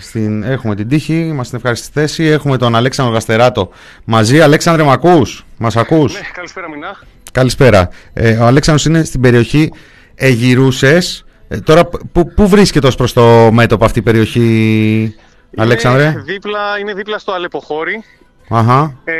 στην, 0.00 0.42
έχουμε 0.42 0.74
την 0.74 0.88
τύχη, 0.88 1.14
είμαστε 1.14 1.44
στην 1.44 1.58
ευχάριστη 1.58 1.88
θέση. 1.92 2.24
Έχουμε 2.24 2.56
τον 2.56 2.74
Αλέξανδρο 2.74 3.14
Γαστεράτο 3.14 3.70
μαζί. 4.04 4.40
Αλέξανδρε, 4.40 4.82
μ' 4.82 4.90
ακούς; 4.90 5.44
Μας 5.58 5.76
ακούς; 5.76 6.12
Ναι, 6.12 6.20
καλησπέρα 6.32 6.68
Μινά. 6.68 6.96
Καλησπέρα. 7.32 7.88
Ε, 8.12 8.36
ο 8.36 8.44
Αλέξανδρος 8.44 8.86
είναι 8.86 9.04
στην 9.04 9.20
περιοχή 9.20 9.72
Αιγυρούσες. 10.14 11.24
Ε, 11.48 11.58
τώρα, 11.58 11.84
πού, 12.12 12.32
πού 12.34 12.48
βρίσκεται 12.48 12.86
ως 12.86 12.94
προς 12.96 13.12
το 13.12 13.50
μέτωπο 13.52 13.84
αυτή 13.84 13.98
η 13.98 14.02
περιοχή, 14.02 15.14
Αλέξανδρε; 15.56 16.04
Είναι 16.04 16.22
δίπλα, 16.22 16.78
είναι 16.80 16.94
δίπλα 16.94 17.18
στο 17.18 17.32
Αλεποχώρι, 17.32 18.04
Αχα. 18.48 18.96
ε, 19.04 19.12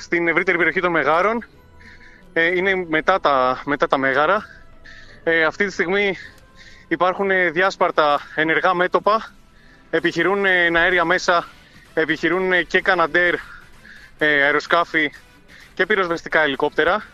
στην 0.00 0.28
ευρύτερη 0.28 0.56
περιοχή 0.56 0.80
των 0.80 0.90
Μεγάρων. 0.90 1.44
Ε, 2.32 2.56
είναι 2.56 2.70
μετά 2.88 3.20
τα, 3.20 3.62
μετά 3.64 3.86
τα 3.86 3.98
Μέγαρα. 3.98 4.44
Ε, 5.24 5.44
αυτή 5.44 5.66
τη 5.66 5.72
στιγμή 5.72 6.16
υπάρχουν 6.88 7.30
ε, 7.30 7.50
διάσπαρτα 7.50 8.20
ενεργά 8.34 8.74
μέτωπα. 8.74 9.32
Επιχειρούν 9.90 10.44
ε, 10.44 10.70
αέρια 10.78 11.04
μέσα, 11.04 11.46
επιχειρούν 11.94 12.52
ε, 12.52 12.62
και 12.62 12.80
καναντέρ 12.80 13.34
ε, 14.18 14.42
αεροσκάφη 14.42 15.12
και 15.74 15.86
πυροσβεστικά 15.86 16.42
ελικόπτερα. 16.42 17.04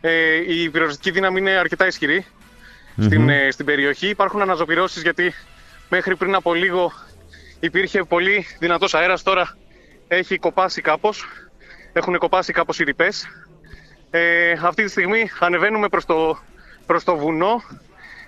Ε, 0.00 0.52
η 0.52 0.70
πυροσβεστική 0.70 1.10
δύναμη 1.10 1.38
είναι 1.38 1.50
αρκετά 1.50 1.86
ισχυρή 1.86 2.26
στην, 2.98 3.28
ε, 3.28 3.50
στην 3.50 3.66
περιοχή. 3.66 4.08
Υπάρχουν 4.08 4.40
αναζωπυρώσεις 4.40 5.02
γιατί 5.02 5.34
μέχρι 5.88 6.16
πριν 6.16 6.34
από 6.34 6.54
λίγο 6.54 6.92
υπήρχε 7.60 8.04
πολύ 8.04 8.46
δυνατός 8.58 8.94
αέρας. 8.94 9.22
Τώρα 9.22 9.56
έχει 10.08 10.38
κοπάσει 10.38 10.80
κάπως. 10.80 11.24
Έχουν 11.92 12.18
κοπάσει 12.18 12.52
κάπως 12.52 12.78
οι 12.78 12.84
ρηπές. 12.84 13.26
Ε, 14.10 14.52
αυτή 14.62 14.82
τη 14.84 14.90
στιγμή 14.90 15.30
ανεβαίνουμε 15.38 15.88
προς 15.88 16.04
το, 16.04 16.38
προς 16.86 17.04
το 17.04 17.16
βουνό 17.16 17.62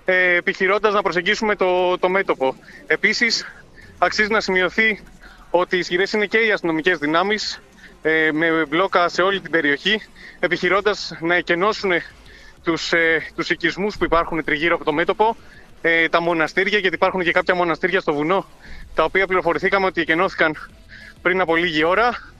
ε, 0.05 0.35
επιχειρώντας 0.35 0.95
να 0.95 1.03
προσεγγίσουμε 1.03 1.57
το, 1.57 1.99
το 1.99 2.09
μέτωπο. 2.09 2.57
Επίσης, 2.87 3.47
αξίζει 3.99 4.31
να 4.31 4.41
σημειωθεί 4.41 5.03
ότι 5.51 5.77
ισχυρές 5.77 6.13
είναι 6.13 6.27
και 6.27 6.39
οι 6.39 6.51
αστυνομικές 6.51 6.99
δυνάμεις 6.99 7.63
ε, 8.03 8.33
με 8.33 8.67
μπλόκα 8.69 9.09
σε 9.09 9.23
όλη 9.23 9.41
την 9.41 9.51
περιοχή, 9.51 10.03
επιχειρώντας 10.41 11.17
να 11.21 11.35
εκενώσουν 11.35 11.91
τους, 12.65 12.93
ε, 12.93 13.23
τους 13.37 13.51
οικισμούς 13.51 13.97
που 13.97 14.05
υπάρχουν 14.05 14.45
τριγύρω 14.45 14.75
από 14.75 14.85
το 14.85 14.93
μέτωπο, 14.93 15.37
ε, 15.83 16.09
τα 16.09 16.21
μοναστήρια, 16.21 16.79
γιατί 16.79 16.95
υπάρχουν 16.95 17.23
και 17.23 17.33
κάποια 17.33 17.55
μοναστήρια 17.55 18.01
στο 18.01 18.13
βουνό, 18.13 18.47
τα 18.95 19.05
οποία 19.05 19.27
πληροφορηθήκαμε 19.27 19.87
ότι 19.87 20.01
εκενώθηκαν 20.01 20.57
πριν 21.23 21.41
από 21.41 21.57
λίγη 21.57 21.85
ώρα. 21.85 22.33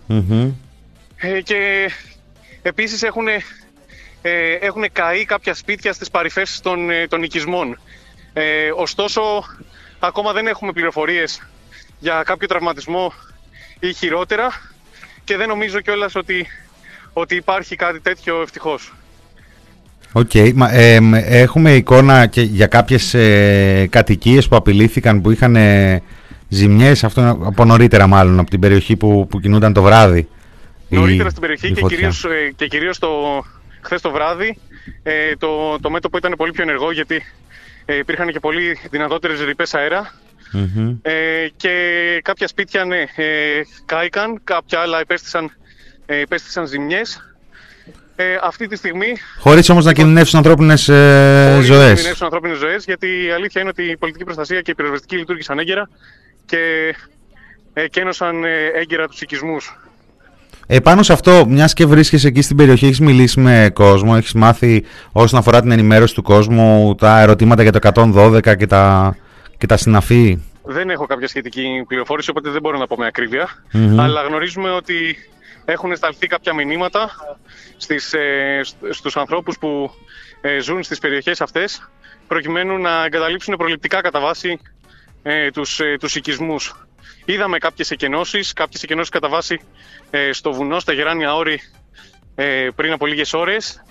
Ε, 1.17 1.41
και 1.41 1.91
επίσης 2.63 3.03
έχουν, 3.03 3.27
ε, 4.23 4.53
έχουν 4.53 4.85
καεί 4.93 5.25
κάποια 5.25 5.55
σπίτια 5.55 5.93
στις 5.93 6.11
παρυφές 6.11 6.61
των, 6.63 6.91
ε, 6.91 7.07
των 7.09 7.23
οικισμών. 7.23 7.79
Ε, 8.33 8.43
ωστόσο, 8.77 9.21
ακόμα 9.99 10.33
δεν 10.33 10.47
έχουμε 10.47 10.73
πληροφορίες 10.73 11.43
για 11.99 12.23
κάποιο 12.27 12.49
τραυματισμό 12.49 13.13
ή 13.81 13.93
χειρότερα 13.93 14.49
και 15.25 15.37
δεν 15.37 15.49
νομίζω 15.49 15.81
κιόλας 15.81 16.15
ότι, 16.15 16.47
ότι 17.13 17.35
υπάρχει 17.35 17.77
κάτι 17.77 18.01
τέτοιο 18.01 18.43
ευτυχώς. 18.43 18.93
Οκ. 20.13 20.31
Μα, 20.55 20.73
ε, 20.73 21.01
μ, 21.01 21.15
έχουμε 21.15 21.75
εικόνα 21.75 22.27
και 22.27 22.41
για 22.43 22.67
κάποιες 22.67 23.15
ε, 23.15 23.87
κατοικίες 23.91 24.49
που 24.49 24.57
απειλήθηκαν 24.57 25.21
που 25.21 25.31
είχαν 25.31 25.57
ε, 25.57 26.03
ζημιές, 26.49 27.05
αυτό 27.05 27.21
είναι 27.21 27.31
από 27.31 27.65
νωρίτερα 27.65 28.07
μάλλον, 28.07 28.39
από 28.39 28.51
την 28.51 28.61
περιοχή 28.61 28.97
που, 28.97 29.27
που 29.31 29.41
κινούνταν 29.41 29.73
το 29.73 29.83
βράδυ. 29.83 30.29
η- 30.89 30.97
Νωρίτερα 30.97 31.29
στην 31.29 31.41
περιοχή 31.41 31.67
η 31.67 31.73
και 31.73 31.81
φωτιά. 31.81 31.97
κυρίως, 31.97 32.25
ε, 32.25 32.53
και 32.57 32.67
κυρίως 32.67 32.99
το, 32.99 33.09
χθες 33.83 34.01
το 34.01 34.11
βράδυ 34.11 34.59
ε, 35.03 35.37
το, 35.37 35.79
το 35.81 35.91
μέτωπο 35.91 36.17
ήταν 36.17 36.35
πολύ 36.37 36.53
πιο 36.53 36.63
ενεργό 36.63 36.93
γιατί 36.93 37.23
ε, 37.85 37.97
υπήρχαν 37.97 38.29
και 38.33 38.41
πολύ 38.41 38.79
δυνατότερες 38.91 39.45
ρηπές 39.45 39.75
αέρα 39.75 40.15
Μμμ. 40.53 40.97
ε, 41.03 41.49
και 41.57 41.71
κάποια 42.25 42.49
σπίτια 42.49 42.85
ναι, 42.85 43.01
ε, 43.17 43.61
κάηκαν, 43.85 44.41
κάποια 44.45 44.81
άλλα 44.81 45.01
επέστησαν, 45.01 45.51
ε, 46.07 46.21
επέστησαν 46.21 46.67
ζημιές. 46.67 47.27
Ε, 48.17 48.39
αυτή 48.43 48.67
τη 48.67 48.77
στιγμή 48.77 49.13
Χωρίς 49.39 49.69
όμως 49.69 49.85
να 49.85 49.93
κινδυνεύσουν 49.93 50.39
ανθρώπινες 50.39 50.89
ε, 50.89 51.51
χωρίς 51.53 51.69
να 51.69 51.75
ζωές. 51.75 51.93
κινδυνεύσουν 51.93 52.25
ανθρώπινες 52.25 52.59
ζωές 52.59 52.85
γιατί 52.85 53.25
η 53.25 53.31
αλήθεια 53.31 53.61
είναι 53.61 53.71
ότι 53.71 53.83
η 53.83 53.97
πολιτική 53.97 54.25
προστασία 54.25 54.61
και 54.61 54.71
η 54.71 54.75
πυροσβεστική 54.75 55.17
λειτουργήσαν 55.17 55.59
έγκαιρα 55.59 55.89
και 56.47 56.95
ε, 57.73 57.89
κένωσαν 57.89 58.45
ε, 58.45 58.67
έγκαιρα 58.67 59.09
τους 59.09 59.21
οικισμούς. 59.21 59.79
Ε, 60.67 60.81
πάνω 60.81 61.03
σε 61.03 61.13
αυτό, 61.13 61.45
μιας 61.49 61.73
και 61.73 61.87
βρίσκεσαι 61.87 62.29
εκεί 62.29 62.43
στην 62.43 62.57
περιοχή, 62.57 62.87
έχεις 62.87 63.01
μιλήσει 63.01 63.41
με 63.41 63.71
κόσμο, 63.75 64.15
έχεις 64.17 64.33
μάθει 64.33 64.85
όσον 65.13 65.39
αφορά 65.39 65.61
την 65.61 65.71
ενημέρωση 65.71 66.15
του 66.15 66.23
κόσμου, 66.23 66.95
τα 66.95 67.21
ερωτήματα 67.21 67.63
για 67.63 67.73
το 67.73 67.79
112 67.79 68.57
και 68.57 68.67
τα, 68.67 69.17
και 69.59 69.67
τα 69.67 69.77
συναφή; 69.77 70.39
Δεν 70.65 70.91
έχω 70.91 71.07
κάποια 71.07 71.29
σχετική 71.29 71.85
πληροφόρηση, 71.89 72.31
οπότε 72.31 72.51
δεν 72.51 72.61
μπορώ 72.61 72.79
να 72.79 72.87
πω 72.87 72.97
με 72.97 73.07
ακρίβεια. 73.07 73.49
Μμμ. 73.73 74.01
Αλλά 74.01 74.23
γνωρίζουμε 74.23 74.71
ότι 74.71 74.95
έχουν 75.65 75.97
σταλθεί 75.97 76.27
κάποια 76.27 76.55
μηνύματα 76.55 77.11
στις, 77.77 78.13
ε, 78.13 78.61
στ- 78.63 78.93
στους 78.95 79.17
ανθρώπους 79.17 79.59
που 79.59 79.91
ε, 80.41 80.59
ζουν 80.61 80.83
στις 80.83 80.99
περιοχές 80.99 81.41
αυτές, 81.41 81.91
προκειμένου 82.27 82.79
να 82.79 83.05
εγκαταλείψουν 83.05 83.57
προληπτικά 83.57 84.01
κατά 84.01 84.21
βάση 84.21 84.59
ε, 85.23 85.51
τους, 85.51 85.81
ε, 85.81 85.97
τους 86.01 86.15
οικισμούς. 86.15 86.87
Είδαμε 87.25 87.59
κάποιες 87.59 87.91
εκενώσεις, 87.91 88.53
κάποιες 88.53 88.83
εκενώσεις 88.83 89.11
κατά 89.11 89.29
βάση 89.29 89.61
ε, 90.11 90.33
στο 90.33 90.53
βουνό, 90.53 90.81
στα 90.81 90.93
Γεράνια 90.93 91.35
Όρη, 91.35 91.61
ε, 92.35 92.69
πριν 92.75 92.93
από 92.93 93.07
λίγες 93.07 93.33
ώρες, 93.33 93.83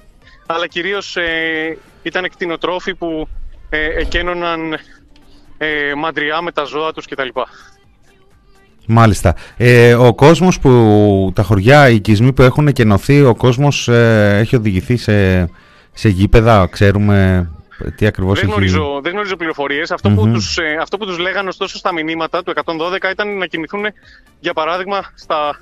αλλά 0.46 0.68
κυρίως 0.68 1.16
ε, 1.18 1.78
ήταν 2.04 2.30
κτηνοτρόφοι 2.30 2.96
που 2.96 3.28
ε, 3.70 3.86
εκένωναν 3.86 4.78
ε, 5.58 5.94
μαντριά 5.96 6.42
με 6.42 6.52
τα 6.52 6.64
ζώα 6.64 6.94
τους 6.94 7.06
κτλ. 7.06 7.28
Μάλιστα. 8.88 9.36
Ε, 9.58 9.94
ο 9.94 10.14
κόσμος 10.14 10.60
που, 10.60 11.32
τα 11.36 11.44
χωριά, 11.44 11.90
οι 11.90 11.96
οικισμοί 11.96 12.34
που 12.34 12.42
έχουν 12.42 12.72
κενωθεί, 12.72 13.22
ο 13.22 13.36
κόσμος 13.36 13.88
ε, 13.88 14.38
έχει 14.40 14.56
οδηγηθεί 14.56 14.98
σε, 14.98 15.50
σε 15.94 16.10
γήπεδα, 16.10 16.68
ξέρουμε 16.72 17.50
τι 17.96 18.06
ακριβώς 18.06 18.34
Δεν 18.40 18.44
έχει... 18.44 18.52
γνωρίζω, 18.52 19.00
δεν 19.04 19.12
γνωρίζω 19.12 19.36
πληροφορίες. 19.36 19.92
Αυτό, 19.92 20.10
που 20.10 20.26
Μμμ. 20.26 20.34
τους, 20.34 20.58
ε, 20.58 20.78
αυτό 20.82 20.98
που 20.98 21.06
τους 21.06 21.18
λέγανε 21.18 21.50
ωστόσο 21.50 21.78
στα 21.78 21.94
μηνύματα 21.94 22.44
του 22.44 22.54
112 22.66 23.12
ήταν 23.12 23.38
να 23.38 23.46
κινηθούν, 23.46 23.86
για 24.40 24.54
παράδειγμα, 24.54 25.12
στα, 25.16 25.62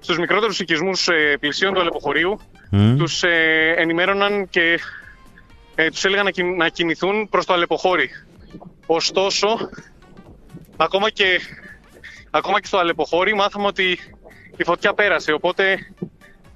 στους 0.00 0.18
μικρότερους 0.18 0.60
οικισμούς 0.60 1.08
ε, 1.08 1.36
πλησίων 1.40 1.74
του 1.74 1.80
αλεποχωρίου. 1.80 2.40
Μμ. 2.70 2.96
Τους 2.96 3.22
ε, 3.22 3.74
ενημέρωναν 3.76 4.48
και 4.48 4.80
ε, 5.74 5.88
τους 5.90 6.04
έλεγαν 6.04 6.24
να, 6.24 6.30
κιν- 6.30 6.56
να 6.56 6.68
κινηθούν 6.68 7.28
προς 7.28 7.44
το 7.46 7.52
αλεποχώρι. 7.52 8.10
Ωστόσο, 8.86 9.46
ακόμα 10.76 11.10
και, 11.10 11.40
ακόμα 12.30 12.60
και 12.60 12.66
στο 12.66 12.78
αλεποχώρι 12.78 13.34
μάθαμε 13.34 13.66
ότι 13.66 13.98
η 14.56 14.64
φωτιά 14.64 14.92
πέρασε, 14.94 15.32
οπότε 15.32 15.76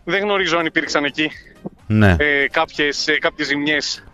δεν 0.04 0.22
γνωρίζω 0.22 0.58
αν 0.58 0.66
υπήρξαν 0.66 1.04
εκεί 1.04 1.30
Ναι. 1.86 2.16
ε, 2.18 2.46
κάποιες, 2.50 3.08
ε, 3.08 3.18
κάποιες 3.18 3.46
ζημιές. 3.46 4.04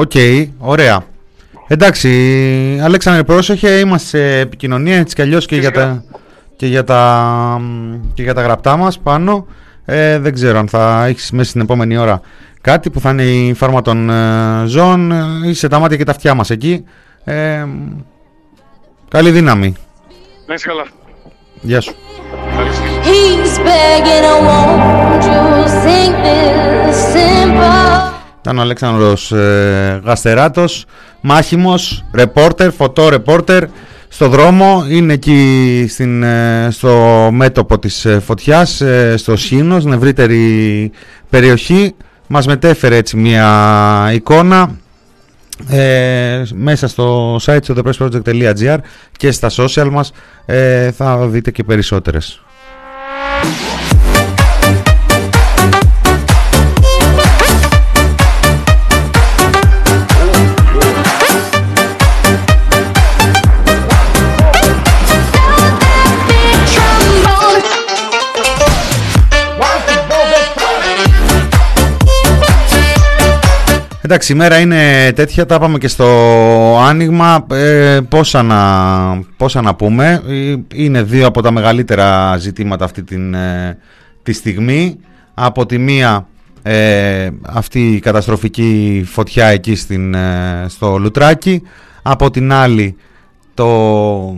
Οκ, 0.00 0.12
ωραία. 0.58 1.04
Εντάξει, 1.66 2.08
Αλέξανδρε, 2.82 3.22
πρόσεχε, 3.22 3.68
είμαστε 3.68 4.18
σε 4.18 4.38
επικοινωνία 4.38 4.96
έτσι 4.96 5.14
κι 5.14 5.22
αλλιώς 5.22 5.46
και 5.46 5.56
για, 5.56 5.70
τα, 5.70 6.04
και, 6.56 6.66
για 6.66 6.84
τα, 6.84 7.60
και 8.14 8.22
για 8.22 8.34
τα 8.34 8.42
γραπτά 8.42 8.76
μας 8.76 8.98
πάνω. 8.98 9.46
Ε, 9.84 10.18
δεν 10.18 10.34
ξέρω 10.34 10.58
αν 10.58 10.68
θα 10.68 11.04
έχεις 11.06 11.30
μέσα 11.30 11.48
στην 11.48 11.60
επόμενη 11.60 11.96
ώρα 11.96 12.20
κάτι 12.60 12.90
που 12.90 13.00
θα 13.00 13.10
είναι 13.10 13.22
η 13.22 13.54
φάρμα 13.54 13.82
των 13.82 14.10
ε, 14.10 14.66
ζώων. 14.66 15.12
Ε, 15.12 15.24
Είσαι 15.44 15.68
τα 15.68 15.78
μάτια 15.78 15.96
και 15.96 16.04
τα 16.04 16.10
αυτιά 16.10 16.34
μας 16.34 16.50
εκεί. 16.50 16.84
Ε, 17.24 17.64
καλή 19.08 19.30
δύναμη. 19.30 19.74
Να 20.46 20.54
είσαι 20.54 20.66
καλά. 20.66 20.86
Γεια 21.60 21.80
σου. 21.80 21.94
He's 23.04 23.58
begging, 23.58 24.24
I 24.32 24.36
won't 24.46 25.24
you 25.30 25.42
sing 25.82 26.12
this 26.24 26.96
simple. 27.12 28.17
Ήταν 28.48 28.60
ο 28.60 28.62
Αλέξανδρος 28.64 29.32
ε, 29.32 30.00
Γαστεράτος, 30.04 30.84
μάχημος, 31.20 32.04
ρεπόρτερ, 32.12 32.72
φωτό 32.72 33.08
ρεπόρτερ, 33.08 33.64
στο 34.08 34.28
δρόμο, 34.28 34.86
είναι 34.88 35.12
εκεί 35.12 35.86
στην, 35.88 36.22
ε, 36.22 36.68
στο 36.70 37.28
μέτωπο 37.32 37.78
της 37.78 38.04
ε, 38.04 38.20
φωτιάς, 38.20 38.80
ε, 38.80 39.16
στο 39.16 39.36
Σχήνο, 39.36 39.80
στην 39.80 39.92
ευρύτερη 39.92 40.90
περιοχή. 41.30 41.94
Μας 42.26 42.46
μετέφερε 42.46 42.96
έτσι 42.96 43.16
μια 43.16 44.10
εικόνα 44.12 44.70
ε, 45.68 46.42
μέσα 46.54 46.88
στο 46.88 47.36
site 47.36 47.58
στο 47.62 47.74
thepressproject.gr 47.76 48.78
και 49.16 49.30
στα 49.30 49.50
social 49.56 49.88
μας 49.90 50.12
ε, 50.46 50.90
θα 50.90 51.26
δείτε 51.26 51.50
και 51.50 51.64
περισσότερες. 51.64 52.42
Εντάξει, 74.10 74.32
η 74.32 74.36
μέρα 74.36 74.58
είναι 74.58 75.12
τέτοια, 75.14 75.46
τα 75.46 75.54
είπαμε 75.54 75.78
και 75.78 75.88
στο 75.88 76.06
άνοιγμα. 76.78 77.46
Ε, 77.50 78.00
πόσα, 78.08 78.42
να, 78.42 78.58
πόσα 79.36 79.62
να 79.62 79.74
πούμε. 79.74 80.22
Ε, 80.28 80.54
Είναι 80.74 81.02
δύο 81.02 81.26
από 81.26 81.42
τα 81.42 81.50
μεγαλύτερα 81.50 82.36
ζητήματα 82.36 82.84
αυτή 82.84 83.02
την, 83.02 83.34
ε, 83.34 83.78
τη 84.22 84.32
στιγμή. 84.32 84.96
Από 85.34 85.66
τη 85.66 85.78
μία 85.78 86.26
ε, 86.62 87.28
αυτή 87.42 87.92
η 87.94 88.00
καταστροφική 88.00 89.02
φωτιά 89.06 89.46
εκεί 89.46 89.74
στην, 89.74 90.14
ε, 90.14 90.64
στο 90.68 90.98
Λουτράκι. 90.98 91.62
Από 92.02 92.30
την 92.30 92.52
άλλη 92.52 92.96
το, 93.54 94.36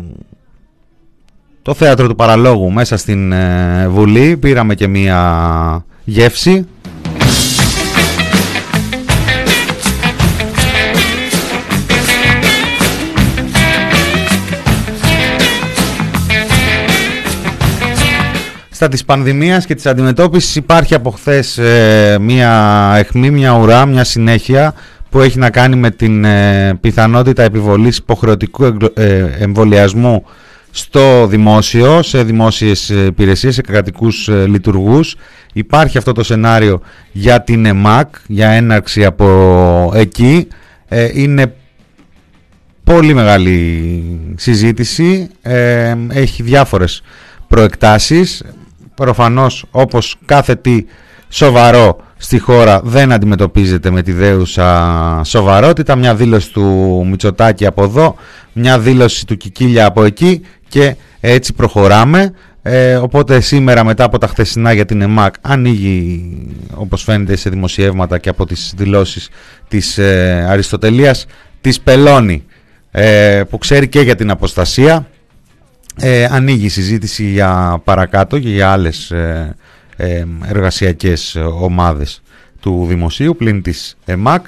το 1.63 1.75
θέατρο 1.75 2.09
του 2.09 2.15
παραλόγου 2.15 2.71
μέσα 2.71 2.97
στην 2.97 3.33
ε, 3.33 3.89
Βουλή. 3.89 4.37
Πήραμε 4.37 4.75
και 4.75 4.87
μία 4.87 5.85
γεύση. 6.05 6.67
Στα 18.81 18.89
της 18.89 19.05
πανδημίας 19.05 19.67
και 19.67 19.75
της 19.75 19.87
αντιμετώπισης 19.87 20.57
υπάρχει 20.57 20.95
από 20.95 21.11
χθες 21.11 21.61
μια 22.21 22.93
αιχμή, 22.97 23.31
μια 23.31 23.53
ουρά, 23.53 23.87
μια 23.87 24.05
συνέχεια 24.05 24.75
που 25.11 25.21
έχει 25.21 25.39
να 25.39 25.51
κάνει 25.51 25.77
με 25.77 25.91
την 25.91 26.25
ε, 26.25 26.75
πιθανότητα 26.81 27.43
επιβολής 27.43 27.97
υποχρεωτικού 27.97 28.65
εγκλο- 28.65 28.99
ε, 28.99 29.27
εμβολιασμού 29.39 30.25
στο 30.71 31.27
δημόσιο, 31.27 32.03
σε 32.03 32.23
δημόσιες 32.23 32.91
ε, 32.91 33.05
υπηρεσίες, 33.05 33.55
σε 33.55 33.61
κρατικούς 33.61 34.29
ε, 34.29 34.47
λειτουργούς. 34.47 35.17
Υπάρχει 35.53 35.99
αυτό 35.99 36.13
το 36.13 36.23
σενάριο 36.23 36.81
για 37.13 37.43
την 37.43 37.67
ΕΜΑΚ, 37.67 38.15
για 38.27 38.49
έναρξη 38.51 39.05
από 39.05 39.93
εκεί. 39.95 40.49
Ε, 40.89 41.09
είναι 41.13 41.55
πολύ 42.85 43.15
μεγάλη 43.15 44.35
συζήτηση, 44.37 45.29
ε, 45.43 45.95
έχει 46.09 46.43
διάφορες 46.43 47.03
προεκτάσεις. 47.49 48.43
Προφανώς 49.01 49.65
όπως 49.71 50.17
κάθε 50.25 50.55
τι 50.55 50.85
σοβαρό 51.29 51.97
στη 52.17 52.39
χώρα 52.39 52.81
δεν 52.85 53.13
αντιμετωπίζεται 53.13 53.91
με 53.91 54.03
τη 54.03 54.13
δέουσα 54.13 55.21
σοβαρότητα. 55.25 55.97
Μια 55.97 56.15
δήλωση 56.15 56.53
του 56.53 56.63
Μητσοτάκη 57.07 57.67
από 57.67 57.83
εδώ, 57.83 58.17
μια 58.53 58.79
δήλωση 58.79 59.27
του 59.27 59.37
Κικίλια 59.37 59.87
από 59.87 60.05
εκεί 60.05 60.41
και 60.69 60.97
έτσι 61.21 61.53
προχωράμε. 61.53 62.33
Ε, 62.63 62.95
οπότε 62.95 63.41
σήμερα 63.41 63.85
μετά 63.85 64.05
από 64.05 64.19
τα 64.19 64.27
χθεσινά 64.27 64.73
για 64.73 64.85
την 64.85 65.01
ΕΜΑΚ 65.01 65.35
ανοίγει 65.41 66.33
όπως 66.75 67.03
φαίνεται 67.03 67.37
σε 67.37 67.51
δημοσιεύματα 67.51 68.19
και 68.19 68.29
από 68.29 68.47
τις 68.47 68.73
δηλώσεις 68.77 69.29
της 69.69 69.99
ε, 69.99 70.47
Αριστοτελείας 70.49 71.27
της 71.61 71.81
Πελώνη 71.81 72.45
ε, 72.91 73.43
που 73.51 73.59
ξέρει 73.59 73.89
και 73.89 74.01
για 74.01 74.15
την 74.15 74.31
αποστασία 74.31 75.10
ε, 76.01 76.25
ανοίγει 76.31 76.65
η 76.65 76.69
συζήτηση 76.69 77.25
για 77.25 77.81
παρακάτω 77.85 78.39
και 78.39 78.49
για 78.49 78.71
άλλες 78.71 79.11
ε, 79.11 79.57
ε, 79.97 80.25
εργασιακές 80.49 81.37
ομάδες 81.61 82.23
του 82.61 82.87
Δημοσίου 82.89 83.37
πλην 83.37 83.63
της 83.63 83.97
ΕΜΑΚ. 84.05 84.47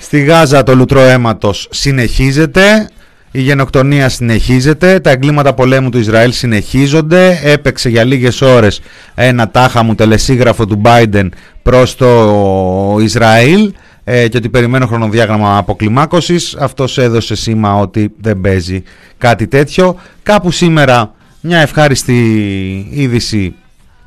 Στη 0.00 0.20
Γάζα 0.20 0.62
το 0.62 0.74
λουτρό 0.74 1.00
αίματος 1.00 1.68
συνεχίζεται, 1.70 2.88
η 3.34 3.40
γενοκτονία 3.40 4.08
συνεχίζεται, 4.08 5.00
τα 5.00 5.10
εγκλήματα 5.10 5.54
πολέμου 5.54 5.88
του 5.88 5.98
Ισραήλ 5.98 6.32
συνεχίζονται, 6.32 7.40
έπαιξε 7.42 7.88
για 7.88 8.04
λίγες 8.04 8.40
ώρες 8.40 8.80
ένα 9.14 9.48
τάχα 9.50 9.82
μου 9.82 9.94
τελεσίγραφο 9.94 10.66
του 10.66 10.80
Biden 10.84 11.28
προς 11.62 11.96
το 11.96 12.96
Ισραήλ 13.00 13.72
ε, 14.04 14.28
και 14.28 14.36
ότι 14.36 14.48
περιμένω 14.48 14.86
χρονοδιάγραμμα 14.86 15.56
αποκλιμάκωσης, 15.56 16.56
αυτός 16.56 16.98
έδωσε 16.98 17.34
σήμα 17.34 17.74
ότι 17.74 18.12
δεν 18.20 18.40
παίζει 18.40 18.82
κάτι 19.18 19.46
τέτοιο. 19.46 19.96
Κάπου 20.22 20.50
σήμερα 20.50 21.14
μια 21.40 21.58
ευχάριστη 21.58 22.16
είδηση, 22.90 23.54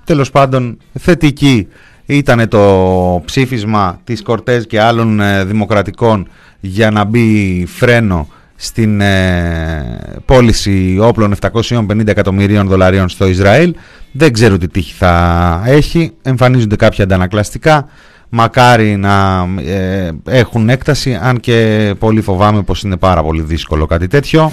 τέλος 0.04 0.32
πάντων 0.32 0.78
θετική, 1.00 1.68
ήταν 2.06 2.48
το 2.50 3.22
ψήφισμα 3.26 4.00
της 4.04 4.22
Κορτέζ 4.22 4.64
και 4.64 4.82
άλλων 4.82 5.20
ε, 5.20 5.44
δημοκρατικών 5.44 6.28
για 6.60 6.92
να 6.92 7.04
μπει 7.04 7.66
φρένο 7.68 8.28
στην 8.56 9.02
ε, 9.02 10.00
πώληση 10.26 10.98
όπλων 11.02 11.36
750 11.62 12.08
εκατομμυρίων 12.08 12.68
δολαρίων 12.68 13.10
στο 13.10 13.28
Ισραήλ. 13.28 13.76
Δεν 14.12 14.34
ξέρω 14.34 14.58
τι 14.58 14.68
τύχη 14.68 14.94
θα 14.94 15.64
έχει. 15.66 16.12
Εμφανίζονται 16.22 16.76
κάποια 16.76 17.04
αντανακλαστικά. 17.04 17.88
Μακάρι 18.30 18.96
να 18.96 19.48
ε, 19.66 20.12
έχουν 20.26 20.70
έκταση, 20.70 21.20
αν 21.22 21.40
και 21.40 21.94
πολύ 22.00 22.22
φοβάμαι 22.22 22.62
πως 22.62 22.82
είναι 22.82 22.98
πάρα 22.98 23.24
πολύ 23.24 23.42
δύσκολο 23.42 23.86
κάτι 23.86 24.08
τέτοιο. 24.08 24.52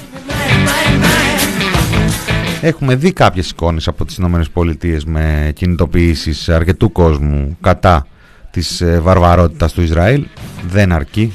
Έχουμε 2.60 2.94
δει 2.94 3.12
κάποιες 3.12 3.50
εικόνες 3.50 3.88
από 3.88 4.04
τις 4.04 4.16
Ηνωμένες 4.16 4.50
Πολιτείες 4.50 5.04
με 5.04 5.52
κινητοποιήσεις 5.54 6.48
αρκετού 6.48 6.92
κόσμου 6.92 7.56
κατά 7.60 8.06
της 8.50 8.80
ε, 8.80 9.00
βαρβαρότητας 9.02 9.72
του 9.72 9.82
Ισραήλ. 9.82 10.26
Δεν 10.68 10.92
αρκεί. 10.92 11.32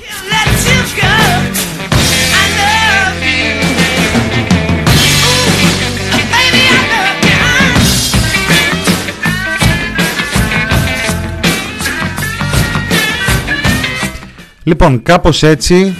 Λοιπόν, 14.67 15.01
κάπως 15.03 15.43
έτσι, 15.43 15.95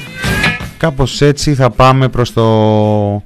κάπως 0.78 1.22
έτσι 1.22 1.54
θα 1.54 1.70
πάμε 1.70 2.08
προς 2.10 2.34
το, 2.34 3.24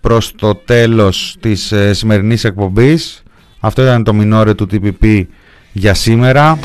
προς 0.00 0.32
το 0.34 0.54
τέλος 0.54 1.36
της 1.40 1.72
ε, 1.72 1.92
σημερινής 1.92 2.44
εκπομπής. 2.44 3.22
Αυτό 3.60 3.82
ήταν 3.82 4.04
το 4.04 4.12
μινόρε 4.14 4.54
του 4.54 4.68
TPP 4.70 5.26
για 5.72 5.94
σήμερα. 5.94 6.58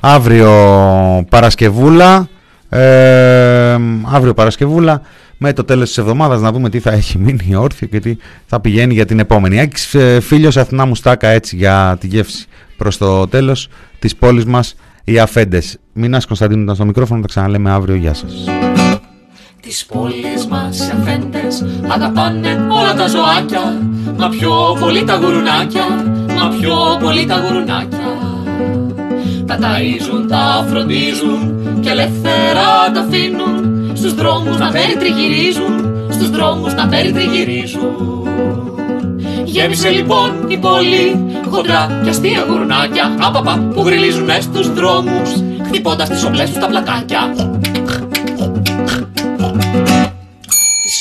Αύριο 0.00 0.50
Παρασκευούλα 1.28 2.28
ε, 2.68 3.76
αύριο 4.04 4.34
Παρασκευούλα 4.34 5.02
με 5.36 5.52
το 5.52 5.64
τέλος 5.64 5.88
της 5.88 5.98
εβδομάδας 5.98 6.40
να 6.40 6.52
δούμε 6.52 6.68
τι 6.68 6.78
θα 6.78 6.90
έχει 6.90 7.18
μείνει 7.18 7.46
η 7.48 7.54
όρθια 7.54 7.86
και 7.86 8.00
τι 8.00 8.16
θα 8.46 8.60
πηγαίνει 8.60 8.94
για 8.94 9.06
την 9.06 9.18
επόμενη. 9.18 9.60
Άκης 9.60 9.94
ε, 9.94 10.20
φίλος 10.20 10.56
Αθηνά 10.56 10.86
Μουστάκα 10.86 11.28
έτσι 11.28 11.56
για 11.56 11.96
τη 12.00 12.06
γεύση 12.06 12.46
προς 12.76 12.96
το 12.96 13.28
τέλος 13.28 13.68
της 13.98 14.16
πόλης 14.16 14.44
μας 14.44 14.74
οι 15.04 15.18
Αφέντες. 15.18 15.78
Μινάς 15.92 16.26
Κωνσταντίνου 16.26 16.62
ήταν 16.62 16.74
στο 16.74 16.84
μικρόφωνο, 16.84 17.20
τα 17.20 17.26
ξαναλέμε 17.26 17.70
αύριο. 17.70 17.94
Γεια 17.94 18.14
σας. 18.14 18.32
Της 19.62 19.86
πόλης 19.86 20.46
μας 20.50 20.78
οι 20.78 20.90
αφέντες 21.00 21.64
αγαπάνε 21.88 22.48
όλα 22.48 22.94
τα 22.94 23.06
ζωάκια 23.06 23.60
Μα 24.16 24.28
πιο 24.28 24.76
πολύ 24.80 25.04
τα 25.04 25.14
γουρουνάκια, 25.16 25.84
μα 26.26 26.48
πιο 26.60 26.76
πολύ 27.00 27.26
τα 27.26 27.38
γουρουνάκια 27.38 28.09
Τα 29.50 29.58
ταΐζουν, 29.58 30.28
τα 30.28 30.66
φροντίζουν 30.70 31.40
και 31.80 31.90
ελεύθερα 31.90 32.90
τα 32.94 33.00
αφήνουν. 33.00 33.90
Στους 33.96 34.14
δρόμους 34.14 34.58
να 34.58 34.70
περιτριγυρίζουν, 34.70 35.92
στους 36.10 36.30
δρόμους 36.30 36.74
να 36.74 36.88
περιτριγυρίζουν. 36.88 38.10
Γέμισε 39.44 39.88
λοιπόν 39.88 40.30
η 40.48 40.56
πόλη 40.56 41.26
χοντρά 41.50 42.00
και 42.02 42.08
αστεία 42.08 42.44
γουρνάκια 42.48 43.16
Άπαπα 43.20 43.68
που 43.74 43.82
γριλίζουνε 43.82 44.40
στους 44.40 44.72
δρόμους 44.72 45.30
χτυπώντας 45.66 46.08
τις 46.08 46.24
οπλές 46.24 46.50
τους 46.50 46.58
τα 46.58 46.66
πλακάκια 46.66 47.34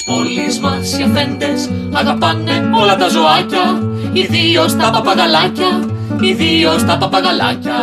πόλης 0.09 0.59
μας 0.59 0.97
οι 0.97 1.03
αφέντες 1.03 1.69
αγαπάνε 1.93 2.55
όλα 2.81 2.95
τα 2.95 3.07
ζωάκια 3.07 3.89
Ιδίως 4.13 4.75
τα 4.75 4.89
παπαγαλάκια, 4.91 5.85
ιδίως 6.21 6.85
τα 6.85 6.97
παπαγαλάκια. 6.97 7.79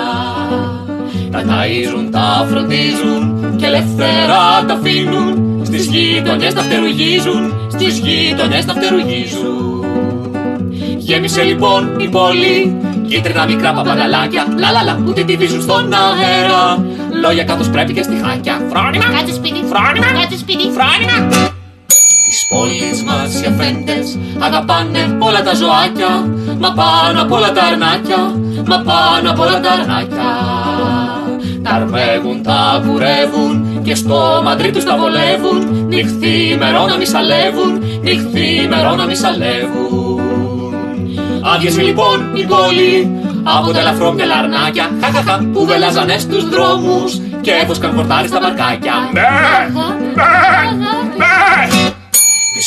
Τα 1.30 1.42
ταΐζουν, 1.48 2.08
τα 2.10 2.46
φροντίζουν 2.50 3.54
και 3.56 3.66
ελεύθερα 3.66 4.64
τα 4.66 4.74
αφήνουν 4.74 5.60
Στις 5.62 5.86
γειτονιές 5.86 6.54
τα 6.54 6.60
φτερουγίζουν, 6.60 7.54
στις 7.68 7.98
γειτονιές 7.98 8.64
τα 8.64 8.72
φτερουγίζουν. 8.72 9.84
Γέμισε 10.98 11.42
λοιπόν 11.42 11.98
η 11.98 12.08
πόλη 12.08 12.76
Κίτρινα 13.08 13.46
μικρά 13.46 13.72
παπαγαλάκια 13.72 14.46
Λαλαλα 14.58 14.98
που 15.04 15.12
την 15.12 15.26
τυβίζουν 15.26 15.62
στον 15.62 15.92
αέρα. 15.92 16.84
Λόγια 17.22 17.44
καθώς 17.44 17.68
πρέπει 17.68 17.92
και 17.92 18.02
στη 18.02 18.14
χάκια 18.24 18.60
Φρόνημα! 18.70 19.04
Κάτσε 19.04 19.34
σπίτι. 19.34 19.60
Φρόνημα! 19.70 20.06
Κάτσε 20.20 20.38
σπίτι. 20.38 20.62
Φρόνημα 20.62 21.54
Της 22.48 22.58
πόλης 22.58 23.02
μας 23.02 23.40
οι 23.40 23.46
αφέντες 23.46 24.18
Αγαπάνε 24.38 25.16
όλα 25.18 25.42
τα 25.42 25.54
ζωάκια 25.54 26.28
Μα 26.58 26.72
πάνω 26.72 27.22
απ' 27.22 27.32
όλα 27.32 27.52
τα 27.52 27.62
αρνάκια 27.62 28.34
μα 28.68 28.78
πάνω 28.78 29.30
απ' 29.30 29.40
όλα 29.40 29.60
τα 29.60 29.70
αρνάκια. 29.70 30.28
Τα 31.62 31.70
αρμέγουν, 31.70 32.42
τα 32.42 32.82
κουρεύουν 32.86 33.82
και 33.82 33.94
στο 33.94 34.40
μαντρί 34.44 34.70
τους 34.70 34.84
τα 34.84 34.96
βολεύουν. 34.96 35.86
Νυχθή 35.88 36.56
μερό 36.58 36.86
να 36.86 36.96
μη 36.96 37.06
σαλεύουν, 37.06 37.82
νυχθή 38.02 38.66
μερό 38.68 38.94
να 38.94 39.04
μη 39.04 39.14
σαλεύουν. 39.14 40.74
Άδειασε 41.54 41.82
λοιπόν 41.82 42.30
η 42.34 42.44
πόλη 42.44 43.20
από 43.42 43.72
τα 43.72 43.78
ελαφρόμυαλα 43.80 44.34
αρνάκια 44.34 44.90
χαχαχα, 45.00 45.44
που 45.52 45.66
βελάζανε 45.66 46.18
στους 46.18 46.48
δρόμους 46.48 47.20
και 47.40 47.50
έβοσκαν 47.62 47.92
χορτάρι 47.94 48.28
στα 48.28 48.38
μπαρκάκια. 48.42 48.94
Της 51.68 51.95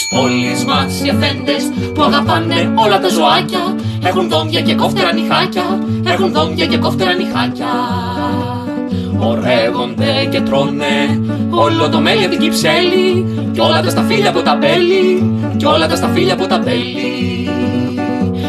πόλης 0.10 0.66
μας 0.66 1.01
οι 1.05 1.10
αφέντες 1.10 1.64
που 1.93 2.03
αγαπάνε 2.03 2.74
όλα 2.76 2.99
τα 2.99 3.10
ζωάκια 3.10 3.76
έχουν 4.03 4.30
δόντια 4.30 4.62
και 4.62 4.76
κόφτερα 4.76 5.14
νυχάκια, 5.14 5.80
έχουν 6.03 6.32
δόντια 6.32 6.66
και 6.66 6.78
κόφτερα 6.78 7.14
νυχάκια. 7.14 7.72
Ορεύονται 9.20 10.28
και 10.32 10.41
τρώνε 10.41 11.22
όλο 11.49 11.89
το 11.89 11.99
μέλι 11.99 12.24
από 12.24 12.32
την 12.32 12.39
κυψέλη 12.39 13.26
κι 13.53 13.60
όλα 13.60 13.82
τα 13.82 13.89
σταφύλια 13.89 14.30
από 14.30 14.41
τα 14.41 14.55
μπέλη 14.55 15.39
κι 15.57 15.66
όλα 15.66 15.88
τα 15.88 15.95
σταφύλια 15.95 16.34
από 16.34 16.47
τα 16.47 16.57
μπέλη. 16.57 17.49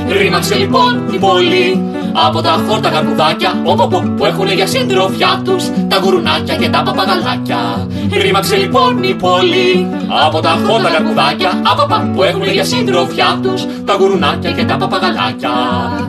Ρήμαξε 0.08 0.54
λοιπόν 0.54 1.02
η 1.12 1.18
πόλη 1.18 1.82
από 2.12 2.40
τα 2.40 2.64
χόρτα 2.68 2.88
καρπουδάκια 2.90 3.60
οποπο, 3.64 3.98
που 4.16 4.24
έχουν 4.24 4.52
για 4.52 4.66
συντροφιά 4.66 5.42
τους 5.44 5.64
τα 5.88 5.96
γουρνάκια 6.02 6.54
και 6.56 6.68
τα 6.68 6.82
παπαγαλάκια. 6.82 7.86
Ρήμαξε 8.22 8.56
λοιπόν 8.56 9.02
η 9.02 9.14
πόλη 9.14 9.88
από 10.26 10.40
τα 10.40 10.58
χόρτα 10.66 10.90
καρπουδάκια 10.90 11.62
απαπα, 11.72 12.10
που 12.14 12.22
έχουν 12.22 12.44
για 12.44 12.64
συντροφιά 12.64 13.38
τους 13.42 13.66
τα 13.84 13.94
γουρνάκια 13.94 14.50
και 14.50 14.64
τα 14.64 14.76
παπαγαλάκια. 14.76 15.50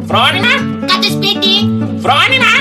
Φρόνημα! 0.08 0.54
Κάτσε 0.80 1.10
σπίτι! 1.12 1.56
Φρόνημα! 2.04 2.54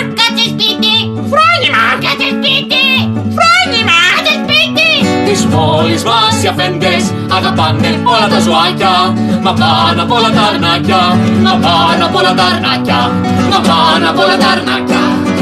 Της 5.30 5.46
πόλης 5.46 6.04
μας 6.04 6.42
οι 6.42 6.46
αφέντες 6.46 7.12
αγαπάνε 7.36 8.02
όλα 8.04 8.28
τα 8.28 8.40
ζωάκια. 8.40 9.14
Μα 9.42 9.52
πάνω 9.52 10.02
απ' 10.02 10.12
όλα 10.12 10.30
τα 10.30 10.42
αρνάκια 10.42 11.18
Μα 11.42 11.50
πάνω 11.50 12.06
απ' 12.06 12.14
όλα 12.14 12.34
τα 12.34 12.44
αρνάκια 12.44 13.12
Μα 13.50 13.60
πάνω 13.68 14.10
απ' 14.10 14.18
όλα 14.18 14.36
τα 14.36 14.46
αρνάκια 14.46 15.00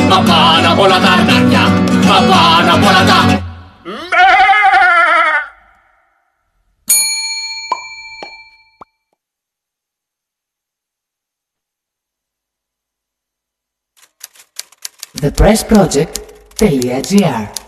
Μα 0.09 0.17
πάνω 0.17 0.73
απ' 0.73 0.79
όλα 0.79 0.99
τα 0.99 1.11
αρνάκια 1.11 1.61
Μα 2.09 2.19
πάνω 2.31 2.75
απ' 2.75 2.87
όλα 2.89 3.05
τα... 3.11 3.19
thepressproject.gr 15.23 17.68